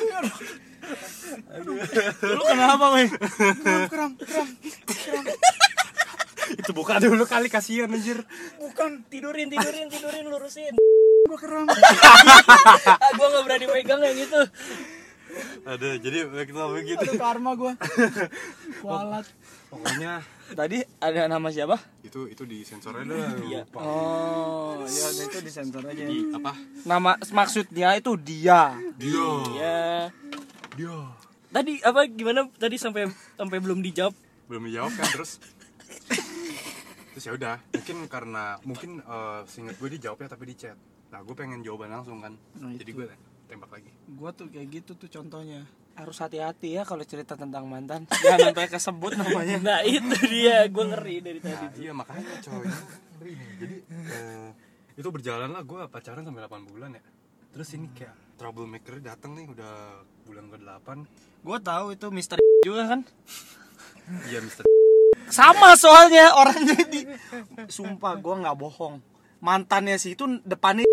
Lu 2.21 2.43
kenapa, 2.43 2.85
weh? 2.95 3.09
keram 3.89 4.13
keram 4.19 4.49
itu 6.57 6.71
buka 6.73 6.99
dulu 6.99 7.25
kali 7.25 7.49
kasihan 7.49 7.91
anjir. 7.91 8.23
Bukan 8.59 9.05
tidurin 9.09 9.49
tidurin 9.51 9.87
tidurin 9.89 10.25
lurusin. 10.27 10.75
Gua 11.29 11.39
keram 11.39 11.67
ah 11.71 13.11
gue 13.15 13.27
nggak 13.31 13.45
berani 13.47 13.67
pegang 13.71 14.01
yang 14.03 14.19
gitu 14.19 14.41
Ada 15.63 15.89
jadi 16.03 16.27
kita 16.27 16.67
begitu 16.67 16.99
aduh 17.07 17.15
karma 17.21 17.55
gua. 17.55 17.73
Kualat. 18.83 19.27
Pokoknya 19.71 20.27
Tadi 20.51 20.83
ada 20.99 21.31
nama 21.31 21.47
siapa? 21.55 21.79
itu 22.03 22.27
itu 22.27 22.43
di 22.43 22.67
sensornya 22.67 23.07
dah 23.07 23.39
Iya. 23.47 23.63
Oh, 23.79 24.83
ya 24.83 25.07
udah 25.15 25.25
itu 25.31 25.39
disensor 25.47 25.87
aja. 25.87 26.03
Di 26.03 26.19
apa? 26.35 26.51
Nama 26.83 27.15
maksudnya 27.31 27.95
itu 27.95 28.19
dia. 28.19 28.75
Dia. 28.99 29.31
Ya 29.55 29.79
Dia. 30.75 31.15
Tadi 31.55 31.79
apa 31.87 32.11
gimana? 32.11 32.51
Tadi 32.59 32.75
sampai 32.75 33.07
sampai 33.39 33.59
belum 33.63 33.79
dijawab. 33.79 34.11
Belum 34.51 34.67
dijawab 34.67 34.91
kan 34.99 35.07
terus 35.15 35.39
Terus 37.21 37.37
ya 37.37 37.37
udah 37.37 37.57
mungkin 37.77 37.97
karena 38.09 38.45
mungkin 38.65 38.91
eh 39.05 39.41
seinget 39.45 39.77
gue 39.77 39.93
dijawabnya 39.93 40.33
tapi 40.33 40.49
di 40.49 40.57
chat. 40.57 40.73
Nah 41.13 41.21
gue 41.21 41.37
pengen 41.37 41.61
jawaban 41.61 41.93
langsung 41.93 42.17
kan. 42.17 42.33
Nah, 42.57 42.73
Jadi 42.81 42.97
gue 42.97 43.05
tembak 43.45 43.69
lagi. 43.77 43.93
Gua 44.09 44.33
tuh 44.33 44.49
kayak 44.49 44.81
gitu 44.81 44.97
tuh 44.97 45.05
contohnya. 45.13 45.69
Harus 46.01 46.17
hati-hati 46.17 46.81
ya 46.81 46.83
kalau 46.89 47.05
cerita 47.05 47.37
tentang 47.37 47.69
mantan. 47.69 48.09
Jangan 48.09 48.57
sampai 48.57 48.73
kesebut 48.73 49.21
namanya. 49.21 49.61
nah 49.69 49.85
itu 49.85 50.17
dia. 50.33 50.65
Gue 50.73 50.85
ngeri 50.89 51.17
dari 51.21 51.45
tadi 51.45 51.61
Nah, 51.61 51.77
iya 51.77 51.93
makanya 51.93 52.41
coy. 52.41 52.65
Ngeri 52.65 53.33
nih. 53.37 53.51
Jadi 53.61 53.77
eh, 53.93 54.49
itu 54.97 55.09
berjalan 55.13 55.53
lah. 55.53 55.61
Gue 55.61 55.85
pacaran 55.93 56.25
sampai 56.25 56.41
8 56.49 56.73
bulan 56.73 56.97
ya. 56.97 57.05
Terus 57.53 57.69
ini 57.77 57.93
kayak 57.93 58.17
troublemaker 58.41 58.97
datang 59.05 59.37
nih 59.37 59.45
udah 59.45 60.09
bulan 60.25 60.49
ke-8 60.49 60.89
Gua 61.45 61.61
tahu 61.61 61.93
itu 61.93 62.09
Mister 62.09 62.41
juga 62.65 62.97
kan. 62.97 63.05
Iya 64.25 64.41
Mister 64.41 64.65
Sama 65.31 65.79
soalnya 65.79 66.35
orangnya 66.35 66.79
di 66.87 67.07
Sumpah 67.71 68.19
gua 68.19 68.35
nggak 68.43 68.57
bohong. 68.59 68.99
Mantannya 69.41 69.97
sih 69.97 70.13
itu 70.13 70.27
depannya 70.45 70.85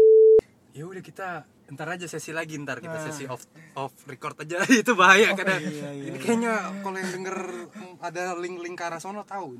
ya 0.71 0.85
udah 0.85 1.01
kita 1.01 1.27
ntar 1.73 1.89
aja 1.89 2.05
sesi 2.05 2.31
lagi 2.31 2.55
ntar 2.61 2.79
kita 2.79 3.01
sesi 3.01 3.25
off 3.27 3.43
off 3.75 3.91
record 4.07 4.39
aja. 4.45 4.61
Itu 4.85 4.93
bahaya 4.95 5.33
karena 5.35 5.57
iya, 5.59 5.89
iya, 5.91 6.05
ini 6.13 6.17
kayaknya 6.21 6.53
kalau 6.79 6.95
yang 7.01 7.11
denger 7.11 7.37
mm, 7.67 7.93
ada 7.99 8.37
link-link 8.37 8.77
ke 8.77 8.83
arah 8.85 9.01
sono 9.01 9.25
tahu. 9.27 9.57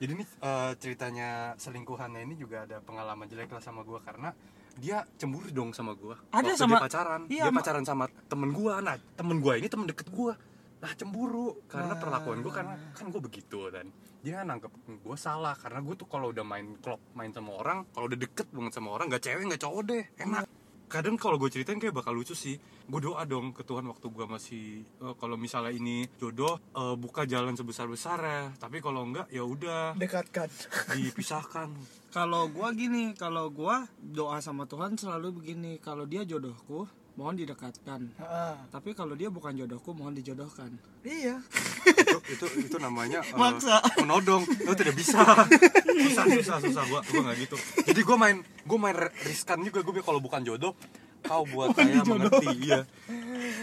Jadi 0.00 0.12
nih 0.16 0.28
eh, 0.40 0.72
ceritanya 0.80 1.52
selingkuhannya 1.60 2.24
ini 2.24 2.38
juga 2.38 2.64
ada 2.64 2.80
pengalaman 2.80 3.28
jelek 3.28 3.52
lah 3.52 3.60
sama 3.60 3.84
gua 3.84 4.00
karena 4.00 4.32
dia 4.80 5.04
cemburu 5.20 5.52
dong 5.52 5.76
sama 5.76 5.92
gua. 5.92 6.16
Ada 6.32 6.54
Waktu 6.54 6.56
sama- 6.56 6.78
dia 6.80 6.84
pacaran. 6.88 7.20
iya, 7.28 7.44
dia 7.44 7.52
pacaran 7.52 7.84
sama 7.84 8.04
temen 8.30 8.50
gua. 8.56 8.80
Nah 8.80 8.96
temen 9.18 9.36
gua 9.44 9.60
ini 9.60 9.68
temen 9.68 9.84
deket 9.84 10.08
gua. 10.08 10.32
Nah 10.80 10.90
cemburu. 10.96 11.60
Karena 11.68 11.92
perlakuan 11.92 12.40
gua 12.40 12.52
karena 12.56 12.74
kan 12.96 13.12
gua 13.12 13.20
begitu 13.20 13.68
dan 13.68 13.92
dia 14.20 14.44
nangkep 14.44 14.72
gua 15.00 15.16
salah 15.16 15.56
karena 15.56 15.80
gua 15.80 15.94
tuh 15.96 16.08
kalau 16.08 16.32
udah 16.32 16.44
main 16.44 16.76
klub 16.80 17.00
main 17.16 17.32
sama 17.32 17.56
orang 17.56 17.88
kalau 17.92 18.06
udah 18.08 18.18
deket 18.20 18.46
banget 18.52 18.72
sama 18.76 18.88
orang 18.92 19.06
nggak 19.08 19.24
cewek 19.24 19.44
nggak 19.48 19.62
cowok 19.62 19.82
deh 19.88 20.04
enak. 20.20 20.44
Kadang 20.90 21.14
kalau 21.14 21.38
gue 21.38 21.46
ceritain 21.46 21.78
kayak 21.78 21.94
bakal 21.94 22.18
lucu 22.18 22.34
sih. 22.34 22.58
Gue 22.90 22.98
doa 22.98 23.22
dong 23.22 23.54
ke 23.54 23.62
Tuhan 23.62 23.86
waktu 23.86 24.10
gue 24.10 24.26
masih 24.26 24.82
eh, 24.82 25.14
kalau 25.22 25.38
misalnya 25.38 25.70
ini 25.70 26.10
jodoh 26.18 26.58
eh, 26.74 26.98
buka 26.98 27.22
jalan 27.30 27.54
sebesar 27.54 27.86
besarnya 27.86 28.50
tapi 28.58 28.82
kalau 28.82 29.06
enggak 29.06 29.30
ya 29.30 29.46
udah. 29.46 29.94
Dekatkan. 29.94 30.50
Dipisahkan. 30.98 31.70
Kalau 32.10 32.50
gua 32.50 32.74
gini, 32.74 33.14
kalau 33.14 33.54
gua 33.54 33.86
doa 34.02 34.42
sama 34.42 34.66
Tuhan 34.66 34.98
selalu 34.98 35.30
begini, 35.30 35.78
kalau 35.78 36.10
dia 36.10 36.26
jodohku, 36.26 36.90
mohon 37.20 37.36
didekatkan. 37.36 38.00
Heeh. 38.16 38.54
tapi 38.72 38.96
kalau 38.96 39.12
dia 39.12 39.28
bukan 39.28 39.52
jodohku 39.52 39.92
mohon 39.92 40.16
dijodohkan. 40.16 40.72
Iya. 41.04 41.44
Itu 41.84 42.16
itu 42.32 42.46
itu 42.64 42.76
namanya 42.80 43.20
eh, 43.28 43.36
Maksa. 43.36 43.84
menodong. 44.00 44.48
Lo 44.64 44.72
tidak 44.72 44.96
bisa. 44.96 45.20
Susah 46.08 46.24
susah 46.32 46.56
susah. 46.64 46.82
Gua 46.88 47.04
gua 47.04 47.20
nggak 47.28 47.36
gitu. 47.44 47.56
Jadi 47.84 48.00
gua 48.00 48.16
main 48.16 48.40
gua 48.64 48.78
main 48.80 48.96
riskan 49.28 49.60
juga. 49.60 49.84
Gua 49.84 50.00
kalau 50.00 50.24
bukan 50.24 50.40
jodoh 50.40 50.72
kau 51.20 51.44
buat 51.44 51.72
saya 51.76 52.00
mengerti. 52.08 52.48
Iya. 52.64 52.88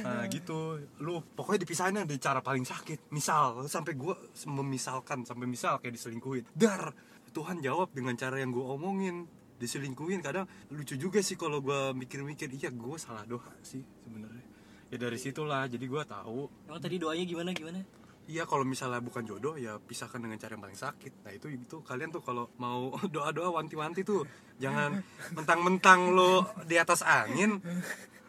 Nah 0.05 0.29
gitu. 0.29 0.77
Lu 1.01 1.25
pokoknya 1.33 1.65
dipisahinnya 1.65 2.05
di 2.05 2.21
cara 2.21 2.45
paling 2.45 2.61
sakit. 2.61 3.09
Misal 3.09 3.65
sampai 3.65 3.97
gua 3.97 4.13
memisalkan 4.45 5.25
sampai 5.25 5.49
misal 5.49 5.81
kayak 5.81 5.97
diselingkuhin. 5.97 6.45
Dar 6.53 6.93
Tuhan 7.33 7.57
jawab 7.65 7.89
dengan 7.89 8.13
cara 8.13 8.37
yang 8.37 8.53
gua 8.53 8.77
omongin 8.77 9.25
diselingkuhin 9.57 10.21
kadang 10.21 10.45
lucu 10.69 10.95
juga 10.97 11.19
sih 11.21 11.33
kalau 11.33 11.61
gua 11.61 11.91
mikir-mikir 11.93 12.49
iya 12.53 12.69
gua 12.69 12.97
salah 13.01 13.25
doa 13.25 13.53
sih 13.65 13.81
sebenarnya 14.05 14.45
ya 14.93 14.97
dari 15.01 15.17
situlah 15.17 15.65
jadi 15.65 15.85
gua 15.89 16.05
tahu 16.05 16.47
Emang 16.69 16.81
tadi 16.81 16.95
doanya 17.01 17.25
gimana 17.25 17.51
gimana? 17.51 17.81
Iya 18.27 18.43
kalau 18.43 18.67
misalnya 18.67 18.99
bukan 18.99 19.23
jodoh 19.23 19.55
ya 19.55 19.79
pisahkan 19.79 20.19
dengan 20.19 20.35
cara 20.35 20.59
yang 20.59 20.63
paling 20.67 20.75
sakit. 20.75 21.23
Nah 21.23 21.31
itu 21.31 21.47
itu 21.47 21.79
kalian 21.79 22.11
tuh 22.11 22.19
kalau 22.19 22.51
mau 22.59 22.91
doa-doa 23.15 23.55
wanti-wanti 23.55 24.03
tuh 24.03 24.27
jangan 24.59 24.99
mentang-mentang 25.31 26.11
lo 26.11 26.43
di 26.67 26.75
atas 26.75 27.07
angin 27.07 27.63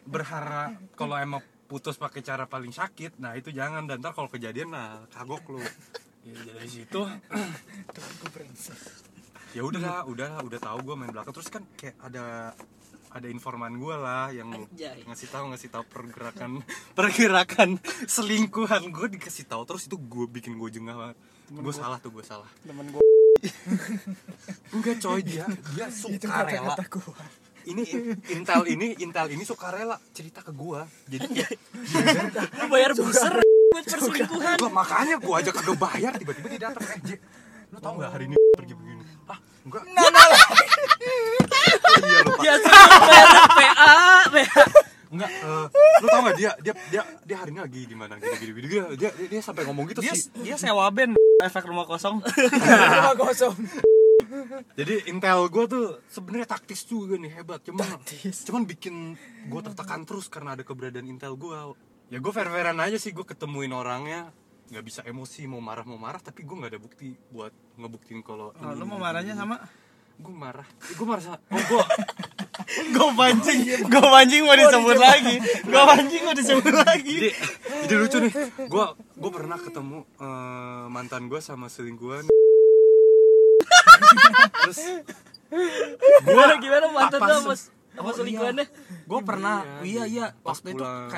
berharap 0.07 0.79
kalau 0.95 1.19
emang 1.19 1.43
putus 1.67 1.99
pakai 1.99 2.23
cara 2.23 2.47
paling 2.47 2.71
sakit. 2.71 3.19
Nah 3.19 3.35
itu 3.35 3.51
jangan 3.51 3.91
dan 3.91 3.99
ntar 3.99 4.15
kalau 4.15 4.31
kejadian 4.31 4.71
nah 4.71 5.03
kagok 5.11 5.43
lo. 5.51 5.59
Ya, 6.23 6.35
dari 6.47 6.67
situ 6.67 7.03
ya 9.53 9.61
udah 9.65 10.05
udah 10.05 10.45
udah 10.45 10.59
tahu 10.59 10.77
gue 10.85 10.95
main 10.95 11.11
belakang. 11.11 11.33
Terus 11.33 11.49
kan 11.49 11.63
kayak 11.73 11.95
ada 12.01 12.53
ada 13.09 13.25
informan 13.25 13.73
gue 13.73 13.95
lah 13.97 14.29
yang 14.29 14.53
Anjay. 14.53 15.01
ngasih 15.01 15.27
tahu 15.33 15.49
ngasih 15.49 15.69
tahu 15.73 15.83
pergerakan 15.89 16.61
pergerakan 16.99 17.81
selingkuhan 18.05 18.93
gue 18.93 19.07
dikasih 19.17 19.49
tahu. 19.49 19.65
Terus 19.65 19.89
itu 19.89 19.97
gue 19.97 20.25
bikin 20.29 20.57
gue 20.57 20.69
jengah 20.69 20.95
banget. 20.95 21.17
Gue 21.49 21.73
salah 21.73 21.97
tuh 21.97 22.13
gue 22.13 22.21
salah. 22.21 22.49
Temen 22.61 22.85
gue 22.89 23.01
enggak 24.75 24.99
coy 24.99 25.23
dia 25.23 25.47
dia 25.73 25.87
suka 25.89 26.43
rela. 26.43 26.75
Ini 27.59 27.83
in- 27.91 28.19
intel 28.39 28.61
ini 28.67 28.87
intel 28.99 29.27
ini 29.31 29.43
suka 29.43 29.71
rela 29.71 29.95
cerita 30.11 30.43
ke 30.43 30.51
gue 30.51 30.79
jadi 31.07 31.27
Lu 32.59 32.65
bayar 32.67 32.91
buser 32.95 33.39
buat 33.69 33.85
perselingkuhan. 33.85 34.57
Lah, 34.59 34.71
makanya 34.73 35.15
gue 35.21 35.33
aja 35.33 35.49
kagak 35.53 35.77
bayar 35.77 36.11
tiba-tiba 36.17 36.47
dia 36.51 36.61
datang 36.67 36.83
eh 37.07 37.19
lu 37.69 37.77
tau 37.77 37.93
nggak 38.01 38.11
hari 38.17 38.25
ini 38.25 38.35
pergi 38.57 38.73
enggak. 39.65 39.83
Iya 41.99 42.19
Pak. 42.23 42.37
Biasa 42.39 42.69
bayar 43.03 43.27
PA, 43.49 43.93
PA. 44.29 44.63
Enggak, 45.09 45.31
eh, 45.33 45.65
lu 45.99 46.05
tau 46.05 46.21
gak 46.21 46.37
dia 46.37 46.51
dia 46.61 46.73
dia 46.93 47.01
dia 47.25 47.37
hari 47.41 47.49
ini 47.49 47.59
lagi 47.65 47.81
di 47.89 47.95
mana? 47.97 48.13
Gini 48.21 48.53
gini 48.53 48.67
dia 48.69 48.83
dia, 48.93 49.09
dia 49.09 49.41
sampai 49.41 49.65
ngomong 49.65 49.89
gitu 49.89 50.05
dia 50.05 50.13
sih. 50.13 50.29
dia 50.45 50.53
sewa 50.53 50.85
band 50.93 51.17
efek 51.41 51.65
rumah 51.65 51.89
kosong. 51.89 52.21
Rumah 52.21 53.15
kosong. 53.17 53.55
Jadi 54.77 55.09
intel 55.09 55.49
gue 55.49 55.65
tuh 55.65 55.85
sebenarnya 56.05 56.47
taktis 56.53 56.85
juga 56.85 57.17
nih 57.17 57.41
hebat. 57.41 57.65
Cuman 57.65 57.81
Taktis. 57.81 58.45
cuman 58.45 58.69
bikin 58.69 59.17
gue 59.49 59.61
tertekan 59.65 60.05
terus 60.05 60.29
karena 60.29 60.53
ada 60.53 60.61
keberadaan 60.61 61.09
intel 61.09 61.33
gue 61.33 61.57
ya 62.09 62.17
gue 62.21 62.31
fair 62.33 62.49
fairan 62.49 62.77
aja 62.77 62.97
sih 63.01 63.09
gue 63.09 63.25
ketemuin 63.25 63.73
orangnya 63.73 64.29
nggak 64.69 64.85
bisa 64.85 65.01
emosi 65.01 65.49
mau 65.49 65.57
marah 65.57 65.81
mau 65.81 65.97
marah 65.97 66.21
tapi 66.21 66.45
gue 66.45 66.53
nggak 66.53 66.71
ada 66.77 66.81
bukti 66.81 67.17
buat 67.33 67.49
ngebuktiin 67.75 68.21
kalau 68.21 68.53
oh, 68.53 68.71
lu 68.77 68.85
mau 68.85 69.01
marahnya 69.01 69.33
sama? 69.33 69.57
Gue 70.19 70.35
marah. 70.35 70.67
Gue 70.93 71.05
marah 71.09 71.23
sama 71.25 71.37
oh 71.49 71.57
gue 71.57 71.83
gue 72.93 73.07
pancing 73.17 73.59
gue 73.89 74.03
pancing 74.03 74.41
mau 74.45 74.53
disebut 74.53 74.97
lagi. 75.01 75.35
Gue 75.65 75.81
pancing 75.89 76.21
mau 76.21 76.35
disebut 76.37 76.75
lagi. 76.75 77.15
Jadi 77.17 77.29
jadi 77.89 77.95
lucu 77.97 78.17
nih. 78.21 78.33
Gue 78.69 78.85
gue 78.93 79.31
pernah 79.33 79.57
ketemu 79.57 80.05
eh, 80.21 80.85
mantan 80.87 81.25
gue 81.25 81.41
sama 81.41 81.65
selingkuhan 81.65 82.29
terus 84.65 84.79
Gimana 86.23 86.61
gimana 86.61 86.85
mantan 86.93 87.19
Apa 87.19 87.25
lu 87.25 87.33
sama 87.41 87.55
se- 87.57 87.73
sama 87.97 88.11
selingkuhannya? 88.13 88.65
gue 89.09 89.19
pernah 89.25 89.65
iya 89.81 90.05
iya 90.05 90.25
pas 90.45 90.61
waktu 90.61 90.77
itu 90.77 90.85
pulang, 90.85 91.09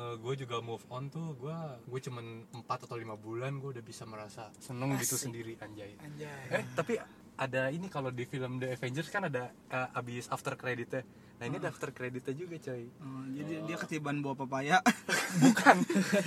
kayaknya 0.00 0.20
gue 0.24 0.34
juga 0.46 0.56
move 0.64 0.84
on 0.88 1.04
tuh 1.12 1.36
gue 1.36 1.58
gue 1.84 2.00
cuman 2.08 2.24
4 2.64 2.64
atau 2.64 2.96
lima 2.96 3.14
bulan 3.20 3.60
gue 3.60 3.76
udah 3.76 3.84
bisa 3.84 4.08
merasa 4.08 4.48
seneng 4.56 4.96
gitu 4.96 5.20
sendiri 5.20 5.60
anjay. 5.60 5.92
Anjay. 6.00 6.44
Eh 6.56 6.64
tapi 6.72 6.96
ada 7.40 7.72
ini 7.72 7.88
kalau 7.88 8.12
di 8.12 8.24
film 8.24 8.60
The 8.60 8.76
Avengers 8.76 9.08
kan 9.12 9.28
ada 9.28 9.52
eh, 9.52 9.98
abis 9.98 10.28
after 10.32 10.56
creditnya. 10.56 11.04
Nah 11.40 11.44
ini 11.48 11.56
ada 11.60 11.68
after 11.72 11.92
creditnya 11.92 12.32
juga 12.36 12.56
coy. 12.60 12.84
Oh, 13.00 13.24
jadi 13.32 13.52
dia 13.64 13.76
ketiban 13.80 14.20
bawa 14.20 14.36
pepaya. 14.44 14.80
Bukan. 15.44 15.76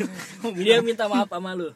Dia 0.58 0.82
minta 0.82 1.06
maaf 1.12 1.30
sama 1.30 1.54
lu. 1.58 1.74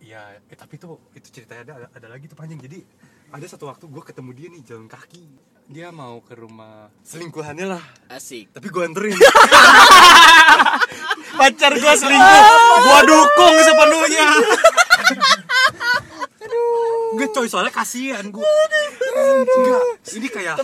ya 0.00 0.40
eh, 0.48 0.56
tapi 0.56 0.80
tuh 0.80 0.96
itu 1.12 1.28
ceritanya 1.28 1.62
ada 1.68 1.74
ada 1.92 2.08
lagi 2.08 2.24
tuh 2.24 2.36
panjang. 2.36 2.56
Jadi 2.56 2.80
ada 3.28 3.44
satu 3.44 3.68
waktu 3.68 3.84
gue 3.84 4.02
ketemu 4.04 4.30
dia 4.32 4.48
nih 4.48 4.62
jalan 4.64 4.88
kaki 4.88 5.28
dia 5.64 5.88
mau 5.88 6.20
ke 6.20 6.36
rumah 6.36 6.92
selingkuhannya 7.00 7.64
lah. 7.64 7.80
Asik. 8.12 8.52
tapi 8.52 8.68
gue 8.68 8.84
anterin. 8.84 9.16
Pacar 11.40 11.72
gue 11.72 11.94
selingkuh. 11.96 12.44
Gue 12.84 13.00
dukung 13.08 13.54
sepenuhnya 13.64 14.28
Enggak 17.14 17.30
coy 17.30 17.46
soalnya 17.46 17.72
kasihan 17.72 18.26
gue 18.28 18.42
Enggak 19.14 19.82
ini 20.18 20.28
kayak 20.28 20.54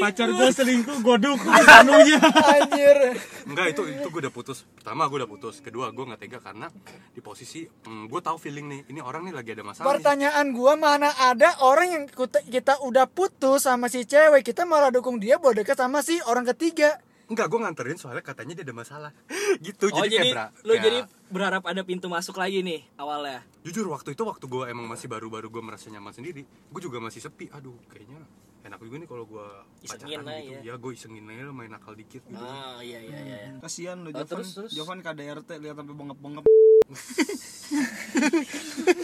pacar 0.00 0.28
gue 0.32 0.48
selingkuh 0.48 0.98
gue 1.04 1.16
dukung 1.20 1.52
sepenuhnya. 1.52 2.18
Anjir. 2.24 2.96
Enggak 3.44 3.66
itu 3.76 3.82
itu 3.84 4.06
gue 4.08 4.20
udah 4.24 4.32
putus. 4.32 4.64
Pertama 4.64 5.04
gue 5.12 5.20
udah 5.20 5.30
putus. 5.30 5.60
Kedua 5.60 5.92
gue 5.92 6.04
nggak 6.08 6.20
tega 6.20 6.38
karena 6.40 6.72
di 7.12 7.20
posisi 7.20 7.68
hmm, 7.68 8.08
gue 8.08 8.20
tahu 8.24 8.36
feeling 8.40 8.66
nih 8.72 8.80
ini 8.88 9.00
orang 9.04 9.28
nih 9.28 9.34
lagi 9.36 9.50
ada 9.52 9.64
masalah 9.66 9.86
pertanyaan 9.98 10.46
gua 10.54 10.78
mana 10.78 11.10
ada 11.18 11.50
orang 11.66 11.88
yang 11.90 12.04
kita, 12.06 12.40
kita 12.46 12.74
udah 12.86 13.04
putus 13.10 13.66
sama 13.66 13.90
si 13.90 14.06
cewek 14.06 14.46
kita 14.46 14.64
malah 14.64 14.88
dukung 14.94 15.18
dia 15.20 15.36
buat 15.36 15.58
deket 15.58 15.76
sama 15.76 16.00
si 16.00 16.16
orang 16.24 16.46
ketiga 16.54 16.96
Enggak 17.28 17.46
gue 17.46 17.58
nganterin 17.58 17.94
soalnya 17.94 18.20
katanya 18.22 18.52
dia 18.52 18.64
ada 18.64 18.72
masalah. 18.72 19.12
Gitu 19.60 19.84
Oh 19.86 20.00
jadi, 20.00 20.08
jadi, 20.08 20.16
kayak 20.18 20.34
bra- 20.34 20.52
lu 20.58 20.70
kayak- 20.70 20.82
jadi 20.82 20.98
berharap 21.28 21.62
ada 21.62 21.82
pintu 21.82 22.06
masuk 22.06 22.34
lagi 22.34 22.60
nih 22.60 22.88
awalnya. 22.94 23.44
jujur 23.60 23.84
waktu 23.86 24.12
itu 24.12 24.22
waktu 24.22 24.44
gue 24.44 24.64
emang 24.66 24.86
masih 24.86 25.06
baru-baru 25.06 25.46
gue 25.46 25.60
merasa 25.60 25.88
nyaman 25.88 26.10
sendiri 26.10 26.42
gue 26.42 26.80
juga 26.80 26.98
masih 26.98 27.20
sepi. 27.20 27.48
Aduh 27.50 27.76
kayaknya 27.86 28.24
enak 28.60 28.80
juga 28.80 28.96
nih 28.96 29.06
kalau 29.06 29.24
gue 29.24 29.46
Isengin 29.80 30.18
pacaran 30.18 30.26
aja 30.26 30.40
gitu. 30.40 30.52
ya. 30.54 30.60
ya 30.62 30.74
gue 30.74 30.90
isengin 30.90 31.24
aja 31.26 31.42
main 31.50 31.68
nakal 31.68 31.92
dikit 31.92 32.22
gitu. 32.22 32.36
Oh 32.38 32.80
iya 32.80 32.98
iya 32.98 33.18
iya. 33.22 33.38
kasian 33.58 34.00
lu 34.00 34.08
Oh, 34.08 34.12
Jovan. 34.14 34.28
terus, 34.30 34.48
terus? 34.54 34.70
Jovan 34.72 34.98
KDRT 34.98 35.50
lihat 35.58 35.76
sampai 35.76 35.94
bengep-bengep. 35.94 36.44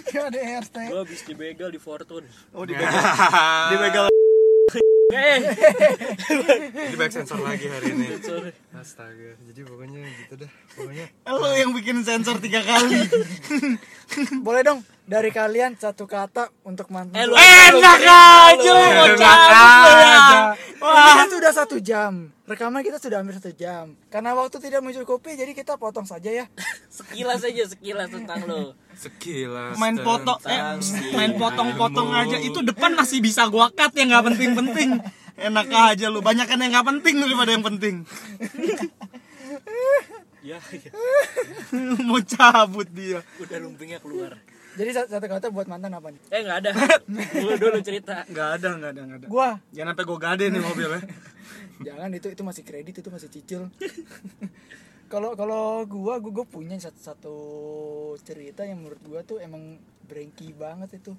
Gak 0.06 0.24
ada 0.26 0.40
RT 0.58 0.76
Gua 0.88 1.00
habis 1.02 1.20
dibegal 1.22 1.68
di 1.68 1.76
Fortune. 1.76 2.24
oh 2.50 2.64
dibegal. 2.64 2.88
Dibegal 3.70 4.06
Eh, 5.12 5.36
ini 6.88 6.96
baik 6.96 7.12
sensor 7.12 7.36
lagi 7.44 7.68
hari 7.68 7.92
ini. 7.92 8.16
Astaga. 8.72 9.36
Jadi 9.44 9.60
pokoknya 9.68 10.00
gitu 10.00 10.34
dah 10.40 10.50
pokoknya 10.72 11.06
lo 11.28 11.48
yang 11.52 11.76
bikin 11.76 12.00
sensor 12.00 12.40
tiga 12.40 12.64
kali. 12.64 13.04
Boleh 14.40 14.64
dong 14.64 14.80
dari 15.04 15.28
kalian 15.28 15.76
satu 15.76 16.08
kata 16.08 16.48
untuk 16.64 16.88
mantan 16.88 17.20
Eh 17.20 17.28
lu 17.28 17.36
enak 17.36 18.00
aja 18.00 18.70
lu. 18.72 18.86
mau 18.88 19.08
cabut 19.12 19.94
ya 20.00 20.08
aja. 20.16 20.38
Ini 20.80 21.24
sudah 21.28 21.52
satu 21.52 21.76
jam. 21.80 22.32
Rekaman 22.44 22.80
kita 22.80 22.96
sudah 22.96 23.20
hampir 23.20 23.36
satu 23.36 23.52
jam. 23.52 23.96
Karena 24.08 24.32
waktu 24.32 24.56
tidak 24.64 24.80
mencukupi 24.80 25.36
jadi 25.36 25.52
kita 25.52 25.76
potong 25.76 26.08
saja 26.08 26.32
ya. 26.32 26.44
Sekilas 26.96 27.44
aja 27.44 27.62
sekilas 27.68 28.08
tentang 28.08 28.48
lu. 28.48 28.72
sekilas 28.94 29.74
main 29.74 29.98
foto 29.98 30.38
eh 30.46 30.78
main 31.12 31.32
potong-potong 31.36 32.08
aja. 32.14 32.36
Itu 32.40 32.64
depan 32.64 32.96
masih 32.96 33.20
bisa 33.20 33.44
gua 33.52 33.68
cut 33.68 33.92
yang 33.96 34.08
nggak 34.08 34.32
penting-penting. 34.32 35.04
Enak 35.36 35.68
aja 35.68 36.08
lu. 36.08 36.24
Banyak 36.24 36.48
kan 36.48 36.62
yang 36.62 36.72
nggak 36.72 36.88
penting 36.88 37.20
daripada 37.20 37.50
yang 37.52 37.64
penting. 37.66 37.94
Ya, 40.44 40.60
ya. 40.60 40.92
mau 42.04 42.20
cabut 42.20 42.84
dia. 42.92 43.24
Udah 43.40 43.58
lumpingnya 43.64 43.96
keluar. 43.96 44.36
Jadi 44.74 44.90
satu, 44.90 45.22
kata 45.22 45.54
buat 45.54 45.70
mantan 45.70 45.94
apa 45.94 46.10
nih? 46.10 46.20
Eh 46.34 46.40
nggak 46.42 46.58
ada. 46.66 46.70
Dulu 47.38 47.54
dulu 47.58 47.78
cerita. 47.82 48.26
nggak 48.26 48.48
ada 48.58 48.68
nggak 48.74 48.90
ada 48.90 49.00
nggak 49.06 49.18
ada. 49.22 49.26
Gua. 49.30 49.58
Jangan 49.70 49.94
sampai 49.94 50.06
gua 50.06 50.18
gade 50.18 50.44
nih 50.50 50.62
mobilnya 50.62 51.02
jangan 51.86 52.10
itu 52.14 52.30
itu 52.30 52.42
masih 52.46 52.62
kredit 52.62 52.94
itu 53.02 53.10
masih 53.10 53.28
cicil. 53.30 53.62
Kalau 55.12 55.36
kalau 55.38 55.84
gua 55.86 56.18
gua, 56.18 56.32
gua 56.42 56.46
punya 56.48 56.74
satu 56.80 56.98
satu 56.98 57.36
cerita 58.24 58.66
yang 58.66 58.82
menurut 58.82 58.98
gua 59.04 59.20
tuh 59.22 59.38
emang 59.38 59.78
brengki 60.10 60.50
banget 60.56 60.98
itu. 60.98 61.14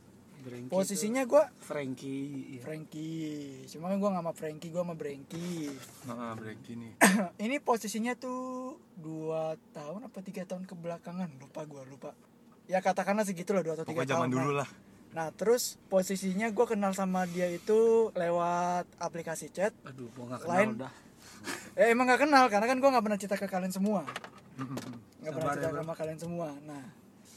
Posisinya 0.68 1.24
gua 1.26 1.48
Frankie 1.58 2.58
iya. 2.58 2.62
Frankie. 2.62 3.66
Cuma 3.72 3.90
kan 3.90 3.98
gua 4.02 4.10
nggak 4.14 4.26
sama 4.26 4.34
Frankie 4.36 4.70
gua 4.74 4.84
sama 4.84 4.96
Brengki 5.00 5.74
nah 6.06 6.38
break 6.38 6.60
gini 6.62 6.94
ini 7.46 7.58
posisinya 7.58 8.14
tuh 8.14 8.78
dua 8.94 9.58
tahun 9.72 10.06
apa 10.06 10.20
tiga 10.26 10.44
tahun 10.44 10.68
kebelakangan. 10.68 11.30
Lupa 11.40 11.64
gua 11.64 11.88
lupa 11.88 12.12
ya 12.66 12.80
katakanlah 12.82 13.26
segitu 13.26 13.54
lah 13.54 13.62
dua 13.62 13.74
atau 13.78 13.86
tiga 13.86 14.02
pokoknya 14.04 14.12
zaman 14.12 14.28
tahun 14.30 14.34
dulu 14.34 14.52
nah. 14.52 14.58
lah. 14.64 14.70
Nah 15.16 15.28
terus 15.32 15.80
posisinya 15.88 16.52
gua 16.52 16.66
kenal 16.68 16.92
sama 16.92 17.24
dia 17.30 17.48
itu 17.48 18.12
lewat 18.14 18.86
aplikasi 19.00 19.54
chat. 19.54 19.72
Aduh 19.88 20.10
gua 20.18 20.36
nggak 20.36 20.42
kenal 20.44 20.56
Lain. 20.58 20.70
udah 20.76 20.94
eh, 21.80 21.88
emang 21.94 22.06
nggak 22.10 22.22
kenal 22.28 22.46
karena 22.50 22.66
kan 22.66 22.78
gue 22.82 22.90
nggak 22.90 23.06
pernah 23.06 23.20
cerita 23.20 23.38
ke 23.38 23.48
kalian 23.48 23.74
semua. 23.74 24.02
Nggak 25.22 25.34
pernah 25.34 25.54
ya, 25.54 25.58
cerita 25.62 25.80
sama 25.82 25.94
kalian 25.94 26.20
semua. 26.20 26.48
Nah 26.66 26.84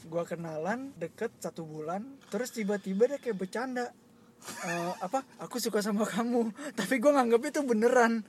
gue 0.09 0.23
kenalan 0.25 0.79
deket 0.97 1.31
satu 1.37 1.67
bulan 1.67 2.01
terus 2.33 2.49
tiba-tiba 2.55 3.05
dia 3.05 3.19
kayak 3.21 3.37
bercanda. 3.37 3.91
Eh, 4.39 4.93
apa? 5.03 5.27
Aku 5.43 5.59
suka 5.59 5.83
sama 5.83 6.07
kamu. 6.07 6.55
Tapi 6.79 6.95
gue 6.97 7.11
nganggap 7.11 7.41
itu 7.43 7.59
beneran. 7.61 8.23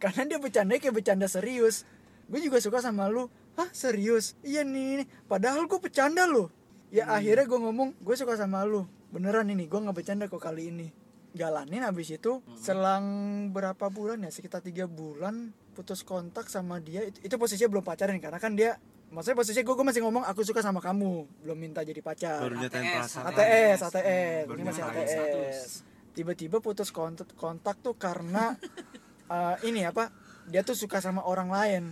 Karena 0.00 0.22
dia 0.28 0.38
bercanda 0.40 0.76
kayak 0.76 0.96
bercanda 0.96 1.28
serius 1.28 1.84
gue 2.26 2.40
juga 2.42 2.58
suka 2.58 2.78
sama 2.82 3.06
lu. 3.06 3.30
Hah 3.56 3.68
serius? 3.72 4.36
Iya 4.44 4.62
nih 4.62 5.08
padahal 5.30 5.64
gue 5.64 5.78
bercanda 5.80 6.28
loh 6.28 6.52
ya 6.92 7.10
akhirnya 7.10 7.44
gue 7.50 7.58
ngomong 7.58 7.88
gue 7.98 8.16
suka 8.16 8.38
sama 8.38 8.62
lu. 8.66 8.84
Beneran 9.10 9.48
ini 9.48 9.66
gue 9.66 9.78
nggak 9.78 9.96
bercanda 9.96 10.24
kok 10.26 10.42
kali 10.42 10.70
ini. 10.70 10.88
Jalanin 11.36 11.84
abis 11.84 12.16
itu 12.16 12.40
selang 12.56 13.04
berapa 13.52 13.92
bulan 13.92 14.24
ya? 14.24 14.30
Sekitar 14.32 14.64
tiga 14.64 14.88
bulan 14.88 15.52
putus 15.76 16.00
kontak 16.00 16.48
sama 16.48 16.80
dia. 16.80 17.04
Itu, 17.04 17.20
itu 17.20 17.34
posisinya 17.36 17.76
belum 17.76 17.84
pacaran 17.84 18.16
karena 18.16 18.40
kan 18.40 18.56
dia 18.56 18.80
maksudnya 19.12 19.38
posisinya 19.38 19.64
gue, 19.68 19.74
gue 19.76 19.86
masih 19.86 20.02
ngomong 20.02 20.24
aku 20.24 20.40
suka 20.42 20.64
sama 20.64 20.80
kamu. 20.80 21.28
Belum 21.44 21.58
minta 21.60 21.84
jadi 21.84 22.00
pacar. 22.00 22.40
Baru 22.40 22.56
nyatain 22.56 22.88
ATS. 22.88 22.94
perasaan. 22.96 23.24
ATS 23.30 23.78
ATS 23.92 24.44
Baru 24.48 24.56
ini 24.58 24.64
masih 24.64 24.82
ATS 24.82 25.86
tiba-tiba 26.16 26.64
putus 26.64 26.88
kontak 26.88 27.28
kontak 27.36 27.76
tuh 27.84 27.92
karena 27.92 28.56
eh, 29.36 29.56
ini 29.68 29.84
apa 29.84 30.08
dia 30.48 30.64
tuh 30.64 30.72
suka 30.72 31.04
sama 31.04 31.20
orang 31.28 31.52
lain 31.52 31.84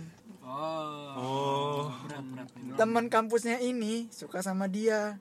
oh. 0.45 1.11
Oh 1.17 1.83
berat 2.05 2.23
berat 2.29 2.49
teman 2.75 3.07
kampusnya 3.07 3.57
ini 3.63 4.11
suka 4.11 4.43
sama 4.43 4.67
dia. 4.67 5.17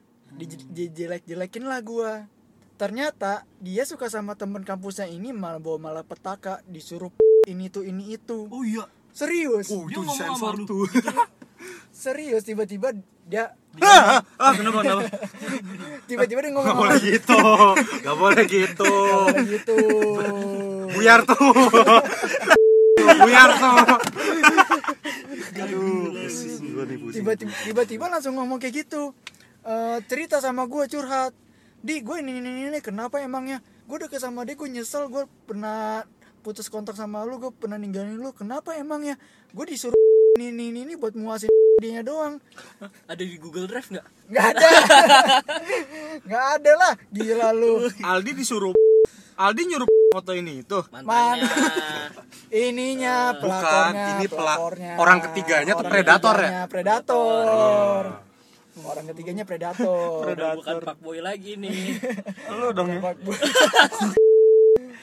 Dijelek-jelekin 0.75 1.64
lah 1.70 1.81
gua. 1.81 2.27
Ternyata 2.75 3.47
dia 3.62 3.87
suka 3.87 4.11
sama 4.11 4.35
teman 4.35 4.66
kampusnya 4.66 5.07
ini 5.07 5.31
malah 5.31 5.62
bawa 5.62 5.79
malah 5.79 6.05
petaka 6.05 6.59
disuruh 6.66 7.14
ini 7.51 7.70
tuh 7.70 7.87
ini 7.87 8.18
itu. 8.18 8.51
Oh 8.51 8.66
iya. 8.66 8.85
Serius? 9.14 9.70
Oh 9.70 9.87
Dia 9.87 9.95
itu 9.95 10.01
ngomong 10.03 10.18
sama 10.18 10.35
sensor 10.35 10.55
lu. 10.59 10.66
tuh. 10.66 10.85
Serius 11.95 12.43
tiba-tiba 12.43 12.91
dia 13.25 13.55
ah 13.81 14.20
ah, 14.37 14.53
kenapa 14.53 14.83
kenapa? 14.85 15.07
Tiba-tiba 16.11 16.39
dia 16.43 16.51
Gak 16.51 16.57
ngomong 16.59 16.77
boleh 16.77 16.99
gitu. 17.01 17.39
Gak 18.03 18.16
boleh 18.18 18.45
gitu. 18.51 18.93
Kayak 19.31 19.47
gitu. 19.49 19.77
Buyar 20.99 21.20
tuh. 21.22 21.55
Buyar 23.22 23.51
tuh 23.57 23.79
Aduh 25.53 26.11
pusing 26.14 26.72
gue 26.72 26.84
nih 26.88 26.99
pusing 26.99 27.16
tiba-tiba 27.20 27.53
tiba-tiba 27.68 28.05
langsung 28.09 28.34
ngomong 28.38 28.57
kayak 28.57 28.86
gitu. 28.86 29.12
Eh, 29.64 29.99
cerita 30.09 30.40
sama 30.45 30.68
gue 30.68 30.84
curhat. 30.88 31.32
Di 31.84 32.01
gue 32.01 32.16
ini, 32.20 32.40
ini 32.40 32.68
ini 32.68 32.80
kenapa 32.80 33.20
emangnya? 33.20 33.61
Gue 33.84 34.01
deket 34.01 34.24
sama 34.24 34.49
dia 34.49 34.57
gue 34.57 34.68
nyesel 34.68 35.12
gue 35.12 35.28
pernah 35.45 36.05
putus 36.45 36.68
kontak 36.68 36.97
sama 36.97 37.24
lu 37.24 37.40
gue 37.40 37.53
pernah 37.53 37.80
ninggalin 37.80 38.20
lu. 38.20 38.32
Kenapa 38.36 38.76
emangnya? 38.76 39.16
Gue 39.53 39.68
disuruh 39.68 39.97
ini 40.40 40.53
ini 40.53 40.64
ini, 40.72 40.80
ini 40.88 40.95
buat 40.97 41.16
muasin 41.16 41.53
dia 41.84 42.01
doang. 42.05 42.40
Ada 43.09 43.22
di 43.24 43.36
Google 43.40 43.68
Drive 43.68 43.88
nggak? 43.88 44.07
Nggak 44.32 44.47
ada. 44.57 44.68
Nggak 46.28 46.45
ada 46.61 46.72
lah. 46.78 46.92
Gila 47.11 47.49
lu. 47.53 47.90
Aldi 48.01 48.32
disuruh 48.38 48.72
Aldi 49.34 49.62
nyuruh 49.66 49.88
foto 50.15 50.31
ini 50.31 50.62
itu 50.62 50.79
mantannya. 50.89 51.51
Ininya 52.49 53.35
Bukan, 53.35 53.43
pelakornya 53.43 54.07
ini 54.15 54.27
pela- 54.27 54.55
pelakornya. 54.55 54.93
orang 54.97 55.19
ketiganya 55.21 55.73
tuh 55.73 55.83
Orang 55.83 55.93
predator 55.93 56.37
ya? 56.39 56.51
predator. 56.71 58.03
Orang 58.75 59.05
ketiganya 59.07 59.45
predator. 59.45 60.23
Udah 60.29 60.55
bukan 60.55 60.75
Pak 60.81 60.97
Boy 60.99 61.19
lagi 61.19 61.55
nih. 61.55 61.99
Lu 62.59 62.71
dong 62.71 62.91
ya. 62.91 63.01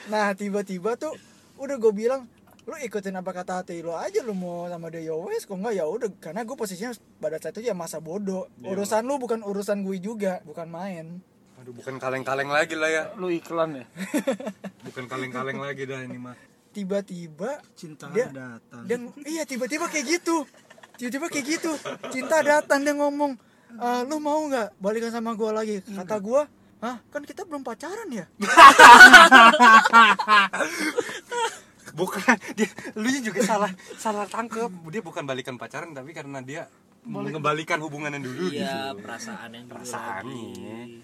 Nah 0.07 0.31
tiba-tiba 0.33 0.95
tuh 0.95 1.15
udah 1.55 1.75
gue 1.77 1.93
bilang 1.93 2.25
lu 2.61 2.77
ikutin 2.77 3.17
apa 3.17 3.33
kata 3.33 3.65
hati 3.65 3.81
lu 3.81 3.89
aja 3.89 4.21
lu 4.21 4.37
mau 4.37 4.69
sama 4.69 4.85
dia 4.87 5.01
ya 5.01 5.17
wes 5.17 5.43
kok 5.43 5.55
enggak 5.55 5.73
ya 5.73 5.85
udah. 5.85 6.09
Karena 6.19 6.43
gue 6.43 6.53
posisinya 6.53 6.91
pada 7.17 7.35
saat 7.35 7.55
itu 7.55 7.65
ya 7.65 7.73
masa 7.73 7.97
bodoh. 7.97 8.45
Urusan 8.61 9.03
lu 9.03 9.17
bukan 9.17 9.41
urusan 9.41 9.81
gue 9.81 9.97
juga 9.97 10.39
bukan 10.43 10.67
main 10.67 11.05
Aduh 11.61 11.71
bukan 11.71 11.95
kaleng-kaleng 11.95 12.49
lagi 12.49 12.73
lah 12.73 12.89
ya. 12.89 13.03
Lu 13.15 13.29
iklan 13.29 13.69
ya? 13.75 13.85
Bukan 14.89 15.05
kaleng-kaleng 15.05 15.55
lagi 15.55 15.85
dah 15.85 16.01
ini 16.01 16.17
mah. 16.17 16.33
Tiba-tiba 16.71 17.61
Cinta 17.71 18.09
Dia- 18.09 18.27
datang. 18.27 18.83
dan 18.83 18.99
iya 19.23 19.43
tiba-tiba 19.43 19.85
kayak 19.85 20.05
gitu. 20.11 20.41
Tiba-tiba 20.95 21.27
kayak 21.27 21.45
gitu. 21.47 21.71
Cinta 22.09 22.41
datang 22.41 22.81
dia 22.81 22.93
ngomong 22.93 23.37
"Eh, 23.71 24.01
lu 24.03 24.17
mau 24.17 24.41
nggak 24.43 24.75
balikan 24.75 25.09
sama 25.09 25.31
gue 25.31 25.49
lagi? 25.49 25.75
Kata 25.81 26.17
gue 26.17 26.41
Hah, 26.81 26.97
kan 27.05 27.21
kita 27.21 27.45
belum 27.45 27.61
pacaran 27.61 28.09
ya? 28.09 28.25
Bukan 31.91 32.23
dia 32.53 32.65
Lu 32.95 33.05
juga 33.21 33.41
salah 33.43 33.69
Salah 33.95 34.25
tangkep. 34.25 34.71
Dia 34.87 34.99
bukan 34.99 35.21
balikan 35.21 35.55
pacaran 35.55 35.91
Tapi 35.91 36.09
karena 36.09 36.41
dia 36.41 36.65
Mengembalikan 37.01 37.77
hubungan 37.79 38.09
yang 38.09 38.21
dulu 38.23 38.49
iya 38.49 38.93
gitu. 38.93 39.01
perasaan 39.01 39.49
yang 39.51 39.65
dulu 39.65 39.73
Perasaannya. 39.75 40.29
lagi. 40.29 41.01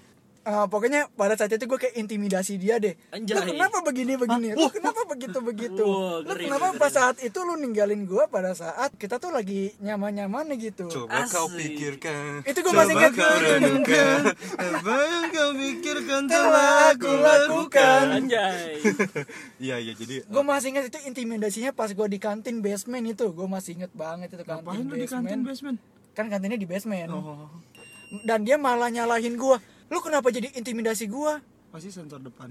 Eh, 0.47 0.65
pokoknya 0.65 1.11
pada 1.11 1.35
saat 1.35 1.51
itu 1.51 1.67
gue 1.67 1.75
kayak 1.75 1.99
intimidasi 1.99 2.55
dia 2.55 2.79
deh. 2.79 2.95
Anjay. 3.11 3.35
Lu 3.35 3.51
kenapa 3.51 3.83
begini 3.83 4.15
begini? 4.15 4.55
Lu 4.55 4.71
kenapa 4.71 5.03
begitu 5.03 5.43
begitu? 5.43 5.83
Wah, 5.83 6.23
Lu 6.23 6.31
kenapa 6.31 6.71
ngeri. 6.71 6.79
pas 6.79 6.87
saat 6.89 7.19
itu 7.19 7.35
lu 7.43 7.59
ninggalin 7.59 8.07
gue 8.07 8.23
pada 8.31 8.55
saat 8.55 8.95
kita 8.95 9.19
tuh 9.19 9.27
lagi 9.27 9.75
nyaman 9.77 10.15
nyaman 10.15 10.55
gitu? 10.55 10.87
Coba 10.87 11.27
kau 11.27 11.51
Asik. 11.51 11.59
pikirkan 11.59 12.47
Itu 12.47 12.63
gua 12.63 12.79
masih 12.79 12.95
ingat. 12.95 13.11
kau 13.11 13.35
renungkan 13.35 14.19
Apa 14.55 14.93
yang 14.95 15.25
kau 15.29 15.51
pikirkan 15.51 16.21
Telah 16.25 16.95
aku 16.95 17.11
lakukan. 17.11 18.03
anjay 18.15 18.79
Iya 19.67 19.75
iya 19.83 19.93
jadi 19.93 20.23
Gue 20.23 20.43
masih 20.43 20.67
ingat 20.71 20.87
itu 20.87 20.99
intimidasinya 21.03 21.75
pas 21.75 21.91
gue 21.91 22.07
di 22.07 22.19
kantin 22.23 22.63
basement 22.63 23.03
itu. 23.03 23.35
Gue 23.35 23.51
masih 23.51 23.75
inget 23.75 23.91
banget 23.91 24.31
itu 24.31 24.47
kantin 24.47 24.63
Ngapain 24.63 24.79
lu 24.81 24.95
di 24.95 25.07
kantin 25.11 25.39
basement? 25.43 25.77
Kan 26.15 26.31
kantinnya 26.31 26.55
di 26.55 26.63
basement. 26.63 27.11
Oh, 27.11 27.51
Dan 28.23 28.47
dia 28.47 28.55
malah 28.55 28.87
nyalahin 28.87 29.35
gue. 29.35 29.59
Lu 29.87 29.99
kenapa 30.03 30.27
jadi 30.29 30.51
intimidasi 30.53 31.07
gue? 31.07 31.33
pasti 31.67 31.91
sensor 31.91 32.23
depan. 32.23 32.49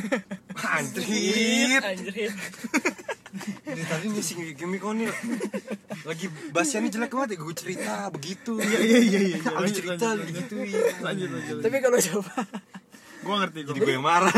Anjir 0.76 1.80
anjir 1.82 2.30
Ini 3.64 3.82
tadi 3.88 4.06
ngisi 4.12 4.52
gimmick 4.52 4.84
nih 4.84 5.08
Lagi 6.04 6.28
bahasnya 6.52 6.84
jelek 6.92 7.16
banget 7.16 7.34
ya 7.34 7.38
Gue 7.40 7.54
cerita 7.56 7.94
begitu 8.12 8.60
Iya 8.60 8.78
iya 8.84 8.98
iya 9.00 9.20
iya. 9.32 9.38
Lu 9.40 9.68
cerita 9.72 10.12
lu 10.12 10.22
digituin 10.28 10.68
Lanjut 11.00 11.28
lanjut. 11.32 11.56
Tapi 11.64 11.76
kalau 11.80 11.98
coba 11.98 12.34
Gua 13.24 13.34
ngerti 13.40 13.58
gua. 13.64 13.72
Jadi 13.72 13.80
gue 13.82 13.94
yang 13.96 14.04
marah 14.04 14.36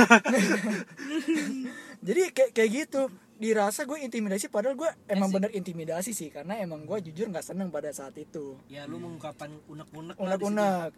jadi 2.05 2.21
kayak 2.37 2.51
kayak 2.53 2.71
gitu 2.71 3.03
dirasa 3.41 3.89
gue 3.89 3.99
intimidasi 3.99 4.47
padahal 4.53 4.77
gue 4.77 4.91
emang 5.09 5.33
bener 5.33 5.51
intimidasi 5.57 6.13
sih 6.13 6.29
karena 6.29 6.61
emang 6.61 6.85
gue 6.85 7.01
jujur 7.11 7.33
nggak 7.33 7.43
seneng 7.43 7.73
pada 7.73 7.91
saat 7.91 8.13
itu 8.21 8.61
ya 8.69 8.85
lu 8.85 9.01
mengungkapkan 9.01 9.51
unek-unek 9.67 10.21
Unek-unek. 10.21 10.93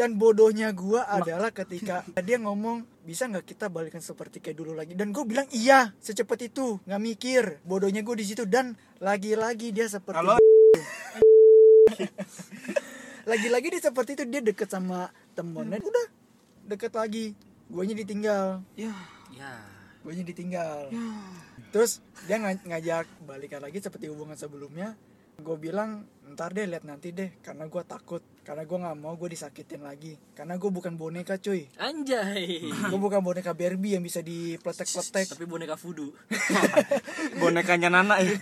Dan 0.00 0.16
bodohnya 0.16 0.72
gue 0.72 0.96
adalah 0.96 1.52
ketika 1.52 2.00
dia 2.24 2.40
ngomong 2.40 2.88
bisa 3.04 3.28
nggak 3.28 3.44
kita 3.44 3.68
balikan 3.68 4.00
seperti 4.00 4.40
kayak 4.40 4.56
dulu 4.56 4.72
lagi? 4.72 4.96
Dan 4.96 5.12
gue 5.12 5.20
bilang 5.28 5.44
iya 5.52 5.92
secepat 6.00 6.40
itu. 6.40 6.80
Nggak 6.88 7.02
mikir. 7.04 7.42
Bodohnya 7.68 8.00
gue 8.00 8.16
di 8.16 8.24
situ. 8.24 8.48
Dan 8.48 8.80
lagi-lagi 8.96 9.76
dia 9.76 9.92
seperti 9.92 10.16
Kalau 10.16 10.40
lagi-lagi 13.30 13.66
dia 13.76 13.82
seperti 13.84 14.16
itu. 14.16 14.24
Dia 14.24 14.40
deket 14.40 14.72
sama 14.72 15.12
temennya. 15.36 15.84
Udah 15.84 16.06
deket 16.64 16.96
lagi. 16.96 17.36
Gue 17.68 17.84
ditinggal. 17.84 18.64
Ya. 18.80 18.96
Ya. 19.36 19.52
Gue 20.00 20.16
ditinggal. 20.16 20.88
Terus 21.76 22.00
dia 22.24 22.40
nga- 22.40 22.56
ngajak 22.56 23.04
balikan 23.28 23.60
lagi 23.60 23.84
seperti 23.84 24.08
hubungan 24.08 24.40
sebelumnya 24.40 24.96
gue 25.40 25.56
bilang 25.58 26.06
ntar 26.30 26.54
deh 26.54 26.62
lihat 26.62 26.86
nanti 26.86 27.10
deh 27.10 27.34
karena 27.42 27.66
gue 27.66 27.82
takut 27.82 28.22
karena 28.46 28.62
gue 28.62 28.78
nggak 28.78 28.96
mau 29.02 29.14
gue 29.18 29.34
disakitin 29.34 29.82
lagi 29.82 30.14
karena 30.34 30.56
gue 30.56 30.70
bukan 30.70 30.94
boneka 30.94 31.38
cuy. 31.42 31.66
Anjay. 31.76 32.66
Gue 32.66 32.98
bukan 32.98 33.20
boneka 33.20 33.52
Barbie 33.54 33.98
yang 33.98 34.04
bisa 34.06 34.22
dipletek-pletek. 34.22 35.36
Tapi 35.36 35.44
boneka 35.44 35.74
voodoo. 35.76 36.10
Bonekanya 37.42 37.90
Nana 37.92 38.18
ya. 38.22 38.32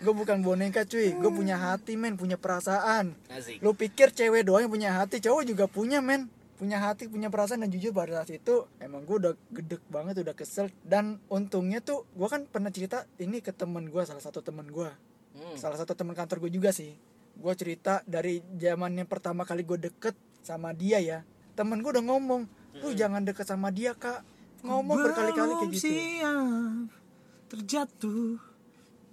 Gue 0.00 0.14
bukan 0.14 0.40
boneka 0.40 0.86
cuy. 0.86 1.14
Gue 1.14 1.30
punya 1.30 1.58
hati 1.58 1.98
men 1.98 2.14
punya 2.14 2.38
perasaan. 2.38 3.14
Asik. 3.30 3.60
Lu 3.60 3.74
pikir 3.74 4.14
cewek 4.14 4.46
doang 4.46 4.66
yang 4.66 4.72
punya 4.72 4.90
hati 4.96 5.18
cowok 5.18 5.42
juga 5.44 5.64
punya 5.66 5.98
men 6.02 6.30
punya 6.56 6.80
hati 6.80 7.06
punya 7.06 7.28
perasaan 7.28 7.62
dan 7.62 7.70
jujur 7.70 7.92
pada 7.92 8.20
saat 8.20 8.32
itu 8.32 8.64
emang 8.80 9.04
gue 9.04 9.16
udah 9.20 9.32
gedek 9.52 9.84
banget 9.92 10.24
udah 10.24 10.32
kesel. 10.32 10.72
Dan 10.80 11.20
untungnya 11.28 11.84
tuh 11.84 12.08
gue 12.16 12.26
kan 12.26 12.48
pernah 12.48 12.72
cerita 12.72 13.04
ini 13.20 13.44
ke 13.44 13.52
temen 13.52 13.86
gue 13.86 14.02
salah 14.02 14.24
satu 14.24 14.40
temen 14.40 14.66
gue 14.66 14.88
Hmm. 15.36 15.52
salah 15.52 15.76
satu 15.76 15.92
teman 15.92 16.16
kantor 16.16 16.48
gue 16.48 16.56
juga 16.56 16.72
sih. 16.72 16.96
Gue 17.36 17.52
cerita 17.52 18.00
dari 18.08 18.40
zaman 18.56 18.96
yang 18.96 19.04
pertama 19.04 19.44
kali 19.44 19.68
gue 19.68 19.76
deket 19.76 20.16
sama 20.40 20.72
dia 20.72 20.96
ya. 20.96 21.28
Temen 21.52 21.84
gue 21.84 21.92
udah 21.92 22.04
ngomong 22.08 22.48
lu 22.80 22.88
jangan 22.96 23.20
deket 23.20 23.44
sama 23.44 23.68
dia 23.68 23.92
kak. 23.92 24.24
Ngomong 24.64 24.96
berkali-kali 24.96 25.52
kayak 25.60 25.70
gitu. 25.76 25.84
Siap 25.92 26.88
terjatuh 27.46 28.40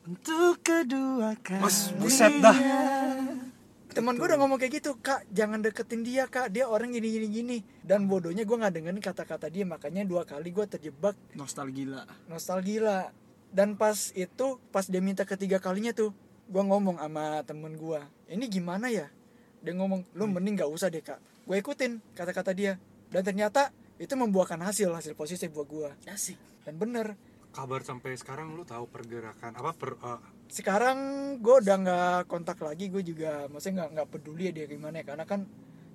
untuk 0.08 0.64
kedua 0.64 1.36
kali. 1.44 1.60
Mas 1.60 1.92
buset 2.00 2.40
dah 2.40 2.56
teman 3.94 4.18
gue 4.18 4.26
udah 4.26 4.42
ngomong 4.42 4.58
kayak 4.58 4.82
gitu 4.82 4.98
kak 4.98 5.24
jangan 5.30 5.62
deketin 5.62 6.02
dia 6.02 6.26
kak. 6.26 6.50
Dia 6.50 6.66
orang 6.66 6.92
gini 6.92 7.08
gini 7.08 7.28
gini. 7.30 7.58
Dan 7.86 8.10
bodohnya 8.10 8.44
gue 8.44 8.58
nggak 8.58 8.74
dengerin 8.74 9.00
kata-kata 9.00 9.48
dia 9.54 9.64
makanya 9.64 10.04
dua 10.04 10.26
kali 10.26 10.50
gue 10.50 10.66
terjebak 10.66 11.14
Nostalgia. 11.38 12.10
nostalgia 12.26 13.14
dan 13.54 13.78
pas 13.78 14.10
itu 14.18 14.58
pas 14.74 14.84
dia 14.90 14.98
minta 14.98 15.30
ketiga 15.30 15.62
kalinya 15.62 15.94
tuh 15.94 16.10
gue 16.50 16.64
ngomong 16.66 16.98
sama 16.98 17.46
temen 17.46 17.78
gue 17.78 18.02
ini 18.34 18.50
gimana 18.50 18.90
ya? 18.90 19.08
Dia 19.62 19.78
ngomong 19.78 20.04
lu 20.18 20.26
mending 20.28 20.66
gak 20.66 20.72
usah 20.74 20.90
deh 20.90 21.06
kak. 21.06 21.22
Gue 21.46 21.62
ikutin 21.62 22.02
kata-kata 22.18 22.52
dia. 22.52 22.82
Dan 23.14 23.22
ternyata 23.22 23.70
itu 24.02 24.18
membuahkan 24.18 24.58
hasil 24.58 24.90
hasil 24.90 25.14
positif 25.14 25.54
buat 25.54 25.70
gue 25.70 25.90
asik. 26.10 26.36
Dan 26.66 26.82
bener. 26.82 27.14
Kabar 27.54 27.86
sampai 27.86 28.18
sekarang 28.18 28.58
lu 28.58 28.66
tahu 28.66 28.90
pergerakan 28.90 29.54
apa 29.54 29.78
per 29.78 29.94
eh, 30.02 30.20
sekarang 30.48 30.98
gue 31.38 31.56
udah 31.60 31.76
nggak 31.78 32.20
kontak 32.26 32.58
lagi 32.60 32.88
gue 32.88 33.02
juga 33.02 33.48
maksudnya 33.48 33.84
nggak 33.84 33.90
nggak 33.94 34.08
peduli 34.10 34.44
ya 34.48 34.54
dia 34.54 34.66
gimana 34.66 34.96
ya 35.00 35.06
karena 35.06 35.24
kan 35.24 35.42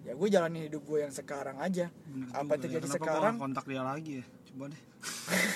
ya 0.03 0.13
gue 0.13 0.29
jalanin 0.29 0.67
hidup 0.67 0.83
gue 0.83 0.99
yang 1.01 1.13
sekarang 1.13 1.57
aja 1.59 1.93
Bener 2.05 2.29
apa 2.33 2.43
juga 2.49 2.53
yang 2.55 2.63
terjadi 2.63 2.87
ya. 2.87 2.95
Sekarang 2.97 3.35
kontak 3.37 3.65
dia 3.65 3.83
lagi 3.83 4.13
ya? 4.19 4.25
Coba 4.47 4.65
deh. 4.69 4.83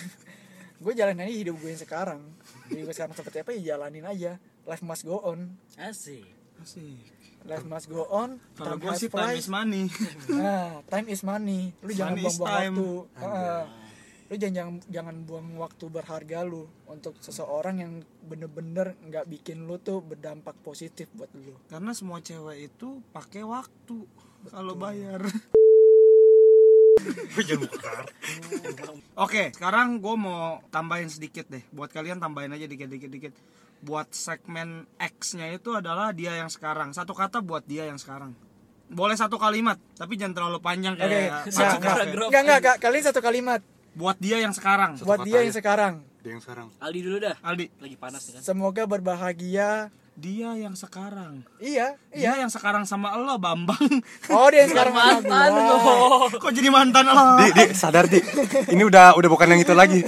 gue 0.82 0.92
jalanin 0.92 1.22
aja 1.22 1.34
hidup 1.36 1.56
gue 1.56 1.68
yang 1.68 1.78
sekarang 1.80 2.20
jadi 2.66 2.80
gue 2.82 2.94
sekarang 2.94 3.14
seperti 3.14 3.36
apa 3.38 3.50
ya 3.52 3.60
jalanin 3.74 4.02
aja 4.04 4.32
life 4.62 4.82
must 4.82 5.02
go 5.02 5.18
on 5.20 5.54
asik 5.78 6.26
Asik. 6.58 6.98
life 7.42 7.62
must 7.64 7.86
go 7.86 8.06
on 8.06 8.38
Kalau 8.54 8.78
has 8.80 8.98
sih 8.98 9.06
time 9.06 9.34
is 9.34 9.46
money. 9.46 9.90
nah 10.30 10.78
time 10.84 11.06
is 11.06 11.22
money 11.22 11.70
lu 11.80 11.90
jangan 11.90 12.14
Money 12.14 12.22
is 12.24 12.34
buang-buang 12.34 12.50
time. 12.52 12.74
waktu 12.74 12.90
Heeh. 13.18 13.62
Lu 14.32 14.40
jangan, 14.40 14.80
jangan 14.80 14.80
jangan 14.88 15.16
buang 15.28 15.60
waktu 15.60 15.92
berharga 15.92 16.40
lu 16.48 16.64
untuk 16.88 17.20
seseorang 17.20 17.84
yang 17.84 18.00
bener-bener 18.24 18.96
nggak 19.04 19.28
bikin 19.28 19.68
lu 19.68 19.76
tuh 19.76 20.00
berdampak 20.00 20.56
positif 20.64 21.12
buat 21.12 21.28
lu 21.36 21.52
Karena 21.68 21.92
semua 21.92 22.24
cewek 22.24 22.72
itu 22.72 23.04
pakai 23.12 23.44
waktu 23.44 24.08
kalau 24.48 24.72
bayar. 24.72 25.20
Oke, 29.20 29.52
sekarang 29.52 30.00
gue 30.00 30.16
mau 30.16 30.64
tambahin 30.72 31.12
sedikit 31.12 31.52
deh. 31.52 31.60
Buat 31.68 31.92
kalian 31.92 32.16
tambahin 32.16 32.56
aja 32.56 32.64
dikit-dikit 32.64 33.12
dikit. 33.12 33.36
Buat 33.84 34.16
segmen 34.16 34.88
X-nya 34.96 35.52
itu 35.52 35.76
adalah 35.76 36.16
dia 36.16 36.40
yang 36.40 36.48
sekarang. 36.48 36.96
Satu 36.96 37.12
kata 37.12 37.44
buat 37.44 37.68
dia 37.68 37.84
yang 37.84 38.00
sekarang. 38.00 38.32
Boleh 38.88 39.16
satu 39.16 39.36
kalimat, 39.36 39.76
tapi 39.92 40.16
jangan 40.16 40.40
terlalu 40.40 40.58
panjang 40.64 40.96
Oke, 40.96 41.04
kayak 41.04 41.28
nggak, 41.28 41.52
satu 41.52 41.76
paragraf. 41.84 42.28
nggak, 42.32 42.42
nggak, 42.48 42.60
Kak. 42.64 42.76
kalian 42.80 43.04
satu 43.04 43.20
kalimat 43.20 43.60
Buat 43.92 44.16
dia 44.18 44.40
yang 44.40 44.56
sekarang. 44.56 44.96
Satu 44.96 45.08
buat 45.08 45.20
dia 45.24 45.44
yang 45.44 45.52
sekarang. 45.52 45.94
dia 46.22 46.38
yang 46.38 46.42
sekarang 46.44 46.70
Aldi 46.78 47.00
dulu 47.02 47.16
dah 47.18 47.34
Aldi, 47.42 47.66
lagi 47.82 47.96
panas 47.98 48.22
nih 48.30 48.32
kan 48.38 48.40
Semoga 48.46 48.82
berbahagia. 48.86 49.90
Dia 50.14 50.52
yang 50.54 50.72
sekarang. 50.72 51.40
Iya, 51.56 51.96
Dia 52.08 52.20
iya. 52.30 52.32
yang 52.38 52.48
sekarang 52.48 52.84
sama 52.84 53.16
lo, 53.16 53.36
Bambang. 53.36 53.80
Oh, 54.28 54.46
dia 54.46 54.62
yang 54.62 54.70
sekarang 54.70 54.92
sama 54.92 55.08
mantan 55.18 55.50
loh 55.50 56.28
Kok 56.32 56.52
jadi 56.52 56.68
mantan 56.68 57.04
lo? 57.06 57.24
di, 57.38 57.46
di 57.50 57.64
sadar 57.72 58.04
di 58.04 58.20
ini 58.68 58.82
udah 58.82 59.14
udah 59.14 59.28
bukan 59.28 59.48
yang 59.48 59.60
itu 59.60 59.72
lagi 59.72 60.04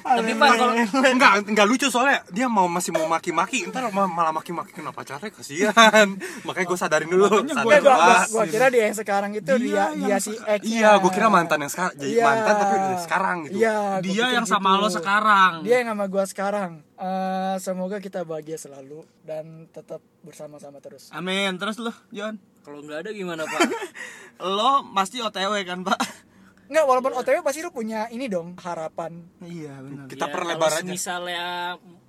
tapi 0.00 0.32
pan 0.32 0.56
kalau 0.56 0.72
enggak 1.04 1.44
enggak 1.44 1.66
lucu 1.66 1.84
soalnya 1.86 2.24
dia 2.26 2.48
mau 2.48 2.64
masih 2.64 2.90
mau 2.90 3.04
maki-maki 3.06 3.68
ntar 3.68 3.92
ma- 3.92 4.08
malah 4.08 4.32
maki-maki 4.32 4.72
kenapa 4.72 5.04
pacarnya 5.04 5.28
kasihan 5.28 6.08
makanya 6.42 6.64
gue 6.66 6.78
sadarin 6.78 7.08
dulu 7.08 7.28
Makanya 7.44 7.52
sadar 7.54 7.60
gua- 7.60 7.76
gua, 7.76 7.92
gua, 7.92 8.08
gua. 8.08 8.20
gua 8.26 8.44
kira 8.46 8.66
dia 8.68 8.82
yang 8.82 8.96
sekarang 8.96 9.30
itu 9.34 9.52
Dia 9.60 9.60
dia 9.60 9.84
dia, 9.92 10.16
si 10.18 10.32
seka- 10.32 10.56
X. 10.56 10.60
iya 10.64 10.96
gue 10.96 11.10
kira 11.12 11.28
mantan 11.28 11.60
yang 11.60 11.68
sekarang 11.68 11.92
jadi 11.94 12.08
Iya. 12.10 12.24
mantan 12.24 12.54
tapi 12.54 12.74
udah 12.74 12.98
sekarang 12.98 13.36
gitu 13.44 13.56
Iya, 13.58 13.76
Dia 14.00 14.26
yang 14.32 14.46
sama 14.46 14.70
gitu. 14.70 14.80
lo 14.80 14.88
sekarang. 14.90 15.52
Dia 15.60 15.76
yang 15.76 15.88
sama 15.90 16.04
gua 16.06 16.24
sekarang. 16.24 16.70
Eh, 16.98 17.56
semoga 17.62 18.02
kita 18.02 18.26
bahagia 18.26 18.58
selalu 18.58 19.06
dan 19.22 19.70
tetap 19.70 20.02
bersama-sama 20.26 20.82
terus. 20.82 21.14
Amin. 21.14 21.54
Terus 21.54 21.78
lo, 21.78 21.94
John? 22.10 22.42
kalau 22.68 22.84
nggak 22.84 23.00
ada 23.00 23.10
gimana 23.16 23.48
pak 23.48 23.64
Lo 24.58 24.84
pasti 24.92 25.24
OTW 25.24 25.64
kan, 25.64 25.80
Pak? 25.88 25.98
Enggak, 26.68 26.84
walaupun 26.84 27.16
OTW 27.16 27.40
pasti 27.40 27.64
lu 27.64 27.72
punya 27.72 28.12
ini 28.12 28.28
dong, 28.28 28.60
harapan. 28.60 29.24
Iya, 29.40 29.80
benar. 29.80 30.04
kita 30.04 30.28
Ya, 30.28 30.32
perlebar 30.36 30.70
aja 30.76 30.84
misalnya 30.84 31.44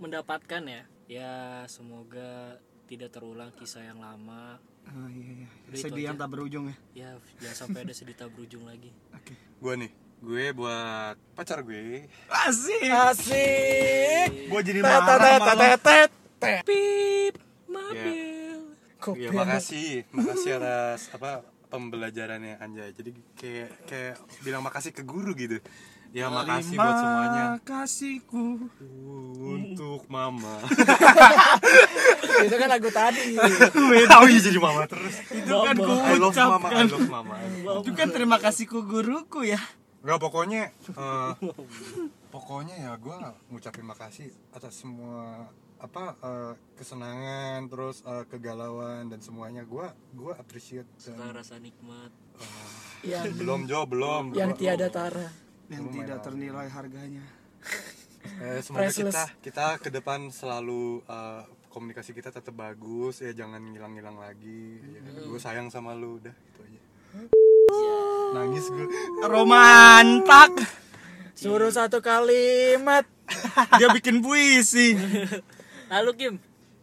mendapatkan 0.04 0.62
ya 0.68 0.84
ya 1.10 1.66
semoga 1.66 2.62
tidak 2.90 3.10
terulang 3.10 3.54
kisah 3.54 3.86
yang 3.86 4.00
lama 4.00 4.58
Oh, 4.90 5.06
iya, 5.06 5.46
iya. 5.46 5.48
Udah 5.70 5.78
Sedih 5.78 6.04
yang 6.04 6.18
tak 6.18 6.30
berujung 6.30 6.66
ya. 6.66 6.76
ya 6.98 7.10
jangan 7.38 7.58
sampai 7.62 7.80
ada 7.84 7.94
sedih 7.94 8.16
tak 8.16 8.34
berujung 8.34 8.66
lagi 8.66 8.90
Oke. 9.16 9.38
gue 9.38 9.74
nih 9.78 9.92
gue 10.20 10.46
buat 10.52 11.14
pacar 11.32 11.62
gue 11.62 12.10
Asik. 12.28 12.90
Asik. 12.90 14.50
Gue 14.50 14.62
jadi 14.62 14.82
Tet, 14.82 14.90
tet, 14.90 15.00
marah 15.00 15.20
tet, 15.22 15.40
malah. 15.40 15.56
tet, 15.56 15.80
tet, 15.80 16.10
tet. 16.36 16.62
pip 16.66 17.36
mobil 17.70 18.74
Kopi 18.98 19.22
ya 19.22 19.30
makasih 19.32 20.10
makasih 20.10 20.52
atas 20.58 21.14
apa 21.14 21.32
pembelajarannya 21.70 22.58
Anjay 22.58 22.90
jadi 22.92 23.12
kayak 23.38 23.70
kayak 23.86 24.16
bilang 24.42 24.60
makasih 24.60 24.90
ke 24.90 25.06
guru 25.06 25.38
gitu 25.38 25.62
ya 26.12 26.26
makasih 26.28 26.74
buat 26.74 26.96
semuanya 26.96 27.46
kasihku. 27.62 28.46
untuk 29.40 30.02
mama 30.08 30.58
Itu 32.40 32.56
kan 32.56 32.68
lagu 32.68 32.90
tadi. 32.90 33.36
oh 33.36 34.26
iya 34.26 34.40
jadi 34.40 34.58
mama 34.58 34.86
terus 34.86 35.16
Itu 35.28 35.54
kan 35.60 35.76
ku 35.76 35.92
I 35.92 36.16
love 36.16 36.34
mama 36.34 36.68
I 36.68 36.82
ucapkan. 36.82 36.86
love 36.90 37.10
mama 37.10 37.36
Itu 37.80 37.92
kan 37.94 38.08
terima 38.10 38.38
kasihku 38.38 38.82
guruku 38.82 39.44
ya. 39.46 39.60
Enggak 40.00 40.20
pokoknya 40.20 40.72
eh, 40.88 41.32
pokoknya 42.30 42.76
ya 42.80 42.92
gue 42.96 43.18
ngucapin 43.50 43.84
makasih 43.84 44.28
atas 44.50 44.74
semua 44.78 45.52
apa 45.78 46.16
eh, 46.18 46.54
kesenangan 46.74 47.68
terus 47.68 48.02
eh, 48.04 48.24
kegalauan 48.26 49.08
dan 49.08 49.20
semuanya 49.20 49.62
gue 49.62 49.88
gue 50.14 50.34
appreciate 50.34 50.88
dan- 51.02 51.32
rasa 51.34 51.56
nikmat 51.56 52.12
yang 53.02 53.28
belum 53.34 53.68
Jo 53.68 53.84
belum 53.84 54.32
yang 54.34 54.52
Gua- 54.52 54.60
tiada 54.60 54.88
tara. 54.88 55.28
Yang 55.70 55.84
Lumayan 55.84 55.96
tidak 55.96 56.18
ternilai 56.22 56.68
harganya. 56.68 57.24
eh, 58.44 58.60
semoga 58.60 58.82
Priceless. 58.84 59.14
kita 59.14 59.24
kita 59.40 59.66
ke 59.78 59.90
depan 59.90 60.28
selalu 60.28 61.02
eh, 61.04 61.42
komunikasi 61.70 62.12
kita 62.12 62.30
tetap 62.30 62.52
bagus 62.52 63.22
ya 63.22 63.32
jangan 63.32 63.62
ngilang-ngilang 63.64 64.18
lagi 64.18 64.82
ya, 64.82 65.02
gue 65.22 65.38
sayang 65.38 65.70
sama 65.70 65.94
lu 65.94 66.18
udah 66.18 66.34
gitu 66.34 66.60
aja 66.60 66.80
nangis 68.36 68.66
gue 68.68 68.86
Romantak. 69.24 70.52
Suruh 71.32 71.72
satu 71.72 72.04
kalimat. 72.04 73.08
Dia 73.78 73.88
bikin 73.90 74.20
puisi. 74.20 74.92
lalu 75.94 76.12
Kim 76.16 76.36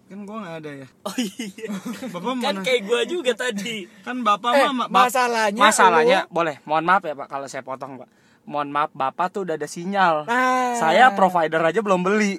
Kan 0.06 0.22
gua 0.22 0.38
nggak 0.38 0.56
ada 0.62 0.70
ya. 0.76 0.86
oh 1.02 1.16
iya 1.18 1.66
Bapak 2.08 2.30
kan 2.38 2.54
mana? 2.54 2.60
kayak 2.62 2.86
gua 2.86 3.02
juga 3.02 3.34
tadi 3.34 3.90
Kan 4.00 4.22
bapak 4.22 4.50
Eh, 4.52 4.62
mama 4.64 4.86
bap- 4.86 5.10
masalahnya 5.10 5.58
Masalahnya 5.58 6.18
boleh, 6.28 6.62
mohon 6.62 6.82
maaf 6.82 7.02
ya 7.02 7.12
Pak 7.12 7.26
kalau 7.26 7.46
saya 7.46 7.62
potong 7.62 7.98
Pak. 7.98 8.06
Mohon 8.46 8.68
maaf 8.70 8.90
Bapak 8.92 9.26
tuh 9.28 9.42
udah 9.42 9.54
ada 9.54 9.66
sinyal. 9.66 10.22
Nah, 10.24 10.74
Saya 10.76 11.10
provider 11.12 11.58
aja 11.60 11.80
belum 11.80 12.00
beli. 12.00 12.38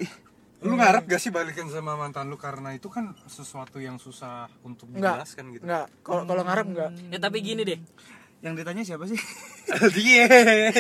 lu 0.58 0.74
ngarep 0.74 1.05
gak 1.05 1.20
sih 1.20 1.30
balikan 1.30 1.68
sama 1.68 1.93
mantan 1.93 2.26
lu 2.26 2.36
karena 2.36 2.74
itu 2.74 2.88
kan 2.88 3.14
sesuatu 3.26 3.78
yang 3.78 3.95
susah 3.95 4.49
untuk 4.62 4.89
dijelaskan 4.89 5.53
gitu 5.53 5.62
Enggak. 5.62 5.86
Kalau 6.01 6.26
kalau 6.26 6.41
ngarep 6.41 6.66
enggak. 6.66 6.89
ya 7.08 7.20
tapi 7.20 7.38
gini 7.39 7.62
deh 7.62 7.78
Yang 8.39 8.53
ditanya 8.58 8.82
siapa 8.84 9.05
sih? 9.05 9.22
dia 9.95 10.26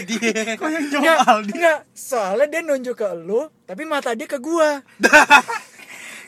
dia 0.01 0.57
Kok 0.57 0.65
yang 0.67 0.87
jawab 0.89 1.17
Aldi? 1.21 1.51
enggak. 1.53 1.79
Soalnya 1.91 2.47
dia 2.47 2.61
nunjuk 2.63 2.95
ke 2.95 3.07
lu, 3.15 3.53
tapi 3.61 3.83
mata 3.83 4.13
dia 4.13 4.25
ke 4.25 4.39
gua. 4.39 4.81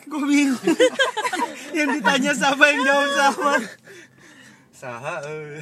Gue 0.05 0.21
bingung. 0.23 0.61
yang 1.73 1.89
ditanya 1.91 2.31
siapa 2.31 2.63
yang 2.67 2.81
jawab 2.83 3.07
sama? 3.11 3.53
saha. 4.71 5.15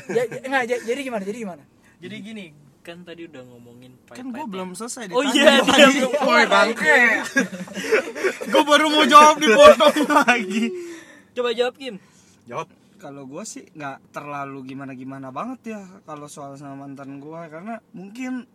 Ya, 0.07 0.23
ya- 0.25 0.41
enggak, 0.41 0.63
ja- 0.67 0.83
jadi 0.83 0.99
gimana? 1.01 1.23
Jadi 1.23 1.39
gimana? 1.39 1.63
jadi 1.97 2.15
gini 2.21 2.45
kan 2.87 3.03
tadi 3.03 3.27
udah 3.27 3.43
ngomongin 3.43 3.91
Kan 4.07 4.31
gue 4.31 4.45
belum 4.47 4.71
selesai 4.71 5.11
oh 5.11 5.19
iya 5.35 5.59
dia 5.59 5.87
belum 5.91 6.11
Woi 6.23 6.47
bangke. 6.47 6.99
gue 8.55 8.63
baru 8.63 8.87
mau 8.87 9.03
jawab 9.03 9.43
dipotong 9.43 10.07
lagi. 10.23 10.71
coba 11.35 11.51
jawab 11.51 11.75
Kim. 11.75 11.99
Jawab. 12.47 12.71
Kalau 12.97 13.29
gue 13.29 13.43
sih 13.45 13.61
nggak 13.77 14.09
terlalu 14.09 14.73
gimana-gimana 14.73 15.29
banget 15.29 15.77
ya 15.77 15.81
kalau 16.01 16.25
soal 16.25 16.57
sama 16.57 16.87
mantan 16.87 17.21
gue 17.21 17.41
karena 17.45 17.77
mungkin 17.93 18.49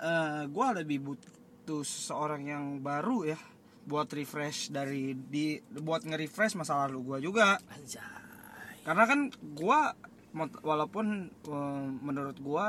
gue 0.50 0.66
lebih 0.82 0.98
butuh 0.98 1.86
seseorang 1.86 2.50
yang 2.50 2.64
baru 2.82 3.22
ya 3.22 3.38
buat 3.86 4.10
refresh 4.10 4.74
dari 4.74 5.14
di 5.14 5.58
buat 5.62 6.02
nge-refresh 6.02 6.58
masa 6.58 6.88
lalu 6.88 6.98
gue 7.06 7.30
juga. 7.30 7.54
Anjay. 7.70 8.82
Karena 8.82 9.04
kan 9.06 9.30
gue 9.30 9.80
walaupun 10.64 11.06
eh, 11.30 11.86
menurut 12.02 12.38
gue 12.40 12.66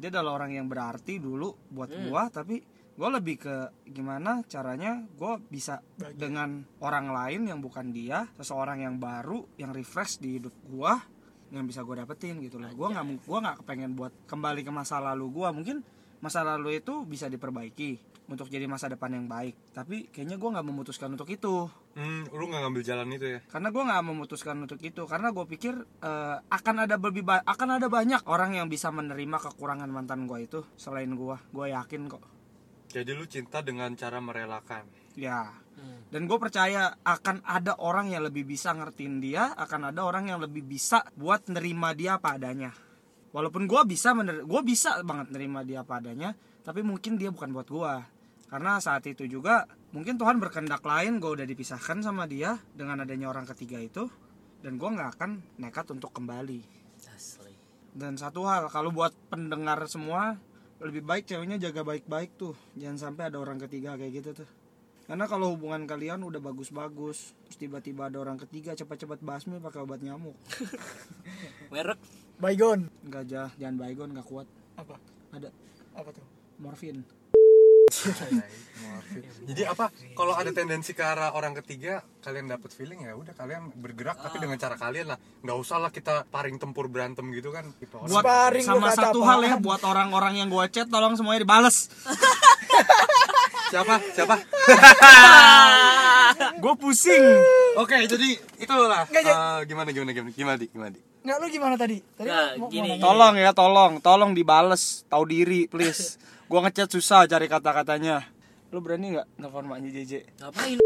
dia 0.00 0.08
adalah 0.08 0.40
orang 0.40 0.56
yang 0.56 0.64
berarti 0.64 1.20
dulu 1.20 1.52
buat 1.68 1.92
gua 2.08 2.32
tapi 2.32 2.64
gue 3.00 3.08
lebih 3.08 3.36
ke 3.40 3.56
gimana 3.88 4.44
caranya 4.44 5.00
gue 5.16 5.32
bisa 5.48 5.80
dengan 6.16 6.60
orang 6.84 7.08
lain 7.08 7.48
yang 7.48 7.60
bukan 7.64 7.96
dia 7.96 8.28
seseorang 8.36 8.84
yang 8.84 9.00
baru 9.00 9.40
yang 9.56 9.72
refresh 9.72 10.20
di 10.20 10.36
hidup 10.36 10.52
gue 10.68 10.92
yang 11.50 11.64
bisa 11.64 11.80
gue 11.80 11.96
dapetin 11.96 12.38
gitu 12.44 12.62
loh. 12.62 12.70
Gue 12.70 12.92
nggak 12.92 13.26
gua 13.26 13.38
nggak 13.42 13.56
kepengen 13.64 13.92
buat 13.96 14.12
kembali 14.28 14.62
ke 14.62 14.70
masa 14.70 15.00
lalu 15.00 15.32
gue 15.32 15.48
mungkin 15.48 15.76
masa 16.20 16.44
lalu 16.44 16.78
itu 16.78 17.08
bisa 17.08 17.26
diperbaiki 17.32 17.96
untuk 18.28 18.46
jadi 18.46 18.68
masa 18.68 18.86
depan 18.86 19.16
yang 19.16 19.26
baik 19.26 19.74
tapi 19.74 20.12
kayaknya 20.12 20.36
gue 20.38 20.50
nggak 20.52 20.66
memutuskan 20.68 21.10
untuk 21.16 21.26
itu 21.32 21.66
hmm, 21.96 22.30
lu 22.30 22.44
nggak 22.50 22.62
ngambil 22.66 22.82
jalan 22.82 23.08
itu 23.14 23.26
ya? 23.36 23.40
Karena 23.48 23.68
gue 23.72 23.82
nggak 23.82 24.02
memutuskan 24.06 24.56
untuk 24.62 24.80
itu. 24.82 25.02
Karena 25.06 25.32
gue 25.34 25.44
pikir 25.46 25.74
eh, 25.80 26.36
akan 26.38 26.76
ada 26.86 26.96
lebih 26.98 27.24
ba- 27.24 27.44
akan 27.46 27.80
ada 27.80 27.86
banyak 27.90 28.22
orang 28.28 28.58
yang 28.58 28.66
bisa 28.68 28.92
menerima 28.92 29.38
kekurangan 29.40 29.90
mantan 29.90 30.26
gue 30.28 30.38
itu 30.44 30.60
selain 30.78 31.10
gue 31.14 31.36
gue 31.50 31.66
yakin 31.72 32.02
kok. 32.10 32.24
Jadi 32.90 33.10
lu 33.14 33.24
cinta 33.26 33.62
dengan 33.62 33.94
cara 33.94 34.18
merelakan? 34.18 34.86
Ya. 35.14 35.54
Dan 36.12 36.28
gue 36.28 36.36
percaya 36.36 36.92
akan 37.06 37.40
ada 37.46 37.72
orang 37.80 38.12
yang 38.12 38.26
lebih 38.26 38.44
bisa 38.44 38.74
ngertiin 38.76 39.22
dia 39.22 39.56
akan 39.56 39.94
ada 39.94 40.04
orang 40.04 40.28
yang 40.28 40.36
lebih 40.42 40.60
bisa 40.60 41.00
buat 41.16 41.48
nerima 41.48 41.96
dia 41.96 42.20
apa 42.20 42.36
adanya. 42.36 42.74
Walaupun 43.30 43.64
gue 43.64 43.80
bisa 43.88 44.12
mener 44.12 44.42
gue 44.42 44.60
bisa 44.66 45.00
banget 45.06 45.32
nerima 45.32 45.64
dia 45.64 45.86
apa 45.86 46.02
adanya 46.02 46.34
tapi 46.60 46.84
mungkin 46.84 47.16
dia 47.16 47.32
bukan 47.32 47.50
buat 47.50 47.68
gue 47.68 47.94
karena 48.50 48.82
saat 48.82 49.06
itu 49.08 49.24
juga 49.24 49.64
mungkin 49.90 50.14
Tuhan 50.18 50.38
berkehendak 50.38 50.82
lain 50.86 51.18
gue 51.18 51.30
udah 51.40 51.46
dipisahkan 51.46 52.02
sama 52.02 52.26
dia 52.30 52.58
dengan 52.74 53.02
adanya 53.02 53.26
orang 53.30 53.46
ketiga 53.50 53.82
itu 53.82 54.06
dan 54.62 54.78
gue 54.78 54.88
nggak 54.88 55.10
akan 55.18 55.30
nekat 55.58 55.86
untuk 55.90 56.12
kembali. 56.14 56.82
Asli. 57.10 57.56
dan 57.96 58.14
satu 58.14 58.44
hal 58.46 58.70
kalau 58.70 58.92
buat 58.92 59.10
pendengar 59.32 59.80
semua 59.90 60.38
lebih 60.78 61.02
baik 61.02 61.26
ceweknya 61.26 61.58
jaga 61.58 61.82
baik-baik 61.82 62.36
tuh. 62.38 62.54
Jangan 62.78 63.10
sampai 63.10 63.28
ada 63.28 63.36
orang 63.40 63.58
ketiga 63.60 63.98
kayak 63.98 64.22
gitu 64.22 64.30
tuh. 64.44 64.48
Karena 65.10 65.26
kalau 65.26 65.58
hubungan 65.58 65.84
kalian 65.90 66.22
udah 66.22 66.38
bagus-bagus 66.38 67.34
terus 67.44 67.58
tiba-tiba 67.58 68.06
ada 68.06 68.22
orang 68.22 68.38
ketiga 68.38 68.78
cepat-cepat 68.78 69.20
basmi 69.20 69.58
pakai 69.58 69.82
obat 69.82 70.00
nyamuk. 70.00 70.38
Merek? 71.72 71.98
Baygon. 72.38 72.88
nggak 73.04 73.24
jah 73.26 73.50
jangan 73.58 73.76
baygon 73.80 74.14
nggak 74.14 74.28
kuat. 74.28 74.46
Apa? 74.78 74.96
ada. 75.34 75.50
Apa 75.98 76.10
tuh? 76.14 76.24
morfin 76.60 77.02
jadi 79.50 79.66
apa 79.66 79.90
kalau 80.14 80.38
ada 80.38 80.54
tendensi 80.54 80.94
ke 80.94 81.02
arah 81.02 81.34
orang 81.34 81.58
ketiga 81.58 82.06
kalian 82.22 82.46
dapat 82.46 82.70
feeling 82.70 83.02
ya 83.02 83.18
udah 83.18 83.34
kalian 83.34 83.74
bergerak 83.74 84.14
tapi 84.22 84.38
dengan 84.38 84.56
cara 84.56 84.78
kalian 84.78 85.10
lah. 85.10 85.18
Nggak 85.42 85.58
usah 85.58 85.82
lah 85.82 85.90
kita 85.90 86.24
paring 86.30 86.56
tempur 86.62 86.86
berantem 86.86 87.26
gitu 87.34 87.50
kan. 87.50 87.66
Orang. 87.90 88.06
buat 88.06 88.22
Sparring 88.22 88.64
lu 88.64 88.70
sama 88.78 88.88
satu 88.94 89.20
hal 89.26 89.42
ya 89.42 89.56
buat 89.58 89.82
orang-orang 89.82 90.38
yang 90.38 90.48
gua 90.48 90.70
chat 90.70 90.86
tolong 90.86 91.18
semuanya 91.18 91.42
dibales. 91.42 91.90
Siapa? 93.70 93.94
Siapa? 94.14 94.36
Gue 96.62 96.74
pusing. 96.74 97.22
Oke 97.78 97.94
jadi 98.06 98.28
itulah 98.58 99.06
Nggak, 99.06 99.22
jadi- 99.22 99.34
eh, 99.34 99.60
gimana 99.66 99.88
gimana 99.94 100.10
gimana 100.10 100.30
gimana 100.34 100.56
di 100.58 100.66
gimana 100.70 100.90
di 100.90 101.00
Nggak 101.20 101.36
lu 101.36 101.46
gimana 101.52 101.74
tadi? 101.76 101.96
Tadi 102.00 102.28
Nggak, 102.32 102.48
mau, 102.56 102.64
mau 102.64 102.68
gini, 102.72 102.90
tolong 102.96 103.34
ya 103.36 103.50
tolong. 103.52 103.92
Tolong 104.00 104.30
dibales 104.32 105.04
tahu 105.06 105.24
diri 105.28 105.68
please 105.68 106.16
gua 106.50 106.66
ngechat 106.66 106.90
susah 106.90 107.30
cari 107.30 107.46
kata-katanya. 107.46 108.26
Lu 108.74 108.82
berani 108.82 109.14
nggak 109.14 109.38
nelfon 109.38 109.70
maknya 109.70 110.02
JJ 110.02 110.42
ngapain? 110.42 110.78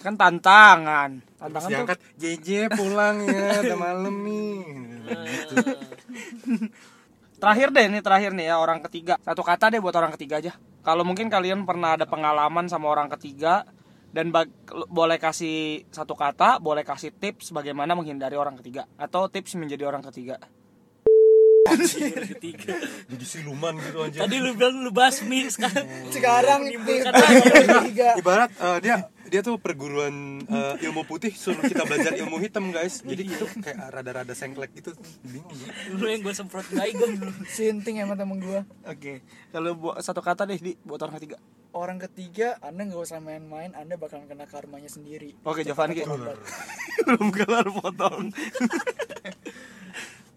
kan 0.00 0.16
tantangan. 0.16 1.20
Tantangan 1.36 1.68
tuh 1.68 1.76
diangkat 1.76 1.98
JJ 2.16 2.72
pulang 2.72 3.20
ya 3.28 3.60
udah 3.60 3.76
malam 3.76 4.14
nih. 4.24 4.64
Terakhir 7.36 7.68
deh 7.72 7.84
ini 7.84 8.00
terakhir 8.00 8.32
nih 8.32 8.48
ya 8.48 8.56
orang 8.56 8.80
ketiga. 8.88 9.20
Satu 9.20 9.44
kata 9.44 9.68
deh 9.68 9.80
buat 9.84 9.92
orang 9.92 10.16
ketiga 10.16 10.40
aja. 10.40 10.56
Kalau 10.80 11.04
mungkin 11.04 11.28
kalian 11.28 11.68
pernah 11.68 12.00
ada 12.00 12.08
pengalaman 12.08 12.64
sama 12.72 12.88
orang 12.88 13.12
ketiga 13.12 13.68
dan 14.10 14.32
bag- 14.34 14.50
boleh 14.90 15.20
kasih 15.20 15.86
satu 15.92 16.18
kata 16.18 16.58
boleh 16.58 16.82
kasih 16.82 17.14
tips 17.14 17.54
bagaimana 17.54 17.94
menghindari 17.94 18.34
orang 18.34 18.58
ketiga 18.58 18.90
atau 18.98 19.30
tips 19.30 19.54
menjadi 19.54 19.86
orang 19.86 20.02
ketiga 20.02 20.42
Ketiga. 22.26 22.74
jadi 23.06 23.24
siluman 23.24 23.74
gitu 23.78 23.98
aja 24.00 24.18
Tadi 24.22 24.36
lu 24.36 24.52
bilang 24.52 24.76
lu 24.78 24.90
basmi 24.90 25.46
sekarang. 25.46 25.86
Sekarang 26.08 26.60
Menimbulkan 26.62 27.12
tiga. 27.84 28.08
ibarat 28.16 28.50
eh, 28.52 28.78
dia 28.80 28.96
dia 29.24 29.40
tuh 29.40 29.56
perguruan 29.56 30.10
eh, 30.40 30.84
ilmu 30.84 31.02
putih 31.04 31.30
suruh 31.30 31.62
kita 31.62 31.84
belajar 31.84 32.12
ilmu 32.14 32.36
hitam 32.38 32.68
guys 32.68 32.98
jadi 33.00 33.22
itu 33.22 33.46
kayak 33.56 33.78
rada-rada 33.90 34.32
sengklek 34.32 34.74
gitu 34.74 34.90
bingung 35.22 35.46
gua. 35.48 35.70
Lu 35.92 36.04
yang 36.04 36.20
gue 36.20 36.32
semprot 36.32 36.66
baygon 36.68 37.14
lu. 37.16 37.30
Sinting 37.46 37.98
emang 37.98 38.16
temen 38.16 38.38
gua. 38.38 38.66
oke 38.82 39.22
kalau 39.48 39.70
buat 39.74 39.98
satu 40.00 40.18
kata 40.18 40.44
deh 40.44 40.58
di 40.58 40.74
buat 40.80 40.98
orang 41.00 41.16
ketiga 41.16 41.38
Orang 41.70 42.02
ketiga, 42.02 42.58
anda 42.60 42.82
nggak 42.82 42.98
usah 42.98 43.22
main-main, 43.22 43.70
anda 43.72 43.94
bakalan 43.94 44.26
kena 44.26 44.42
karmanya 44.42 44.90
sendiri. 44.90 45.38
oke 45.40 45.62
Jovan 45.62 45.94
Ki. 45.94 46.02
Berobat. 46.02 46.34
belum 47.06 47.30
kelar 47.30 47.66
potong 47.70 48.34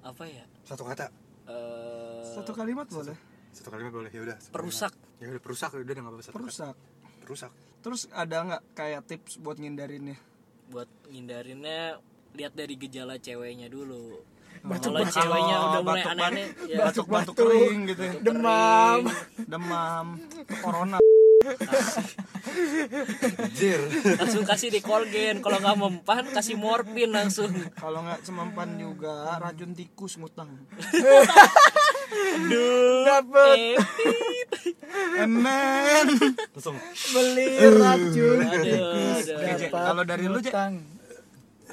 Apa 0.03 0.23
ya? 0.27 0.45
satu 0.63 0.83
kata 0.83 1.09
Eh, 1.45 2.21
satu 2.29 2.51
kalimat 2.51 2.87
boleh. 2.87 3.15
Satu 3.49 3.69
kalimat 3.69 3.91
boleh. 3.91 4.09
Ya 4.09 4.21
udah 4.23 4.37
satu 4.37 4.53
Perusak. 4.53 4.93
ya 5.17 5.27
udah 5.27 5.41
perusak. 5.41 5.69
Udah 5.71 5.83
nggak 5.83 6.01
apa-apa 6.01 6.23
satu 6.23 6.33
perusak. 6.33 6.75
Perusak. 7.19 7.51
Terus 7.79 8.01
ada 8.09 8.37
nggak 8.41 8.63
kayak 8.73 9.01
tips 9.05 9.37
buat 9.37 9.55
ngindarinnya 9.55 10.15
buat 10.65 10.87
ngindarinnya 11.05 11.99
lihat 12.33 12.53
dari 12.53 12.73
gejala 12.75 13.15
ceweknya 13.17 13.67
dulu. 13.67 14.23
Batuk- 14.63 14.95
Kalau 14.95 15.03
ceweknya 15.05 15.55
udah 15.61 15.81
mulai 15.81 15.95
batuk- 15.99 16.11
aneh-aneh 16.13 16.47
ya. 16.63 16.77
Batuk 16.81 17.05
batuk 17.05 17.35
Batuk-batuk. 17.35 17.35
kering 17.37 17.79
gitu 17.85 18.01
ya. 18.01 18.13
Demam. 18.23 18.99
demam. 19.43 20.05
Corona 20.57 20.97
Jir. 23.57 23.81
langsung 24.17 24.43
kasih 24.45 24.69
di 24.69 24.79
kolgen 24.79 25.41
kalau 25.41 25.57
nggak 25.59 25.77
mempan 25.77 26.23
kasih 26.29 26.55
morfin 26.55 27.09
langsung 27.09 27.49
kalau 27.75 28.05
nggak 28.05 28.21
semampan 28.21 28.77
juga 28.77 29.37
racun 29.39 29.73
tikus 29.73 30.17
ngutang 30.17 30.49
Dapet 33.03 33.57
eh 33.57 33.77
emen 35.25 36.07
langsung 36.53 36.77
beli 37.09 37.47
racun. 37.73 38.39
aduh, 38.45 39.33
aduh. 39.41 39.69
Kalau 39.69 40.03
dari 40.05 40.25
lu? 40.29 40.37
Utang. 40.37 40.81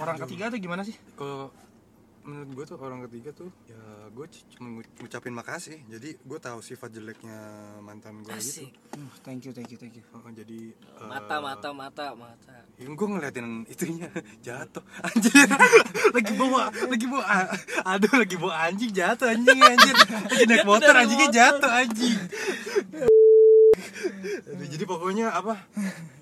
orang 0.01 0.16
ketiga 0.24 0.49
tuh 0.49 0.59
gimana 0.59 0.81
sih 0.81 0.97
kalau 1.12 1.53
menurut 2.21 2.51
gue 2.53 2.64
tuh 2.66 2.77
orang 2.77 3.01
ketiga 3.05 3.33
tuh 3.33 3.49
ya 3.64 3.81
gue 4.12 4.27
cuma 4.55 4.68
ngu- 4.77 4.93
ngucapin 4.99 5.33
makasih. 5.33 5.79
Jadi 5.87 6.14
gue 6.16 6.39
tahu 6.39 6.61
sifat 6.61 6.91
jeleknya 6.91 7.39
mantan 7.81 8.21
gue 8.21 8.33
gitu. 8.35 8.68
Uh, 8.93 9.09
thank 9.23 9.43
you 9.43 9.53
thank 9.53 9.68
you 9.68 9.79
thank 9.79 9.97
you. 9.97 10.05
Oh, 10.12 10.29
jadi 10.29 10.73
eh, 10.77 11.09
mata 11.09 11.41
mata 11.41 11.68
mata 11.73 12.07
mata. 12.12 12.57
Yang 12.77 12.93
gue 12.95 13.09
ngeliatin 13.09 13.49
itunya 13.66 14.09
jatuh. 14.47 14.85
Anjir 15.01 15.49
lagi 16.16 16.33
bawa 16.37 16.62
lagi 16.68 17.07
bawa 17.09 17.25
aduh 17.89 18.14
lagi 18.18 18.37
bawa 18.37 18.55
anjing 18.66 18.93
jatuh 18.93 19.27
anjing 19.29 19.59
anjir 19.59 19.95
lagi 19.97 20.45
naik 20.45 20.66
motor 20.71 20.93
anjingnya 20.93 21.29
jatuh 21.33 21.71
anjing. 21.73 22.18
Aduh, 24.51 24.66
jadi 24.68 24.85
pokoknya 24.85 25.33
apa 25.33 25.57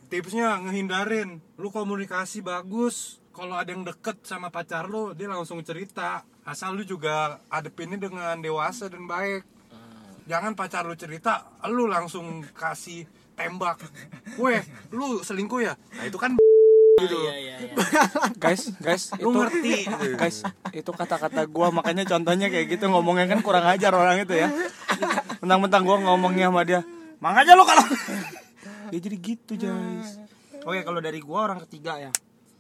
tipsnya 0.09 0.63
ngehindarin. 0.63 1.43
Lu 1.59 1.69
komunikasi 1.69 2.39
bagus 2.41 3.19
kalau 3.39 3.55
ada 3.55 3.71
yang 3.71 3.87
deket 3.87 4.19
sama 4.27 4.51
pacar 4.51 4.91
lu 4.91 5.15
dia 5.15 5.31
langsung 5.31 5.63
cerita. 5.63 6.27
Asal 6.43 6.75
lu 6.75 6.83
juga 6.83 7.39
adepinnya 7.47 7.95
dengan 7.95 8.35
dewasa 8.43 8.91
dan 8.91 9.07
baik. 9.07 9.47
Jangan 10.27 10.59
pacar 10.59 10.83
lu 10.83 10.99
cerita 10.99 11.47
lu 11.71 11.87
langsung 11.87 12.43
kasih 12.51 13.07
tembak. 13.39 13.79
Weh 14.43 14.59
lu 14.91 15.23
selingkuh 15.23 15.63
ya? 15.63 15.79
Nah 15.79 16.05
itu 16.11 16.19
kan 16.19 16.35
gitu. 17.07 17.15
Iya 17.15 17.35
iya 17.39 17.55
iya. 17.63 17.79
Guys 18.43 18.75
guys 18.83 19.15
lu 19.23 19.31
itu 19.31 19.39
ngerti. 19.39 19.75
guys 20.19 20.43
itu 20.75 20.91
kata-kata 20.91 21.47
gua. 21.47 21.71
Makanya 21.71 22.03
contohnya 22.11 22.51
kayak 22.51 22.75
gitu 22.75 22.91
ngomongnya 22.91 23.31
kan 23.31 23.39
kurang 23.47 23.71
ajar 23.71 23.95
orang 23.95 24.19
itu 24.27 24.35
ya. 24.35 24.51
Mentang-mentang 25.39 25.87
gua 25.87 26.03
ngomongnya 26.03 26.51
sama 26.51 26.67
dia 26.67 26.83
mang 27.23 27.35
aja 27.35 27.55
lo 27.55 27.67
kalau 27.67 27.83
ya 28.95 28.99
jadi 28.99 29.15
gitu 29.15 29.55
guys. 29.55 30.19
Oke 30.67 30.83
kalau 30.83 30.99
dari 30.99 31.23
gua 31.23 31.47
orang 31.47 31.63
ketiga 31.63 32.03
ya 32.03 32.11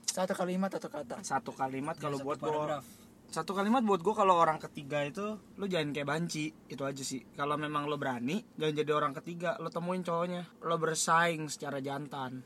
Satu 0.08 0.32
kalimat 0.34 0.72
atau 0.72 0.88
kata. 0.88 1.20
satu 1.20 1.52
kalimat 1.52 1.94
kalau 2.00 2.18
buat 2.24 2.40
gua 2.40 2.80
satu 3.28 3.52
kalimat 3.52 3.84
buat 3.84 4.00
gua 4.00 4.24
kalau 4.24 4.40
orang 4.40 4.56
ketiga 4.56 5.04
itu 5.04 5.36
lu 5.60 5.68
jangan 5.68 5.92
kayak 5.92 6.08
banci 6.08 6.48
itu 6.72 6.82
aja 6.82 7.04
sih. 7.04 7.22
Kalau 7.36 7.60
memang 7.60 7.84
lo 7.84 8.00
berani 8.00 8.40
jangan 8.56 8.74
jadi 8.74 8.92
orang 8.96 9.12
ketiga 9.20 9.60
lo 9.60 9.68
temuin 9.68 10.00
cowoknya. 10.00 10.48
Lo 10.64 10.80
bersaing 10.80 11.46
secara 11.52 11.84
jantan. 11.84 12.40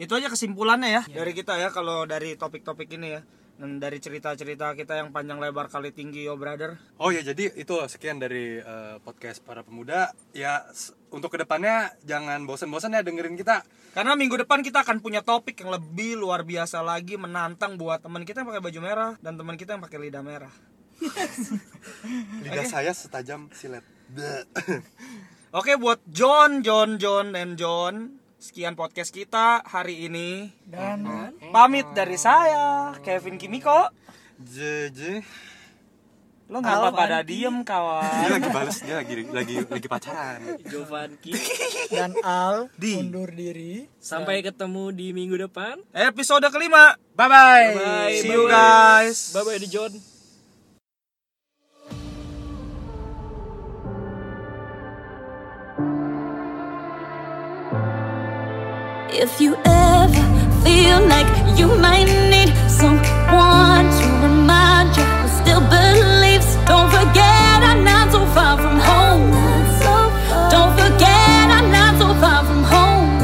Itu 0.00 0.16
aja 0.16 0.32
kesimpulannya 0.32 0.88
ya 0.88 1.02
dari 1.04 1.36
kita 1.36 1.60
ya 1.60 1.68
kalau 1.68 2.08
dari 2.08 2.34
topik-topik 2.34 2.88
ini 2.96 3.08
ya 3.12 3.20
dan 3.62 3.78
dari 3.78 4.02
cerita-cerita 4.02 4.74
kita 4.74 4.98
yang 4.98 5.14
panjang 5.14 5.38
lebar 5.38 5.70
kali 5.70 5.94
tinggi 5.94 6.26
yo 6.26 6.34
brother. 6.34 6.74
Oh 6.98 7.14
ya 7.14 7.22
jadi 7.22 7.54
itu 7.54 7.78
sekian 7.86 8.18
dari 8.18 8.58
eh, 8.58 8.98
podcast 9.06 9.38
para 9.38 9.62
pemuda. 9.62 10.10
Ya 10.34 10.66
untuk 11.14 11.30
ke 11.30 11.46
depannya 11.46 11.94
jangan 12.02 12.42
bosan-bosan 12.42 12.98
ya 12.98 13.06
dengerin 13.06 13.38
kita. 13.38 13.62
Karena 13.94 14.18
minggu 14.18 14.34
depan 14.42 14.66
kita 14.66 14.82
akan 14.82 14.98
punya 14.98 15.22
topik 15.22 15.62
yang 15.62 15.70
lebih 15.78 16.18
luar 16.18 16.42
biasa 16.42 16.82
lagi 16.82 17.14
menantang 17.14 17.78
buat 17.78 18.02
teman 18.02 18.26
kita 18.26 18.42
yang 18.42 18.50
pakai 18.50 18.64
baju 18.66 18.80
merah 18.82 19.12
dan 19.22 19.38
teman 19.38 19.54
kita 19.54 19.78
yang 19.78 19.82
pakai 19.86 19.98
lidah 20.10 20.24
merah. 20.26 20.54
Lidah 22.42 22.66
saya 22.66 22.90
setajam 22.90 23.46
silet. 23.54 23.86
Oke 25.58 25.78
buat 25.78 26.02
John, 26.10 26.66
John, 26.66 26.98
John, 26.98 27.30
dan 27.30 27.54
John 27.54 28.21
Sekian 28.42 28.74
podcast 28.74 29.14
kita 29.14 29.62
hari 29.62 30.10
ini 30.10 30.50
Dan 30.66 31.06
Pamit 31.54 31.86
dari 31.94 32.18
saya, 32.18 32.90
Kevin 32.98 33.38
Kimiko 33.38 33.86
JJ 34.36 35.22
Lo 36.50 36.58
ngapa 36.58 36.90
Apaan, 36.90 36.98
pada 36.98 37.18
Ki? 37.22 37.28
diem 37.32 37.56
dia 37.56 37.64
kawan? 37.64 38.28
lagi 38.28 38.48
bales 38.50 38.78
dia 38.82 38.98
lagi 38.98 39.14
lagi 39.24 39.54
lagi 39.62 39.86
pacaran 39.86 40.42
Jovanki 40.66 41.32
Dan 41.94 42.18
Al 42.20 42.66
Di. 42.74 42.98
undur 42.98 43.30
diri. 43.30 43.86
sampai 44.02 44.42
ketemu 44.42 44.90
di 44.90 45.14
minggu 45.14 45.38
depan 45.38 45.78
Episode 45.94 46.50
kelima. 46.50 46.98
bye 47.14 47.30
bye 47.30 47.72
bye 47.72 48.18
See 48.18 48.26
you 48.28 48.50
guys. 48.50 49.30
bye 49.30 49.46
bye 49.46 49.56
di 49.56 49.70
John 49.70 50.11
If 59.14 59.42
you 59.42 59.56
ever 59.66 60.24
feel 60.64 61.06
like 61.06 61.28
you 61.58 61.66
might 61.76 62.06
need 62.30 62.48
someone 62.66 63.84
to 63.98 64.06
remind 64.24 64.96
you 64.96 65.04
who 65.04 65.28
still 65.28 65.60
believes, 65.60 66.56
don't 66.64 66.90
forget 66.90 67.62
I'm 67.62 67.84
not 67.84 68.10
so 68.10 68.24
far 68.34 68.56
from 68.56 68.78
home. 68.80 69.30
Don't 70.50 70.72
forget 70.72 71.44
I'm 71.50 71.70
not 71.70 71.98
so 71.98 72.14
far 72.22 72.42
from 72.46 72.62
home. 72.64 73.20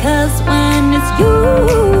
Cause 0.00 0.40
when 0.42 0.94
it's 0.94 1.10
you 1.18 1.97